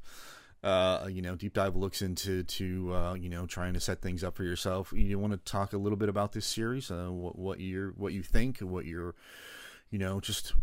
uh, 0.66 1.08
you 1.08 1.22
know, 1.22 1.36
deep 1.36 1.54
dive 1.54 1.76
looks 1.76 2.02
into 2.02 2.44
to 2.44 2.94
uh, 2.94 3.14
you 3.14 3.30
know 3.30 3.46
trying 3.46 3.76
to 3.76 3.80
set 3.80 4.02
things 4.02 4.24
up 4.24 4.36
for 4.36 4.44
yourself. 4.44 4.92
You 4.96 5.20
want 5.20 5.32
to 5.34 5.52
talk 5.52 5.74
a 5.74 5.78
little 5.78 5.96
bit 5.96 6.10
about 6.10 6.32
this 6.32 6.48
series, 6.48 6.90
uh, 6.90 7.10
what 7.12 7.38
what 7.38 7.60
you 7.60 7.94
what 7.98 8.14
you 8.14 8.24
think, 8.24 8.60
what 8.60 8.86
you're, 8.86 9.14
you 9.92 10.00
know, 10.00 10.20
just 10.20 10.54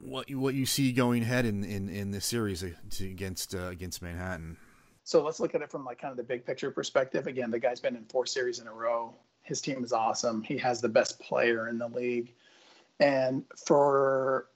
what 0.00 0.28
you 0.28 0.40
what 0.40 0.54
you 0.54 0.66
see 0.66 0.90
going 0.90 1.22
ahead 1.22 1.46
in 1.46 1.62
in, 1.62 1.88
in 1.88 2.10
this 2.10 2.26
series 2.26 2.64
against 3.00 3.54
uh, 3.54 3.68
against 3.68 4.02
Manhattan. 4.02 4.56
So 5.04 5.22
let's 5.22 5.38
look 5.38 5.54
at 5.54 5.62
it 5.62 5.70
from 5.70 5.84
like 5.84 6.00
kind 6.00 6.10
of 6.10 6.16
the 6.16 6.24
big 6.24 6.44
picture 6.44 6.72
perspective. 6.72 7.28
Again, 7.28 7.52
the 7.52 7.60
guy's 7.60 7.78
been 7.78 7.94
in 7.94 8.04
four 8.06 8.26
series 8.26 8.58
in 8.58 8.66
a 8.66 8.72
row. 8.72 9.14
His 9.42 9.60
team 9.60 9.84
is 9.84 9.92
awesome. 9.92 10.42
He 10.42 10.58
has 10.58 10.80
the 10.80 10.88
best 10.88 11.20
player 11.20 11.68
in 11.68 11.78
the 11.78 11.86
league, 11.86 12.34
and 12.98 13.44
for 13.64 14.48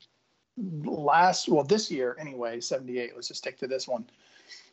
last 0.57 1.49
well 1.49 1.64
this 1.64 1.91
year 1.91 2.16
anyway 2.20 2.61
78 2.61 3.12
let's 3.14 3.28
just 3.28 3.38
stick 3.38 3.57
to 3.57 3.66
this 3.66 3.88
one 3.88 4.05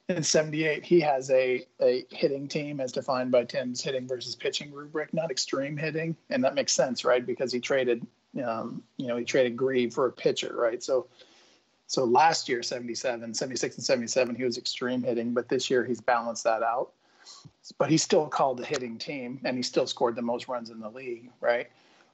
in 0.10 0.24
78 0.24 0.86
he 0.86 1.00
has 1.02 1.30
a, 1.32 1.66
a 1.82 2.06
hitting 2.10 2.48
team 2.48 2.80
as 2.80 2.92
defined 2.92 3.32
by 3.32 3.44
tim's 3.44 3.82
hitting 3.82 4.08
versus 4.08 4.36
pitching 4.36 4.72
rubric 4.72 5.14
not 5.14 5.32
extreme 5.32 5.76
hitting. 5.76 6.16
And 6.30 6.44
that 6.44 6.56
makes 6.56 6.74
sense 6.74 7.04
right? 7.04 7.26
Because 7.26 7.52
he 7.52 7.60
traded 7.60 8.06
um, 8.46 8.84
you 8.98 9.08
know 9.08 9.18
he 9.18 9.26
traded 9.26 9.58
grieve 9.58 9.94
for 9.94 10.08
a 10.08 10.12
pitcher 10.12 10.54
right? 10.56 10.82
So 10.82 11.08
so 11.88 12.06
last 12.06 12.48
year 12.48 12.64
77 12.64 13.34
76 13.34 13.76
and 13.76 13.86
77 13.86 14.36
he 14.36 14.44
was 14.44 14.58
extreme 14.58 15.04
hitting 15.04 15.34
but 15.34 15.50
this 15.50 15.70
year 15.70 15.84
he's 15.84 16.02
balanced 16.02 16.46
that 16.46 16.64
out. 16.64 16.92
But 17.78 17.90
he's 17.90 18.04
still 18.04 18.28
called 18.28 18.62
a 18.62 18.66
hitting 18.66 18.98
team 18.98 19.42
and 19.44 19.58
he 19.58 19.64
still 19.64 19.88
scored 19.88 20.16
the 20.16 20.22
most 20.22 20.48
runs 20.48 20.70
in 20.70 20.80
the 20.80 20.90
league 20.90 21.30
right? 21.42 21.68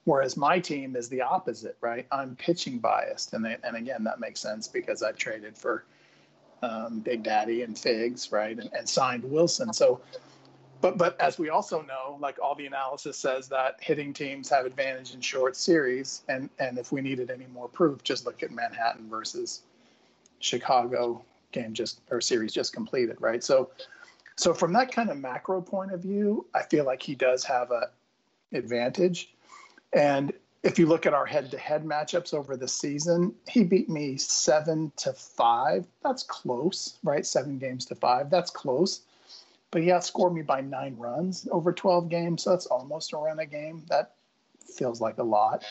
Whereas 0.06 0.36
my 0.36 0.60
team 0.60 0.96
is 0.96 1.10
the 1.10 1.22
opposite 1.22 1.78
right? 1.80 2.08
I'm 2.12 2.36
pitching 2.36 2.80
biased. 2.80 3.34
And 3.34 3.46
they, 3.46 3.58
and 3.64 3.76
again 3.76 4.04
that 4.06 4.20
makes 4.20 4.40
sense 4.40 4.68
because 4.68 5.04
i've 5.04 5.18
traded 5.18 5.56
for 5.56 5.86
um, 6.64 7.00
Big 7.00 7.24
Daddy 7.24 7.62
and 7.62 7.78
Figs, 7.78 8.32
right, 8.32 8.58
and, 8.58 8.70
and 8.74 8.88
signed 8.88 9.24
Wilson. 9.24 9.74
So, 9.74 10.02
but 10.82 10.98
but 10.98 11.20
as 11.20 11.38
we 11.38 11.50
also 11.50 11.82
know, 11.82 12.18
like 12.20 12.38
all 12.42 12.56
the 12.56 12.66
analysis 12.66 13.18
says 13.18 13.48
that 13.50 13.78
hitting 13.82 14.14
teams 14.14 14.50
have 14.50 14.66
advantage 14.66 15.14
in 15.14 15.22
short 15.22 15.56
series, 15.56 16.24
and 16.30 16.50
and 16.60 16.78
if 16.78 16.92
we 16.92 17.02
needed 17.02 17.30
any 17.30 17.48
more 17.54 17.68
proof, 17.68 18.04
just 18.04 18.26
look 18.26 18.44
at 18.44 18.52
Manhattan 18.52 19.10
versus 19.10 19.62
Chicago 20.40 21.24
game 21.52 21.74
just 21.74 22.02
or 22.10 22.20
series 22.20 22.54
just 22.54 22.74
completed, 22.74 23.18
right? 23.20 23.44
So, 23.44 23.70
so 24.36 24.54
from 24.54 24.74
that 24.74 24.92
kind 24.92 25.10
of 25.10 25.18
macro 25.18 25.62
point 25.62 25.94
of 25.94 26.02
view, 26.02 26.46
I 26.56 26.64
feel 26.64 26.86
like 26.86 27.02
he 27.02 27.16
does 27.16 27.44
have 27.44 27.72
a 27.72 27.90
advantage, 28.54 29.34
and 29.94 30.33
if 30.64 30.80
you 30.80 30.88
look 30.88 31.06
at 31.06 31.14
our 31.14 31.26
head-to-head 31.26 31.84
matchups 31.84 32.34
over 32.34 32.56
the 32.56 32.68
season, 32.68 33.36
he 33.50 33.64
beat 33.64 33.90
me 33.90 34.16
seven 34.16 34.92
to 34.96 35.12
five. 35.12 35.86
That's 36.02 36.24
close, 36.24 36.98
right? 37.04 37.26
Seven 37.26 37.60
games 37.60 37.86
to 37.88 37.96
five. 37.96 38.30
That's 38.30 38.50
close. 38.50 39.02
But 39.72 39.82
he 39.82 39.90
outscored 39.90 40.34
me 40.34 40.42
by 40.42 40.62
nine 40.62 40.96
runs 40.98 41.48
over 41.52 41.74
12 41.74 42.08
games. 42.08 42.44
So 42.44 42.52
that's 42.52 42.68
almost 42.68 43.12
a 43.12 43.18
run 43.18 43.40
a 43.40 43.46
game. 43.46 43.84
That 43.90 44.16
feels 44.66 45.02
like 45.02 45.18
a 45.18 45.24
lot. 45.24 45.66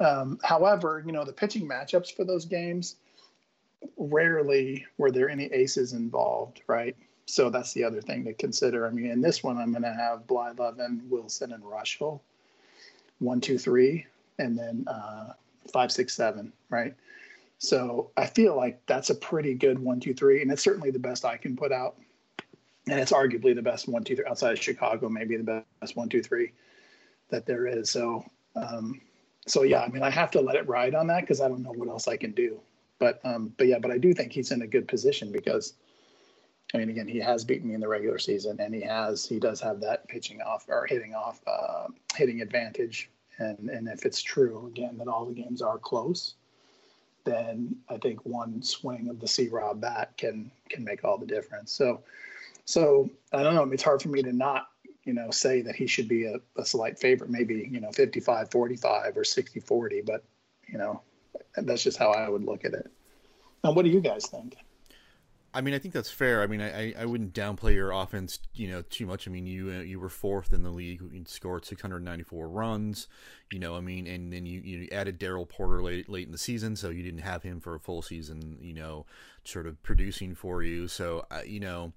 Um, 0.00 0.38
however, 0.44 1.02
you 1.04 1.12
know, 1.12 1.24
the 1.24 1.32
pitching 1.32 1.66
matchups 1.66 2.14
for 2.14 2.24
those 2.24 2.44
games, 2.44 2.96
rarely 3.96 4.84
were 4.98 5.10
there 5.10 5.30
any 5.30 5.44
aces 5.46 5.94
involved, 5.94 6.60
right? 6.66 6.94
So 7.24 7.48
that's 7.48 7.72
the 7.72 7.84
other 7.84 8.02
thing 8.02 8.24
to 8.24 8.34
consider. 8.34 8.86
I 8.86 8.90
mean, 8.90 9.06
in 9.06 9.22
this 9.22 9.42
one, 9.42 9.56
I'm 9.56 9.70
going 9.70 9.82
to 9.82 9.92
have 9.92 10.26
Blyleven, 10.26 11.08
Wilson, 11.08 11.52
and 11.52 11.64
Rushville 11.64 12.22
one, 13.18 13.40
two, 13.40 13.58
three, 13.58 14.06
and 14.38 14.58
then 14.58 14.84
uh, 14.86 15.32
five, 15.72 15.92
six, 15.92 16.14
seven, 16.14 16.52
right? 16.70 16.94
So 17.58 18.10
I 18.16 18.26
feel 18.26 18.56
like 18.56 18.80
that's 18.86 19.10
a 19.10 19.14
pretty 19.14 19.54
good 19.54 19.78
one, 19.78 20.00
two, 20.00 20.14
three, 20.14 20.42
and 20.42 20.50
it's 20.50 20.62
certainly 20.62 20.90
the 20.90 20.98
best 20.98 21.24
I 21.24 21.36
can 21.36 21.56
put 21.56 21.72
out. 21.72 21.96
And 22.88 22.98
it's 22.98 23.12
arguably 23.12 23.54
the 23.54 23.62
best 23.62 23.88
one, 23.88 24.04
two, 24.04 24.16
three 24.16 24.24
outside 24.26 24.52
of 24.52 24.62
Chicago, 24.62 25.08
maybe 25.08 25.36
the 25.36 25.64
best 25.80 25.96
one, 25.96 26.08
two, 26.08 26.22
three 26.22 26.52
that 27.28 27.44
there 27.44 27.66
is. 27.66 27.90
So, 27.90 28.24
um, 28.56 29.00
so 29.46 29.62
yeah, 29.62 29.82
I 29.82 29.88
mean, 29.88 30.02
I 30.02 30.10
have 30.10 30.30
to 30.32 30.40
let 30.40 30.56
it 30.56 30.66
ride 30.68 30.94
on 30.94 31.08
that 31.08 31.22
because 31.22 31.40
I 31.40 31.48
don't 31.48 31.62
know 31.62 31.72
what 31.72 31.88
else 31.88 32.08
I 32.08 32.16
can 32.16 32.32
do. 32.32 32.60
But, 32.98 33.20
um, 33.24 33.52
but 33.58 33.66
yeah, 33.66 33.78
but 33.78 33.90
I 33.90 33.98
do 33.98 34.14
think 34.14 34.32
he's 34.32 34.52
in 34.52 34.62
a 34.62 34.66
good 34.66 34.88
position 34.88 35.30
because 35.32 35.74
I 36.74 36.78
mean, 36.78 36.90
again, 36.90 37.08
he 37.08 37.18
has 37.18 37.44
beaten 37.44 37.68
me 37.68 37.74
in 37.74 37.80
the 37.80 37.88
regular 37.88 38.18
season, 38.18 38.60
and 38.60 38.74
he 38.74 38.82
has 38.82 39.26
he 39.26 39.38
does 39.38 39.60
have 39.60 39.80
that 39.80 40.06
pitching 40.08 40.42
off 40.42 40.66
or 40.68 40.86
hitting 40.86 41.14
off 41.14 41.40
uh, 41.46 41.86
hitting 42.14 42.42
advantage. 42.42 43.10
And 43.38 43.70
and 43.70 43.88
if 43.88 44.04
it's 44.04 44.20
true 44.20 44.66
again 44.66 44.98
that 44.98 45.08
all 45.08 45.24
the 45.24 45.32
games 45.32 45.62
are 45.62 45.78
close, 45.78 46.34
then 47.24 47.76
I 47.88 47.96
think 47.96 48.24
one 48.26 48.62
swing 48.62 49.08
of 49.08 49.18
the 49.18 49.28
C 49.28 49.48
Rob 49.48 49.80
bat 49.80 50.12
can 50.18 50.50
can 50.68 50.84
make 50.84 51.04
all 51.04 51.16
the 51.16 51.26
difference. 51.26 51.72
So 51.72 52.02
so 52.66 53.08
I 53.32 53.42
don't 53.42 53.54
know. 53.54 53.64
It's 53.72 53.82
hard 53.82 54.02
for 54.02 54.10
me 54.10 54.22
to 54.22 54.32
not 54.32 54.68
you 55.04 55.14
know 55.14 55.30
say 55.30 55.62
that 55.62 55.74
he 55.74 55.86
should 55.86 56.08
be 56.08 56.26
a, 56.26 56.36
a 56.56 56.66
slight 56.66 56.98
favorite, 56.98 57.30
maybe 57.30 57.66
you 57.70 57.80
know 57.80 57.92
55 57.92 58.50
45 58.50 59.16
or 59.16 59.24
60 59.24 59.60
40, 59.60 60.02
but 60.02 60.22
you 60.66 60.76
know 60.76 61.00
that's 61.56 61.82
just 61.82 61.96
how 61.96 62.10
I 62.10 62.28
would 62.28 62.44
look 62.44 62.66
at 62.66 62.74
it. 62.74 62.90
And 63.64 63.74
what 63.74 63.86
do 63.86 63.90
you 63.90 64.00
guys 64.00 64.26
think? 64.26 64.56
I 65.54 65.62
mean, 65.62 65.72
I 65.72 65.78
think 65.78 65.94
that's 65.94 66.10
fair. 66.10 66.42
I 66.42 66.46
mean, 66.46 66.60
I, 66.60 66.92
I 66.92 67.06
wouldn't 67.06 67.32
downplay 67.32 67.74
your 67.74 67.90
offense, 67.90 68.38
you 68.54 68.68
know, 68.68 68.82
too 68.82 69.06
much. 69.06 69.26
I 69.26 69.30
mean, 69.30 69.46
you 69.46 69.70
uh, 69.70 69.80
you 69.80 69.98
were 69.98 70.10
fourth 70.10 70.52
in 70.52 70.62
the 70.62 70.70
league. 70.70 71.00
You 71.00 71.24
scored 71.26 71.64
694 71.64 72.48
runs. 72.48 73.06
You 73.50 73.58
know, 73.58 73.74
I 73.74 73.80
mean, 73.80 74.06
and 74.06 74.30
then 74.30 74.44
you, 74.44 74.60
you 74.60 74.88
added 74.92 75.18
Darrell 75.18 75.46
Porter 75.46 75.82
late 75.82 76.08
late 76.08 76.26
in 76.26 76.32
the 76.32 76.38
season, 76.38 76.76
so 76.76 76.90
you 76.90 77.02
didn't 77.02 77.20
have 77.20 77.42
him 77.42 77.60
for 77.60 77.74
a 77.74 77.80
full 77.80 78.02
season. 78.02 78.58
You 78.60 78.74
know, 78.74 79.06
sort 79.44 79.66
of 79.66 79.82
producing 79.82 80.34
for 80.34 80.62
you. 80.62 80.86
So, 80.86 81.24
uh, 81.30 81.40
you 81.46 81.60
know, 81.60 81.92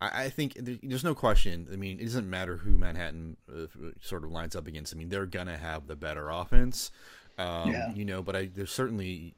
I, 0.00 0.24
I, 0.24 0.28
think 0.28 0.54
there's 0.56 1.04
no 1.04 1.14
question. 1.14 1.68
I 1.72 1.76
mean, 1.76 2.00
it 2.00 2.04
doesn't 2.04 2.28
matter 2.28 2.56
who 2.56 2.76
Manhattan 2.76 3.36
uh, 3.48 3.66
sort 4.00 4.24
of 4.24 4.32
lines 4.32 4.56
up 4.56 4.66
against. 4.66 4.92
I 4.92 4.96
mean, 4.98 5.08
they're 5.08 5.26
gonna 5.26 5.56
have 5.56 5.86
the 5.86 5.96
better 5.96 6.28
offense. 6.28 6.90
Um, 7.38 7.70
yeah. 7.70 7.92
You 7.92 8.04
know, 8.04 8.22
but 8.22 8.34
I 8.34 8.46
there's 8.46 8.70
certainly 8.70 9.34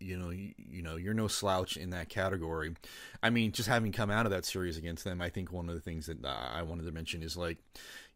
you 0.00 0.16
know 0.16 0.30
you, 0.30 0.54
you, 0.56 0.82
know 0.82 0.96
you're 0.96 1.14
no 1.14 1.28
slouch 1.28 1.76
in 1.76 1.90
that 1.90 2.08
category. 2.08 2.74
I 3.22 3.30
mean, 3.30 3.52
just 3.52 3.68
having 3.68 3.92
come 3.92 4.10
out 4.10 4.24
of 4.24 4.32
that 4.32 4.46
series 4.46 4.78
against 4.78 5.04
them, 5.04 5.20
I 5.20 5.28
think 5.28 5.52
one 5.52 5.68
of 5.68 5.74
the 5.74 5.80
things 5.80 6.06
that 6.06 6.24
I 6.24 6.62
wanted 6.62 6.86
to 6.86 6.92
mention 6.92 7.22
is 7.22 7.36
like, 7.36 7.58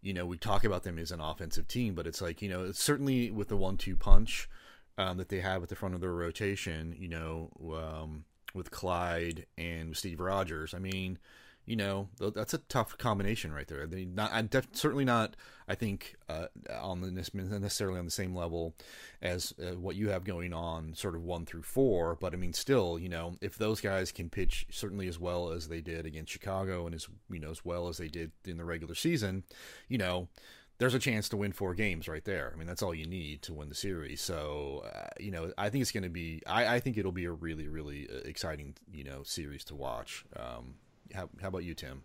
you 0.00 0.14
know, 0.14 0.24
we 0.24 0.38
talk 0.38 0.64
about 0.64 0.82
them 0.82 0.98
as 0.98 1.12
an 1.12 1.20
offensive 1.20 1.68
team, 1.68 1.94
but 1.94 2.06
it's 2.06 2.22
like 2.22 2.40
you 2.40 2.48
know, 2.48 2.64
it's 2.64 2.82
certainly 2.82 3.30
with 3.30 3.48
the 3.48 3.56
one-two 3.56 3.96
punch 3.96 4.48
um, 4.96 5.18
that 5.18 5.28
they 5.28 5.40
have 5.40 5.62
at 5.62 5.68
the 5.68 5.76
front 5.76 5.94
of 5.94 6.00
their 6.00 6.12
rotation. 6.12 6.96
You 6.98 7.08
know, 7.08 7.50
um, 7.76 8.24
with 8.54 8.70
Clyde 8.70 9.44
and 9.58 9.94
Steve 9.94 10.20
Rogers. 10.20 10.72
I 10.72 10.78
mean 10.78 11.18
you 11.68 11.76
know 11.76 12.08
that's 12.18 12.54
a 12.54 12.58
tough 12.58 12.96
combination 12.96 13.52
right 13.52 13.68
there. 13.68 13.86
They 13.86 14.06
not 14.06 14.30
I'm 14.32 14.46
def- 14.46 14.68
certainly 14.72 15.04
not. 15.04 15.36
I 15.68 15.74
think 15.74 16.16
uh, 16.26 16.46
on 16.80 17.02
the 17.02 17.10
necessarily 17.10 17.98
on 17.98 18.06
the 18.06 18.10
same 18.10 18.34
level 18.34 18.74
as 19.20 19.52
uh, 19.60 19.76
what 19.76 19.94
you 19.94 20.08
have 20.08 20.24
going 20.24 20.54
on, 20.54 20.94
sort 20.94 21.14
of 21.14 21.22
one 21.22 21.44
through 21.44 21.62
four. 21.62 22.16
But 22.16 22.32
I 22.32 22.36
mean, 22.36 22.54
still, 22.54 22.98
you 22.98 23.10
know, 23.10 23.36
if 23.42 23.58
those 23.58 23.82
guys 23.82 24.12
can 24.12 24.30
pitch 24.30 24.66
certainly 24.70 25.08
as 25.08 25.20
well 25.20 25.50
as 25.50 25.68
they 25.68 25.82
did 25.82 26.06
against 26.06 26.32
Chicago 26.32 26.86
and 26.86 26.94
as 26.94 27.06
you 27.30 27.38
know 27.38 27.50
as 27.50 27.62
well 27.66 27.88
as 27.88 27.98
they 27.98 28.08
did 28.08 28.32
in 28.46 28.56
the 28.56 28.64
regular 28.64 28.94
season, 28.94 29.44
you 29.88 29.98
know, 29.98 30.28
there's 30.78 30.94
a 30.94 30.98
chance 30.98 31.28
to 31.28 31.36
win 31.36 31.52
four 31.52 31.74
games 31.74 32.08
right 32.08 32.24
there. 32.24 32.50
I 32.54 32.56
mean, 32.56 32.66
that's 32.66 32.82
all 32.82 32.94
you 32.94 33.06
need 33.06 33.42
to 33.42 33.52
win 33.52 33.68
the 33.68 33.74
series. 33.74 34.22
So, 34.22 34.84
uh, 34.86 35.08
you 35.20 35.32
know, 35.32 35.52
I 35.58 35.68
think 35.68 35.82
it's 35.82 35.92
going 35.92 36.04
to 36.04 36.08
be. 36.08 36.40
I, 36.46 36.76
I, 36.76 36.80
think 36.80 36.96
it'll 36.96 37.12
be 37.12 37.26
a 37.26 37.32
really, 37.32 37.68
really 37.68 38.08
uh, 38.10 38.20
exciting, 38.24 38.74
you 38.90 39.04
know, 39.04 39.22
series 39.22 39.64
to 39.64 39.74
watch. 39.74 40.24
Um, 40.34 40.76
how, 41.14 41.28
how 41.40 41.48
about 41.48 41.64
you, 41.64 41.74
Tim? 41.74 42.02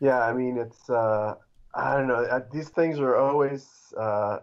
Yeah, 0.00 0.20
I 0.20 0.32
mean, 0.32 0.58
it's 0.58 0.90
uh, 0.90 1.34
I 1.74 1.96
don't 1.96 2.08
know. 2.08 2.42
These 2.52 2.68
things 2.70 2.98
are 2.98 3.16
always 3.16 3.92
uh, 3.98 4.38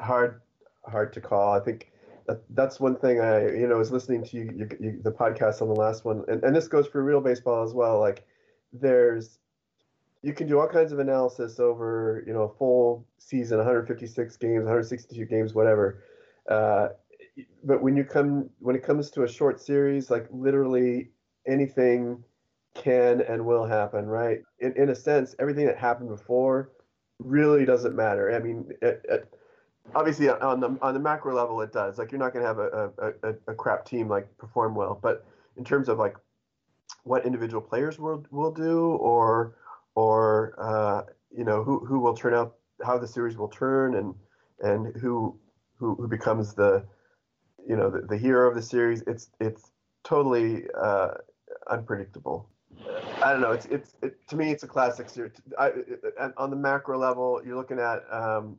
hard 0.00 0.40
hard 0.84 1.12
to 1.14 1.20
call. 1.20 1.52
I 1.54 1.60
think 1.60 1.90
that, 2.26 2.42
that's 2.50 2.80
one 2.80 2.96
thing 2.96 3.20
I 3.20 3.48
you 3.48 3.66
know 3.68 3.76
was 3.76 3.92
listening 3.92 4.24
to 4.24 4.36
you, 4.36 4.52
you, 4.56 4.68
you, 4.80 5.00
the 5.02 5.12
podcast 5.12 5.62
on 5.62 5.68
the 5.68 5.74
last 5.74 6.04
one, 6.04 6.24
and, 6.28 6.42
and 6.44 6.54
this 6.54 6.68
goes 6.68 6.86
for 6.86 7.02
real 7.02 7.20
baseball 7.20 7.62
as 7.64 7.74
well. 7.74 8.00
Like 8.00 8.24
there's 8.72 9.38
you 10.22 10.32
can 10.32 10.48
do 10.48 10.58
all 10.58 10.68
kinds 10.68 10.92
of 10.92 10.98
analysis 10.98 11.60
over 11.60 12.24
you 12.26 12.32
know 12.32 12.42
a 12.42 12.54
full 12.54 13.06
season, 13.18 13.58
156 13.58 14.36
games, 14.36 14.64
162 14.64 15.24
games, 15.26 15.54
whatever. 15.54 16.02
Uh, 16.50 16.88
but 17.64 17.82
when 17.82 17.96
you 17.96 18.04
come 18.04 18.50
when 18.60 18.74
it 18.74 18.82
comes 18.82 19.10
to 19.10 19.24
a 19.24 19.28
short 19.28 19.60
series, 19.60 20.10
like 20.10 20.26
literally 20.30 21.10
anything 21.46 22.22
can 22.74 23.20
and 23.22 23.44
will 23.44 23.64
happen, 23.64 24.06
right? 24.06 24.40
In, 24.60 24.72
in 24.76 24.90
a 24.90 24.94
sense, 24.94 25.34
everything 25.38 25.66
that 25.66 25.78
happened 25.78 26.10
before 26.10 26.70
really 27.18 27.64
doesn't 27.64 27.96
matter. 27.96 28.34
I 28.34 28.38
mean, 28.38 28.70
it, 28.82 29.04
it, 29.08 29.34
obviously 29.94 30.28
on 30.28 30.60
the 30.60 30.76
on 30.82 30.94
the 30.94 31.00
macro 31.00 31.34
level, 31.34 31.60
it 31.62 31.72
does. 31.72 31.98
Like 31.98 32.12
you're 32.12 32.18
not 32.18 32.32
going 32.32 32.42
to 32.42 32.48
have 32.48 32.58
a, 32.58 32.90
a, 33.22 33.34
a, 33.52 33.54
crap 33.54 33.84
team 33.84 34.08
like 34.08 34.36
perform 34.38 34.74
well, 34.74 34.98
but 35.00 35.24
in 35.56 35.64
terms 35.64 35.88
of 35.88 35.98
like 35.98 36.16
what 37.04 37.24
individual 37.24 37.62
players 37.62 37.98
will 37.98 38.24
will 38.30 38.52
do, 38.52 38.90
or 38.96 39.56
or 39.94 40.54
uh, 40.58 41.02
you 41.36 41.44
know 41.44 41.62
who 41.62 41.84
who 41.84 42.00
will 42.00 42.14
turn 42.14 42.34
out, 42.34 42.56
how 42.84 42.98
the 42.98 43.08
series 43.08 43.36
will 43.36 43.48
turn, 43.48 43.94
and 43.94 44.14
and 44.60 44.94
who 44.96 45.38
who 45.78 45.94
who 45.94 46.08
becomes 46.08 46.54
the 46.54 46.84
you 47.66 47.76
know 47.76 47.90
the, 47.90 48.02
the 48.02 48.16
hero 48.16 48.48
of 48.48 48.54
the 48.54 48.62
series. 48.62 49.02
It's 49.06 49.30
it's 49.40 49.70
totally 50.04 50.64
uh, 50.78 51.14
unpredictable. 51.70 52.48
I 53.22 53.32
don't 53.32 53.40
know. 53.40 53.52
It's 53.52 53.66
it's 53.66 53.94
it, 54.02 54.26
to 54.28 54.36
me 54.36 54.50
it's 54.50 54.62
a 54.62 54.66
classic 54.66 55.08
series. 55.08 55.32
I, 55.58 55.68
it, 55.68 56.02
on 56.36 56.50
the 56.50 56.56
macro 56.56 56.98
level, 56.98 57.40
you're 57.44 57.56
looking 57.56 57.78
at 57.78 58.04
um, 58.12 58.56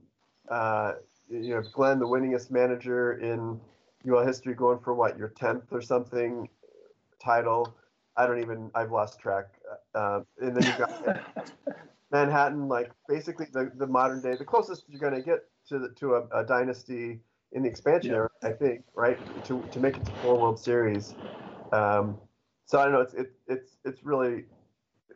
uh, 0.49 0.93
you 1.29 1.55
know 1.55 1.61
Glenn, 1.73 1.99
the 1.99 2.07
winningest 2.07 2.51
manager 2.51 3.13
in 3.13 3.59
UL 4.07 4.25
history, 4.25 4.55
going 4.55 4.79
for 4.79 4.93
what 4.93 5.17
your 5.17 5.29
tenth 5.29 5.65
or 5.71 5.81
something 5.81 6.49
title. 7.23 7.75
I 8.15 8.25
don't 8.25 8.41
even. 8.41 8.71
I've 8.73 8.91
lost 8.91 9.19
track. 9.19 9.45
Uh, 9.93 10.21
and 10.41 10.55
then 10.55 10.63
you've 10.65 10.77
got 10.77 11.23
Manhattan, 12.11 12.67
like 12.67 12.91
basically 13.07 13.47
the, 13.51 13.71
the 13.75 13.87
modern 13.87 14.21
day, 14.21 14.35
the 14.35 14.45
closest 14.45 14.85
you're 14.87 14.99
going 14.99 15.13
to 15.13 15.21
get 15.21 15.39
to 15.67 15.79
the, 15.79 15.89
to 15.89 16.15
a, 16.15 16.27
a, 16.39 16.43
dynasty 16.45 17.19
in 17.51 17.63
the 17.63 17.69
expansion 17.69 18.11
yeah. 18.11 18.17
era, 18.17 18.29
I 18.43 18.51
think, 18.51 18.83
right? 18.95 19.19
To 19.45 19.61
to 19.71 19.79
make 19.79 19.97
it 19.97 20.05
to 20.05 20.11
four 20.23 20.37
World 20.39 20.59
Series. 20.59 21.15
Um, 21.71 22.17
so 22.67 22.79
I 22.79 22.83
don't 22.83 22.93
know. 22.93 23.01
It's 23.01 23.13
it, 23.13 23.33
it's 23.47 23.77
it's 23.85 24.03
really 24.03 24.45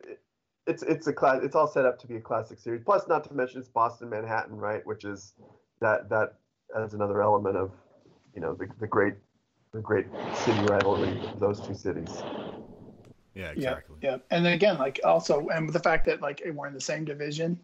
it, 0.02 0.20
it's 0.66 0.82
it's 0.82 1.06
a 1.06 1.12
class. 1.12 1.40
It's 1.42 1.54
all 1.54 1.68
set 1.68 1.84
up 1.84 1.98
to 2.00 2.06
be 2.06 2.16
a 2.16 2.20
classic 2.20 2.58
series. 2.58 2.82
Plus, 2.84 3.06
not 3.06 3.24
to 3.24 3.34
mention 3.34 3.60
it's 3.60 3.68
Boston 3.68 4.08
Manhattan, 4.08 4.56
right? 4.56 4.84
Which 4.86 5.04
is 5.04 5.34
that 5.80 6.08
that 6.08 6.34
adds 6.76 6.94
another 6.94 7.22
element 7.22 7.56
of 7.56 7.70
you 8.34 8.40
know 8.40 8.54
the 8.54 8.66
the 8.80 8.86
great 8.86 9.14
the 9.72 9.80
great 9.80 10.06
city 10.34 10.58
rivalry 10.60 11.12
of 11.12 11.38
those 11.38 11.60
two 11.60 11.74
cities. 11.74 12.22
Yeah, 13.34 13.50
exactly. 13.50 13.96
Yeah, 14.02 14.10
yeah, 14.12 14.16
and 14.30 14.46
again, 14.46 14.78
like 14.78 15.00
also, 15.04 15.48
and 15.48 15.70
the 15.70 15.78
fact 15.78 16.06
that 16.06 16.22
like 16.22 16.42
we're 16.54 16.66
in 16.66 16.74
the 16.74 16.80
same 16.80 17.04
division, 17.04 17.60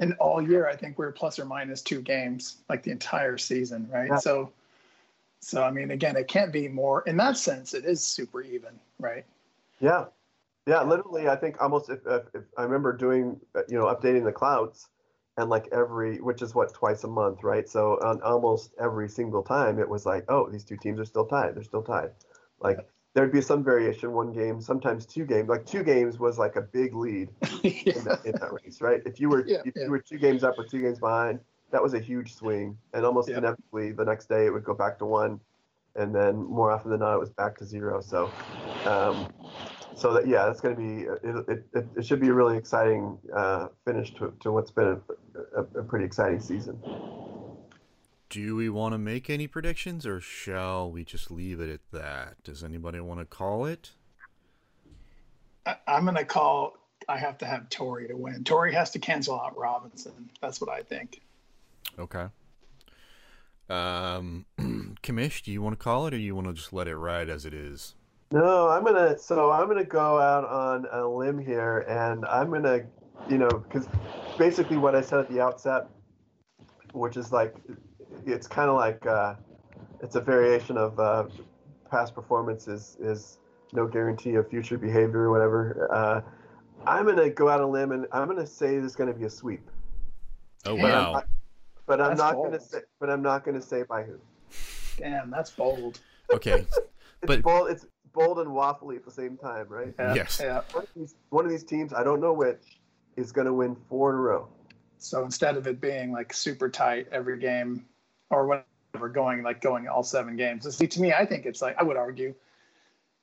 and 0.00 0.14
all 0.14 0.42
year 0.42 0.68
I 0.68 0.74
think 0.74 0.98
we're 0.98 1.12
plus 1.12 1.38
or 1.38 1.44
minus 1.44 1.82
two 1.82 2.00
games, 2.00 2.58
like 2.68 2.82
the 2.82 2.90
entire 2.90 3.38
season, 3.38 3.88
right? 3.92 4.08
Yeah. 4.08 4.18
So 4.18 4.52
so 5.44 5.62
I 5.62 5.70
mean, 5.70 5.90
again, 5.90 6.16
it 6.16 6.28
can't 6.28 6.52
be 6.52 6.68
more. 6.68 7.02
In 7.02 7.16
that 7.18 7.36
sense, 7.36 7.74
it 7.74 7.84
is 7.84 8.02
super 8.02 8.40
even, 8.42 8.78
right? 8.98 9.24
Yeah, 9.80 10.06
yeah. 10.66 10.82
Literally, 10.82 11.28
I 11.28 11.36
think 11.36 11.60
almost 11.60 11.90
if, 11.90 12.00
if, 12.06 12.22
if 12.34 12.44
I 12.56 12.62
remember 12.62 12.96
doing, 12.96 13.38
uh, 13.54 13.62
you 13.68 13.78
know, 13.78 13.84
updating 13.84 14.24
the 14.24 14.32
clouds, 14.32 14.88
and 15.36 15.50
like 15.50 15.68
every, 15.72 16.20
which 16.20 16.42
is 16.42 16.54
what 16.54 16.72
twice 16.72 17.04
a 17.04 17.08
month, 17.08 17.42
right? 17.42 17.68
So 17.68 17.98
on 18.02 18.22
almost 18.22 18.72
every 18.80 19.08
single 19.08 19.42
time, 19.42 19.78
it 19.78 19.88
was 19.88 20.06
like, 20.06 20.24
oh, 20.28 20.48
these 20.48 20.64
two 20.64 20.76
teams 20.76 21.00
are 21.00 21.04
still 21.04 21.26
tied. 21.26 21.54
They're 21.54 21.62
still 21.62 21.82
tied. 21.82 22.10
Like 22.60 22.78
yeah. 22.78 22.84
there'd 23.14 23.32
be 23.32 23.42
some 23.42 23.64
variation, 23.64 24.12
one 24.12 24.32
game, 24.32 24.60
sometimes 24.60 25.04
two 25.04 25.26
games. 25.26 25.48
Like 25.48 25.66
two 25.66 25.82
games 25.82 26.18
was 26.18 26.38
like 26.38 26.56
a 26.56 26.62
big 26.62 26.94
lead 26.94 27.30
yeah. 27.62 27.98
in, 27.98 28.04
that, 28.04 28.20
in, 28.24 28.32
that, 28.32 28.52
race, 28.52 28.80
right? 28.80 29.02
If 29.04 29.20
you 29.20 29.28
were 29.28 29.44
yeah, 29.46 29.58
if 29.64 29.74
you 29.76 29.90
were 29.90 29.98
two 29.98 30.18
games 30.18 30.44
up 30.44 30.54
or 30.56 30.64
two 30.64 30.80
games 30.80 31.00
behind 31.00 31.40
that 31.74 31.82
was 31.82 31.92
a 31.92 31.98
huge 31.98 32.36
swing, 32.36 32.78
and 32.92 33.04
almost 33.04 33.28
yeah. 33.28 33.38
inevitably 33.38 33.90
the 33.90 34.04
next 34.04 34.28
day 34.28 34.46
it 34.46 34.50
would 34.50 34.62
go 34.62 34.74
back 34.74 34.96
to 34.96 35.04
one, 35.04 35.40
and 35.96 36.14
then 36.14 36.36
more 36.36 36.70
often 36.70 36.92
than 36.92 37.00
not 37.00 37.14
it 37.14 37.18
was 37.18 37.30
back 37.30 37.58
to 37.58 37.64
zero. 37.64 38.00
So, 38.00 38.30
um, 38.86 39.28
so 39.96 40.12
that 40.12 40.28
yeah, 40.28 40.46
that's 40.46 40.60
going 40.60 40.76
to 40.76 40.80
be 40.80 41.02
it, 41.50 41.64
it, 41.74 41.86
it, 41.96 42.06
should 42.06 42.20
be 42.20 42.28
a 42.28 42.32
really 42.32 42.56
exciting 42.56 43.18
uh, 43.34 43.66
finish 43.84 44.14
to, 44.14 44.32
to 44.42 44.52
what's 44.52 44.70
been 44.70 45.00
a, 45.56 45.60
a, 45.60 45.80
a 45.80 45.82
pretty 45.82 46.04
exciting 46.04 46.38
season. 46.38 46.80
Do 48.28 48.54
we 48.54 48.68
want 48.68 48.92
to 48.92 48.98
make 48.98 49.28
any 49.28 49.48
predictions, 49.48 50.06
or 50.06 50.20
shall 50.20 50.88
we 50.88 51.04
just 51.04 51.28
leave 51.28 51.58
it 51.58 51.70
at 51.70 51.80
that? 51.90 52.40
Does 52.44 52.62
anybody 52.62 53.00
want 53.00 53.18
to 53.18 53.26
call 53.26 53.66
it? 53.66 53.90
I, 55.66 55.74
I'm 55.88 56.04
going 56.04 56.14
to 56.14 56.24
call. 56.24 56.78
I 57.08 57.18
have 57.18 57.36
to 57.38 57.46
have 57.46 57.68
Torey 57.68 58.06
to 58.06 58.16
win. 58.16 58.44
Torey 58.44 58.72
has 58.72 58.92
to 58.92 59.00
cancel 59.00 59.40
out 59.40 59.58
Robinson. 59.58 60.30
That's 60.40 60.60
what 60.60 60.70
I 60.70 60.82
think. 60.82 61.20
Okay. 61.98 62.26
Um, 63.68 64.46
Commish, 65.02 65.42
do 65.42 65.50
you 65.50 65.62
want 65.62 65.78
to 65.78 65.82
call 65.82 66.06
it, 66.06 66.14
or 66.14 66.18
do 66.18 66.22
you 66.22 66.34
want 66.34 66.46
to 66.48 66.52
just 66.52 66.72
let 66.72 66.88
it 66.88 66.96
ride 66.96 67.28
as 67.28 67.46
it 67.46 67.54
is? 67.54 67.94
No, 68.30 68.68
I'm 68.68 68.84
gonna. 68.84 69.18
So 69.18 69.50
I'm 69.50 69.68
gonna 69.68 69.84
go 69.84 70.18
out 70.18 70.44
on 70.44 70.86
a 70.90 71.06
limb 71.06 71.38
here, 71.38 71.80
and 71.88 72.24
I'm 72.26 72.50
gonna, 72.50 72.80
you 73.28 73.38
know, 73.38 73.48
because 73.48 73.86
basically 74.38 74.76
what 74.76 74.94
I 74.94 75.00
said 75.00 75.20
at 75.20 75.30
the 75.30 75.40
outset, 75.40 75.86
which 76.92 77.16
is 77.16 77.32
like, 77.32 77.54
it's 78.26 78.46
kind 78.46 78.68
of 78.68 78.76
like, 78.76 79.06
uh, 79.06 79.34
it's 80.02 80.16
a 80.16 80.20
variation 80.20 80.76
of 80.76 80.98
uh, 80.98 81.24
past 81.90 82.14
performance 82.14 82.66
is 82.66 82.96
is 83.00 83.38
no 83.72 83.86
guarantee 83.86 84.34
of 84.34 84.48
future 84.48 84.78
behavior 84.78 85.20
or 85.20 85.30
whatever. 85.30 85.88
Uh, 85.92 86.20
I'm 86.86 87.06
gonna 87.06 87.30
go 87.30 87.48
out 87.48 87.60
on 87.60 87.68
a 87.68 87.70
limb, 87.70 87.92
and 87.92 88.06
I'm 88.12 88.26
gonna 88.26 88.46
say 88.46 88.78
there's 88.78 88.96
gonna 88.96 89.14
be 89.14 89.24
a 89.24 89.30
sweep. 89.30 89.70
Oh 90.66 90.74
wow! 90.74 91.22
But 91.86 92.00
I'm 92.00 92.08
That's 92.10 92.18
not 92.20 92.34
going 92.34 92.52
to 92.52 92.60
say. 92.60 92.78
But 93.00 93.10
I'm 93.10 93.22
not 93.22 93.44
going 93.44 93.60
to 93.60 93.66
say 93.66 93.82
by 93.82 94.02
who. 94.02 94.18
Damn, 94.96 95.30
that's 95.30 95.50
bold. 95.50 96.00
Okay, 96.32 96.52
It's 96.70 96.78
But- 97.22 97.42
bold. 97.42 97.70
It's 97.70 97.86
bold 98.12 98.38
and 98.38 98.48
waffly 98.48 98.96
at 98.96 99.04
the 99.04 99.10
same 99.10 99.36
time, 99.36 99.66
right? 99.68 99.92
Yeah, 99.98 100.14
Yes. 100.14 100.40
Yeah. 100.42 100.60
One 100.72 100.84
of 100.84 100.88
these, 100.94 101.14
one 101.30 101.44
of 101.44 101.50
these 101.50 101.64
teams, 101.64 101.92
I 101.92 102.04
don't 102.04 102.20
know 102.20 102.32
which, 102.32 102.80
is 103.16 103.32
going 103.32 103.46
to 103.46 103.52
win 103.52 103.76
four 103.88 104.10
in 104.10 104.16
a 104.16 104.20
row. 104.20 104.48
So 104.98 105.24
instead 105.24 105.56
of 105.56 105.66
it 105.66 105.80
being 105.80 106.12
like 106.12 106.32
super 106.32 106.68
tight 106.68 107.08
every 107.12 107.38
game 107.38 107.84
or 108.30 108.46
whatever, 108.46 109.08
going 109.08 109.42
like 109.42 109.60
going 109.60 109.88
all 109.88 110.02
seven 110.02 110.36
games. 110.36 110.72
See, 110.76 110.86
to 110.86 111.00
me, 111.00 111.12
I 111.12 111.26
think 111.26 111.44
it's 111.44 111.60
like 111.60 111.76
I 111.78 111.82
would 111.82 111.96
argue 111.96 112.34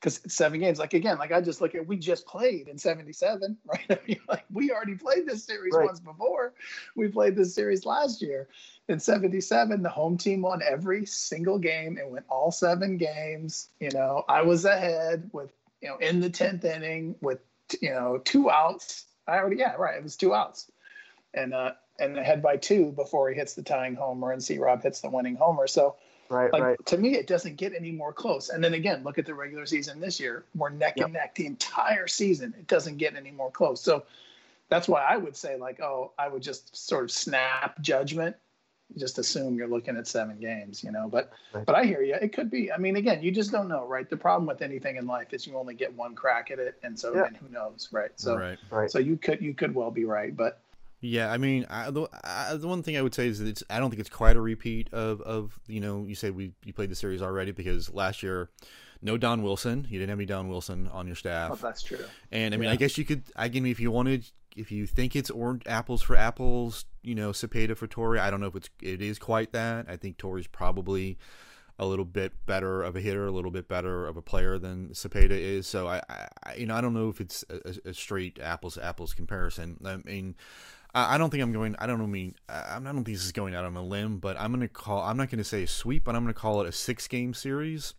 because 0.01 0.19
it's 0.25 0.33
seven 0.35 0.59
games. 0.59 0.79
Like 0.79 0.95
again, 0.95 1.19
like 1.19 1.31
I 1.31 1.41
just 1.41 1.61
look 1.61 1.75
at 1.75 1.85
we 1.85 1.95
just 1.95 2.25
played 2.25 2.67
in 2.67 2.77
'77, 2.77 3.57
right? 3.65 3.85
I 3.89 3.99
mean, 4.07 4.19
like 4.27 4.45
we 4.51 4.71
already 4.71 4.95
played 4.95 5.27
this 5.27 5.43
series 5.43 5.73
Right. 5.73 5.85
once 5.85 5.99
before. 5.99 6.53
We 6.95 7.07
played 7.07 7.35
this 7.35 7.53
series 7.53 7.85
last 7.85 8.21
year 8.21 8.47
in 8.87 8.99
'77. 8.99 9.83
The 9.83 9.89
home 9.89 10.17
team 10.17 10.41
won 10.41 10.61
every 10.67 11.05
single 11.05 11.59
game 11.59 11.97
and 11.97 12.11
went 12.11 12.25
all 12.29 12.51
seven 12.51 12.97
games. 12.97 13.69
You 13.79 13.91
know, 13.91 14.23
I 14.27 14.41
was 14.41 14.65
ahead 14.65 15.29
with 15.31 15.51
you 15.81 15.89
know 15.89 15.97
in 15.97 16.19
the 16.19 16.29
tenth 16.29 16.65
inning 16.65 17.15
with 17.21 17.39
you 17.79 17.91
know 17.91 18.17
two 18.23 18.49
outs. 18.49 19.05
I 19.27 19.37
already 19.37 19.57
yeah 19.57 19.75
right. 19.75 19.95
It 19.97 20.03
was 20.03 20.17
two 20.17 20.33
outs 20.33 20.69
and 21.33 21.53
uh, 21.53 21.71
and 21.99 22.17
ahead 22.17 22.41
by 22.41 22.57
two 22.57 22.91
before 22.91 23.29
he 23.29 23.35
hits 23.35 23.53
the 23.53 23.63
tying 23.63 23.95
homer 23.95 24.31
and 24.31 24.43
C 24.43 24.57
Rob 24.57 24.81
hits 24.81 25.01
the 25.01 25.09
winning 25.09 25.35
homer. 25.35 25.67
So 25.67 25.95
Right, 26.31 26.53
like 26.53 26.63
right. 26.63 26.85
to 26.85 26.97
me, 26.97 27.15
it 27.15 27.27
doesn't 27.27 27.57
get 27.57 27.73
any 27.75 27.91
more 27.91 28.13
close. 28.13 28.49
And 28.49 28.63
then 28.63 28.73
again, 28.73 29.03
look 29.03 29.17
at 29.17 29.25
the 29.25 29.33
regular 29.33 29.65
season 29.65 29.99
this 29.99 30.17
year. 30.17 30.45
We're 30.55 30.69
neck 30.69 30.97
and 30.97 31.11
neck 31.11 31.35
the 31.35 31.45
entire 31.45 32.07
season. 32.07 32.53
It 32.57 32.67
doesn't 32.67 32.97
get 32.97 33.15
any 33.15 33.31
more 33.31 33.51
close. 33.51 33.81
So 33.81 34.03
that's 34.69 34.87
why 34.87 35.01
I 35.01 35.17
would 35.17 35.35
say 35.35 35.57
like, 35.57 35.81
oh, 35.81 36.13
I 36.17 36.29
would 36.29 36.41
just 36.41 36.73
sort 36.73 37.03
of 37.03 37.11
snap 37.11 37.81
judgment. 37.81 38.37
Just 38.97 39.19
assume 39.19 39.55
you're 39.55 39.67
looking 39.67 39.97
at 39.97 40.07
seven 40.07 40.39
games, 40.39 40.83
you 40.83 40.91
know. 40.91 41.09
But 41.09 41.31
Right. 41.53 41.65
but 41.65 41.75
I 41.75 41.83
hear 41.83 42.01
you. 42.01 42.15
It 42.15 42.33
could 42.33 42.49
be. 42.49 42.71
I 42.71 42.77
mean, 42.77 42.95
again, 42.95 43.21
you 43.21 43.31
just 43.31 43.51
don't 43.51 43.67
know, 43.67 43.85
right? 43.85 44.09
The 44.09 44.17
problem 44.17 44.47
with 44.47 44.61
anything 44.61 44.95
in 44.95 45.05
life 45.07 45.33
is 45.33 45.45
you 45.45 45.57
only 45.57 45.75
get 45.75 45.93
one 45.93 46.15
crack 46.15 46.49
at 46.51 46.59
it, 46.59 46.77
and 46.83 46.97
so 46.97 47.13
Yeah. 47.13 47.23
then 47.23 47.35
who 47.35 47.49
knows, 47.49 47.89
right? 47.91 48.11
So 48.15 48.37
right. 48.37 48.59
Right. 48.69 48.89
so 48.91 48.99
you 48.99 49.17
could 49.17 49.41
you 49.41 49.53
could 49.53 49.75
well 49.75 49.91
be 49.91 50.05
right, 50.05 50.35
but 50.35 50.61
Yeah, 51.03 51.31
I 51.31 51.37
mean, 51.37 51.65
I, 51.67 51.89
the, 51.89 52.07
I, 52.23 52.55
the 52.55 52.67
one 52.67 52.83
thing 52.83 52.95
I 52.95 53.01
would 53.01 53.15
say 53.15 53.27
is 53.27 53.39
that 53.39 53.47
it's 53.47 53.63
I 53.71 53.79
don't 53.79 53.89
think 53.89 53.99
it's 53.99 54.09
quite 54.09 54.35
a 54.35 54.41
repeat 54.41 54.93
of, 54.93 55.19
of 55.21 55.59
you 55.67 55.79
know 55.79 56.05
you 56.05 56.13
say 56.13 56.29
we 56.29 56.53
you 56.63 56.73
played 56.73 56.91
the 56.91 56.95
series 56.95 57.23
already 57.23 57.51
because 57.51 57.91
last 57.91 58.21
year 58.21 58.49
no 59.01 59.17
Don 59.17 59.41
Wilson 59.41 59.87
you 59.89 59.97
didn't 59.97 60.11
have 60.11 60.19
any 60.19 60.27
Don 60.27 60.47
Wilson 60.47 60.87
on 60.89 61.07
your 61.07 61.13
oh, 61.13 61.15
staff 61.15 61.59
that's 61.59 61.81
true. 61.81 61.97
and 62.31 62.53
I 62.53 62.57
mean 62.57 62.67
yeah. 62.67 62.73
I 62.73 62.75
guess 62.75 62.99
you 62.99 63.05
could 63.05 63.23
I 63.35 63.49
mean 63.49 63.65
if 63.65 63.79
you 63.79 63.89
wanted 63.89 64.29
if 64.55 64.71
you 64.71 64.85
think 64.85 65.15
it's 65.15 65.31
orange 65.31 65.63
apples 65.65 66.03
for 66.03 66.15
apples 66.15 66.85
you 67.01 67.15
know 67.15 67.31
Cepeda 67.31 67.75
for 67.75 67.87
Torre 67.87 68.19
I 68.19 68.29
don't 68.29 68.39
know 68.39 68.47
if 68.47 68.55
it's 68.55 68.69
it 68.79 69.01
is 69.01 69.17
quite 69.17 69.53
that 69.53 69.87
I 69.89 69.97
think 69.97 70.17
Torre's 70.17 70.45
probably 70.45 71.17
a 71.79 71.85
little 71.85 72.05
bit 72.05 72.33
better 72.45 72.83
of 72.83 72.95
a 72.95 73.01
hitter, 73.01 73.25
a 73.25 73.31
little 73.31 73.49
bit 73.49 73.67
better 73.67 74.05
of 74.05 74.15
a 74.15 74.21
player 74.21 74.59
than 74.59 74.89
Cepeda 74.89 75.31
is. 75.31 75.65
So 75.65 75.87
I, 75.87 76.01
I 76.09 76.53
you 76.55 76.67
know, 76.67 76.75
I 76.75 76.81
don't 76.81 76.93
know 76.93 77.09
if 77.09 77.19
it's 77.19 77.43
a, 77.49 77.89
a 77.89 77.93
straight 77.95 78.37
apples 78.39 78.75
to 78.75 78.85
apples 78.85 79.15
comparison. 79.15 79.77
I 79.83 79.97
mean, 79.97 80.35
I 80.93 81.17
don't 81.17 81.29
think 81.29 81.41
I'm 81.41 81.53
going. 81.53 81.75
I 81.79 81.87
don't. 81.87 82.11
Mean 82.11 82.35
I 82.49 82.75
I 82.75 82.79
don't 82.79 83.03
think 83.03 83.17
this 83.17 83.25
is 83.25 83.31
going 83.31 83.55
out 83.55 83.63
on 83.63 83.75
a 83.77 83.83
limb, 83.83 84.17
but 84.17 84.39
I'm 84.39 84.51
going 84.51 84.61
to 84.61 84.67
call. 84.67 85.01
I'm 85.01 85.15
not 85.17 85.29
going 85.29 85.37
to 85.37 85.43
say 85.43 85.63
a 85.63 85.67
sweep, 85.67 86.03
but 86.03 86.15
I'm 86.15 86.23
going 86.23 86.33
to 86.33 86.39
call 86.39 86.61
it 86.61 86.67
a 86.67 86.71
six 86.71 87.07
game 87.07 87.33
series, 87.33 87.93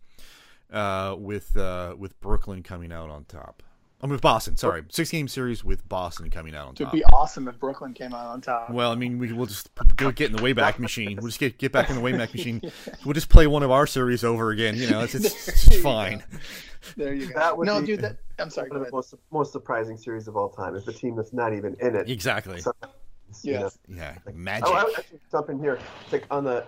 uh, 0.71 1.15
with 1.19 1.57
uh, 1.57 1.95
with 1.99 2.21
Brooklyn 2.21 2.63
coming 2.63 2.93
out 2.93 3.09
on 3.09 3.25
top. 3.25 3.63
I'm 4.03 4.11
with 4.11 4.21
Boston. 4.21 4.57
Sorry, 4.57 4.83
six 4.89 5.11
game 5.11 5.29
series 5.29 5.63
with 5.63 5.89
Boston 5.89 6.29
coming 6.29 6.57
out 6.57 6.67
on 6.67 6.75
top. 6.75 6.89
It'd 6.89 6.93
be 6.93 7.05
awesome 7.13 7.47
if 7.47 7.59
Brooklyn 7.61 7.95
came 7.95 8.13
out 8.13 8.27
on 8.27 8.41
top. 8.41 8.69
Well, 8.71 8.91
I 8.91 8.97
mean, 8.97 9.19
we, 9.19 9.33
we'll 9.33 9.47
just 9.47 9.71
go 9.95 10.11
get 10.11 10.31
in 10.31 10.37
the 10.37 10.43
Wayback 10.43 10.81
Machine. 10.81 11.19
We'll 11.19 11.29
just 11.29 11.39
get 11.39 11.57
get 11.57 11.71
back 11.71 11.89
in 11.89 11.95
the 11.95 12.03
Wayback 12.03 12.33
Machine. 12.33 12.61
We'll 13.05 13.15
just 13.15 13.29
play 13.29 13.47
one 13.47 13.63
of 13.63 13.71
our 13.71 13.87
series 13.87 14.25
over 14.25 14.51
again. 14.51 14.77
You 14.77 14.91
know, 14.91 15.01
it's 15.01 15.15
it's, 15.15 15.49
it's 15.49 15.77
fine. 15.83 16.19
go. 16.19 16.25
There 16.97 17.15
you 17.15 17.27
go. 17.29 17.35
That 17.39 17.57
would 17.57 17.67
no, 17.67 17.81
be- 17.81 17.87
dude. 17.87 18.01
That 18.01 18.19
I'm 18.39 18.51
sorry. 18.51 18.69
Go 18.71 18.77
One 18.77 18.83
of 18.83 18.91
the 18.91 18.97
most, 18.97 19.15
most 19.31 19.53
surprising 19.53 19.97
series 19.97 20.27
of 20.29 20.37
all 20.37 20.49
time 20.49 20.75
is 20.75 20.85
the 20.85 20.93
team 20.93 21.15
that's 21.17 21.33
not 21.33 21.55
even 21.55 21.77
in 21.81 21.95
it. 21.95 22.11
Exactly. 22.11 22.61
So, 22.61 22.73
you 23.43 23.53
know. 23.55 23.71
Yeah, 23.89 24.17
Oh, 24.27 24.33
magic. 24.33 24.69
I 24.69 24.85
would 24.85 24.99
actually 24.99 25.21
jump 25.31 25.49
in 25.49 25.59
here. 25.59 25.79
It's 26.05 26.13
like 26.13 26.27
on 26.31 26.45
the 26.45 26.65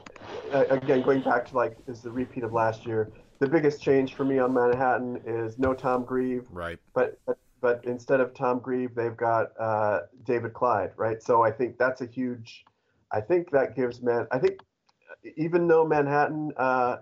uh, 0.53 0.65
again 0.71 1.03
going 1.03 1.23
back 1.23 1.47
to 1.49 1.57
like 1.57 1.77
is 1.89 2.01
the 2.01 2.11
repeat 2.11 2.45
of 2.45 2.53
last 2.53 2.87
year. 2.87 3.11
The 3.39 3.49
biggest 3.49 3.83
change 3.83 4.15
for 4.15 4.25
me 4.25 4.39
on 4.39 4.53
Manhattan 4.55 5.21
is 5.27 5.59
no 5.59 5.75
Tom 5.75 6.05
Grieve, 6.05 6.47
Right. 6.51 6.79
but 6.95 7.19
but, 7.27 7.39
but 7.61 7.85
instead 7.85 8.21
of 8.21 8.35
Tom 8.35 8.59
Grieve, 8.61 8.95
they've 8.95 9.17
got 9.17 9.49
uh, 9.59 10.01
David 10.25 10.53
Clyde, 10.55 10.93
right? 10.97 11.23
So 11.23 11.43
I 11.43 11.51
think 11.51 11.79
that's 11.79 12.01
a 12.01 12.07
huge. 12.07 12.65
I 13.13 13.21
think 13.21 13.51
that 13.51 13.75
gives 13.77 14.03
man. 14.03 14.27
I 14.31 14.39
think 14.39 14.61
even 15.37 15.67
though 15.69 15.87
Manhattan 15.87 16.53
uh, 16.57 16.99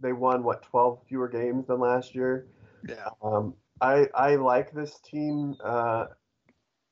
they 0.00 0.12
won 0.12 0.42
what 0.42 0.62
12 0.62 1.00
fewer 1.08 1.28
games 1.28 1.66
than 1.68 1.80
last 1.80 2.14
year. 2.14 2.46
Yeah. 2.88 3.08
Um, 3.22 3.54
I 3.80 4.08
I 4.14 4.36
like 4.36 4.72
this 4.72 4.98
team. 5.00 5.56
Uh, 5.62 6.06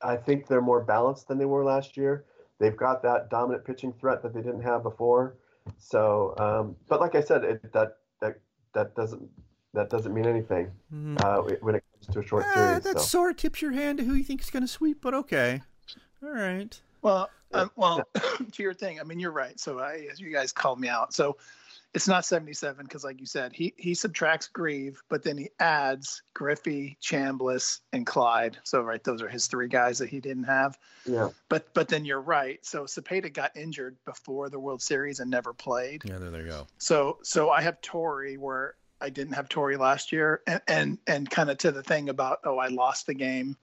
I 0.02 0.16
think 0.16 0.46
they're 0.46 0.62
more 0.62 0.82
balanced 0.82 1.28
than 1.28 1.38
they 1.38 1.44
were 1.44 1.64
last 1.64 1.96
year. 1.96 2.24
They've 2.58 2.76
got 2.76 3.02
that 3.02 3.30
dominant 3.30 3.64
pitching 3.64 3.92
threat 3.92 4.22
that 4.22 4.32
they 4.34 4.40
didn't 4.40 4.62
have 4.62 4.82
before. 4.82 5.36
So, 5.78 6.34
um, 6.38 6.76
but 6.88 7.00
like 7.00 7.14
I 7.14 7.20
said, 7.20 7.44
it, 7.44 7.72
that 7.72 7.96
that 8.72 8.94
that 8.94 8.94
doesn't 8.94 9.28
that 9.72 9.88
doesn't 9.88 10.12
mean 10.12 10.26
anything 10.26 10.70
Mhm. 10.92 11.22
uh, 11.24 11.42
when 11.60 11.76
it 11.76 11.84
comes 11.92 12.12
to 12.12 12.18
a 12.20 12.26
short 12.26 12.44
Eh, 12.44 12.54
series. 12.54 12.82
that 12.84 12.98
so. 12.98 13.04
sort 13.06 13.30
of 13.30 13.36
tips 13.36 13.62
your 13.62 13.70
hand 13.70 13.98
to 13.98 14.04
who 14.04 14.14
you 14.14 14.24
think 14.24 14.40
is 14.40 14.50
going 14.50 14.64
to 14.64 14.68
sweep, 14.68 15.00
but 15.00 15.14
okay. 15.14 15.62
All 16.22 16.30
right. 16.30 16.80
Well, 17.02 17.30
um, 17.52 17.70
well, 17.76 18.02
to 18.52 18.62
your 18.62 18.74
thing. 18.74 18.98
I 19.00 19.04
mean, 19.04 19.20
you're 19.20 19.30
right. 19.30 19.58
So 19.60 19.78
I, 19.78 20.06
as 20.10 20.18
you 20.20 20.32
guys 20.32 20.50
called 20.52 20.80
me 20.80 20.88
out. 20.88 21.14
So 21.14 21.36
it's 21.92 22.06
not 22.06 22.24
77 22.24 22.84
because, 22.84 23.02
like 23.02 23.18
you 23.18 23.26
said, 23.26 23.52
he 23.52 23.74
he 23.76 23.94
subtracts 23.94 24.46
Grieve, 24.46 25.02
but 25.08 25.24
then 25.24 25.36
he 25.36 25.50
adds 25.58 26.22
Griffey, 26.34 26.96
Chambliss, 27.02 27.80
and 27.92 28.06
Clyde. 28.06 28.58
So 28.62 28.82
right, 28.82 29.02
those 29.02 29.22
are 29.22 29.28
his 29.28 29.48
three 29.48 29.66
guys 29.66 29.98
that 29.98 30.08
he 30.08 30.20
didn't 30.20 30.44
have. 30.44 30.78
Yeah, 31.04 31.30
But 31.48 31.72
but 31.74 31.88
then 31.88 32.04
you're 32.04 32.20
right. 32.20 32.64
So 32.64 32.84
Cepeda 32.84 33.32
got 33.32 33.56
injured 33.56 33.96
before 34.04 34.48
the 34.50 34.60
World 34.60 34.82
Series 34.82 35.18
and 35.18 35.30
never 35.30 35.52
played. 35.52 36.02
Yeah, 36.04 36.18
there 36.18 36.30
they 36.30 36.44
go. 36.44 36.68
So 36.78 37.18
so 37.22 37.50
I 37.50 37.60
have 37.62 37.80
Torre 37.80 38.34
where 38.34 38.76
I 39.00 39.10
didn't 39.10 39.34
have 39.34 39.48
Torre 39.48 39.76
last 39.76 40.12
year, 40.12 40.42
and 40.46 40.60
and, 40.68 40.98
and 41.08 41.30
kind 41.30 41.50
of 41.50 41.58
to 41.58 41.72
the 41.72 41.82
thing 41.82 42.08
about 42.08 42.38
oh 42.44 42.58
I 42.58 42.68
lost 42.68 43.06
the 43.06 43.14
game, 43.14 43.56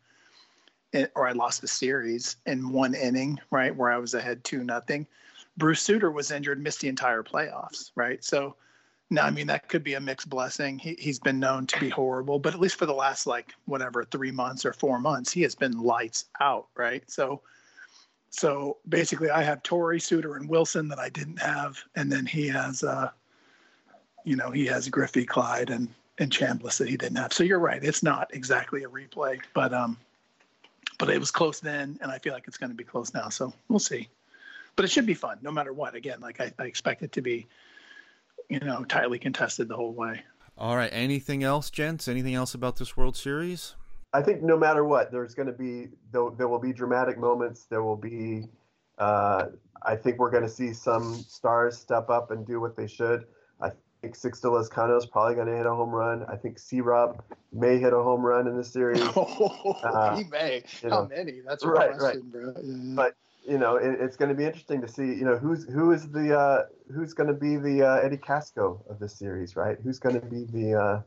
eh, 0.92 1.08
or 1.16 1.30
I 1.30 1.32
lost 1.32 1.62
the 1.62 1.68
series 1.68 2.36
in 2.46 2.72
one 2.74 2.94
inning, 2.94 3.40
right 3.52 3.74
where 3.74 3.92
I 3.92 3.98
was 4.00 4.14
ahead 4.14 4.44
two 4.44 4.66
nothing. 4.66 5.08
Bruce 5.58 5.82
Sutter 5.82 6.12
was 6.12 6.32
injured, 6.32 6.62
missed 6.62 6.82
the 6.82 6.88
entire 6.88 7.24
playoffs, 7.24 7.92
right? 7.96 8.24
So 8.24 8.56
now 9.10 9.26
I 9.26 9.32
mean 9.32 9.48
that 9.48 9.70
could 9.70 9.84
be 9.84 9.96
a 9.96 10.00
mixed 10.00 10.30
blessing. 10.30 10.78
He 10.78 10.96
he's 11.00 11.20
been 11.20 11.40
known 11.40 11.66
to 11.68 11.80
be 11.80 11.90
horrible, 11.90 12.40
but 12.40 12.54
at 12.54 12.60
least 12.60 12.76
for 12.76 12.86
the 12.86 12.94
last 12.94 13.26
like 13.28 13.54
whatever 13.66 14.04
three 14.04 14.32
months 14.32 14.66
or 14.66 14.74
four 14.74 15.00
months, 15.00 15.32
he 15.32 15.42
has 15.44 15.56
been 15.56 15.82
lights 15.82 16.26
out, 16.40 16.68
right? 16.76 17.04
So. 17.10 17.42
So 18.30 18.78
basically, 18.90 19.30
I 19.30 19.42
have 19.42 19.64
Torre, 19.64 19.98
Sutter, 19.98 20.36
and 20.36 20.50
Wilson 20.50 20.90
that 20.90 21.00
I 21.00 21.08
didn't 21.08 21.40
have, 21.40 21.82
and 21.96 22.12
then 22.12 22.26
he 22.26 22.50
has 22.50 22.84
uh, 22.84 23.10
you 24.28 24.36
know, 24.36 24.52
he 24.52 24.66
has 24.66 24.90
Griffey, 24.90 25.26
Clyde, 25.26 25.70
and 25.70 25.88
and 26.20 26.32
Chambliss 26.32 26.78
that 26.80 26.90
he 26.90 26.98
didn't 26.98 27.16
have. 27.16 27.32
So 27.32 27.44
you're 27.46 27.60
right. 27.60 27.82
It's 27.82 28.04
not 28.04 28.30
exactly 28.34 28.84
a 28.84 28.90
replay, 28.90 29.40
but 29.54 29.74
um, 29.74 29.98
but 30.98 31.10
it 31.10 31.18
was 31.20 31.32
close 31.32 31.62
then, 31.62 31.98
and 32.02 32.12
I 32.12 32.18
feel 32.18 32.34
like 32.34 32.44
it's 32.46 32.58
going 32.58 32.72
to 32.72 32.76
be 32.76 32.84
close 32.84 33.14
now. 33.14 33.30
So 33.30 33.54
we'll 33.70 33.80
see. 33.80 34.10
But 34.78 34.86
it 34.86 34.92
should 34.92 35.06
be 35.08 35.14
fun, 35.16 35.40
no 35.42 35.52
matter 35.52 35.74
what. 35.74 35.96
Again, 35.96 36.22
like 36.22 36.40
I, 36.40 36.54
I 36.60 36.66
expect 36.66 37.02
it 37.02 37.12
to 37.14 37.22
be, 37.22 37.48
you 38.48 38.60
know, 38.60 38.86
tightly 38.86 39.20
contested 39.20 39.68
the 39.68 39.76
whole 39.76 39.92
way. 39.94 40.22
All 40.58 40.78
right. 40.78 40.90
Anything 40.94 41.44
else, 41.44 41.70
gents? 41.70 42.08
Anything 42.08 42.36
else 42.36 42.54
about 42.54 42.78
this 42.78 42.96
World 42.96 43.18
Series? 43.18 43.76
I 44.14 44.22
think 44.22 44.42
no 44.44 44.56
matter 44.58 44.86
what, 44.86 45.12
there's 45.12 45.34
going 45.34 45.48
to 45.48 45.54
be 45.54 45.88
there, 46.12 46.30
there 46.38 46.48
will 46.48 46.60
be 46.60 46.72
dramatic 46.72 47.18
moments. 47.18 47.66
There 47.66 47.84
will 47.84 47.98
be. 47.98 48.46
Uh, 49.00 49.48
I 49.84 49.96
think 49.96 50.18
we're 50.20 50.32
going 50.32 50.44
to 50.44 50.50
see 50.50 50.74
some 50.74 51.16
stars 51.28 51.78
step 51.78 52.10
up 52.10 52.32
and 52.32 52.46
do 52.46 52.60
what 52.62 52.76
they 52.76 52.88
should. 52.88 53.26
I 53.60 53.72
think 54.02 54.16
Sixto 54.16 54.46
Lezcano 54.52 54.98
is 54.98 55.06
probably 55.08 55.36
going 55.36 55.48
to 55.48 55.56
hit 55.58 55.66
a 55.66 55.74
home 55.74 55.90
run. 55.92 56.24
I 56.30 56.36
think 56.36 56.58
C 56.60 56.82
Rob 56.82 57.22
may 57.52 57.80
hit 57.80 57.94
a 57.94 57.98
home 58.02 58.22
run 58.22 58.48
in 58.48 58.56
this 58.56 58.72
series. 58.72 59.02
Uh, 59.84 60.16
he 60.18 60.24
may. 60.26 60.64
How 60.84 60.90
know. 60.90 61.08
many? 61.08 61.42
That's 61.46 61.64
a 61.64 61.68
Right, 61.68 61.90
right. 61.92 62.00
question, 62.00 62.30
bro. 62.32 62.54
Yeah. 62.64 62.94
But 62.96 63.16
you 63.48 63.58
know, 63.58 63.78
it, 63.78 63.98
it's 64.00 64.18
going 64.18 64.30
to 64.30 64.36
be 64.36 64.46
interesting 64.46 64.82
to 64.82 64.88
see. 64.88 65.06
You 65.06 65.26
know, 65.26 65.38
who's 65.38 65.66
who 65.66 65.92
is 65.92 66.10
the 66.10 66.38
uh, 66.38 66.64
who's 66.94 67.14
going 67.14 67.28
to 67.28 67.34
be 67.34 67.56
the 67.56 67.88
uh, 67.88 68.06
Eddie 68.06 68.18
Kasko 68.18 68.80
of 68.90 69.00
this 69.00 69.18
series, 69.18 69.56
right? 69.56 69.78
Who's 69.84 70.00
going 70.00 70.20
to 70.20 70.26
be 70.26 70.44
the 70.44 70.74
uh, 70.80 71.02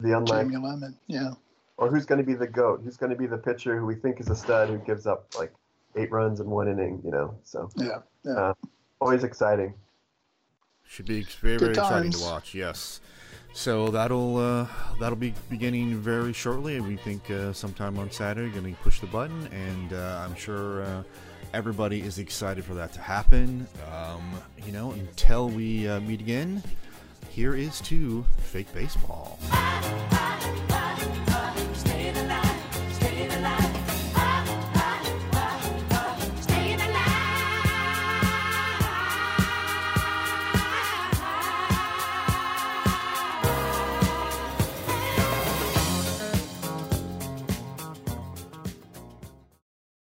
the 0.00 0.16
unlike, 0.16 0.46
Jamie 0.46 0.56
Lemon. 0.56 0.96
Yeah. 1.06 1.32
or 1.76 1.90
who's 1.90 2.06
going 2.06 2.18
to 2.20 2.26
be 2.26 2.34
the 2.34 2.46
goat? 2.46 2.80
Who's 2.82 2.96
going 2.96 3.10
to 3.10 3.16
be 3.16 3.26
the 3.26 3.38
pitcher 3.38 3.78
who 3.78 3.86
we 3.86 3.94
think 3.94 4.20
is 4.20 4.30
a 4.30 4.36
stud 4.36 4.68
who 4.68 4.78
gives 4.78 5.06
up 5.06 5.26
like 5.38 5.52
eight 5.96 6.10
runs 6.10 6.40
in 6.40 6.48
one 6.48 6.68
inning? 6.68 7.00
You 7.04 7.10
know, 7.10 7.34
so 7.44 7.68
Yeah. 7.76 7.98
Yeah. 8.24 8.32
Uh, 8.32 8.54
always 9.00 9.24
exciting. 9.24 9.74
Should 10.84 11.06
be 11.06 11.22
very 11.40 11.58
very 11.58 11.70
exciting 11.72 12.10
to 12.12 12.20
watch. 12.20 12.54
Yes. 12.54 13.00
So 13.52 13.88
that'll 13.88 14.36
uh, 14.36 14.66
that'll 14.98 15.16
be 15.16 15.34
beginning 15.48 15.96
very 15.98 16.32
shortly. 16.32 16.80
We 16.80 16.96
think 16.96 17.30
uh, 17.30 17.52
sometime 17.52 17.98
on 17.98 18.10
Saturday, 18.10 18.50
going 18.50 18.74
to 18.74 18.80
push 18.82 19.00
the 19.00 19.06
button, 19.06 19.48
and 19.48 19.92
uh, 19.92 20.24
I'm 20.24 20.34
sure 20.36 20.82
uh, 20.82 21.02
everybody 21.52 22.00
is 22.00 22.18
excited 22.18 22.64
for 22.64 22.74
that 22.74 22.92
to 22.94 23.00
happen. 23.00 23.66
Um, 23.92 24.32
you 24.64 24.72
know, 24.72 24.92
until 24.92 25.48
we 25.48 25.88
uh, 25.88 26.00
meet 26.00 26.20
again, 26.20 26.62
here 27.30 27.54
is 27.54 27.80
to 27.82 28.24
fake 28.38 28.72
baseball. 28.74 29.38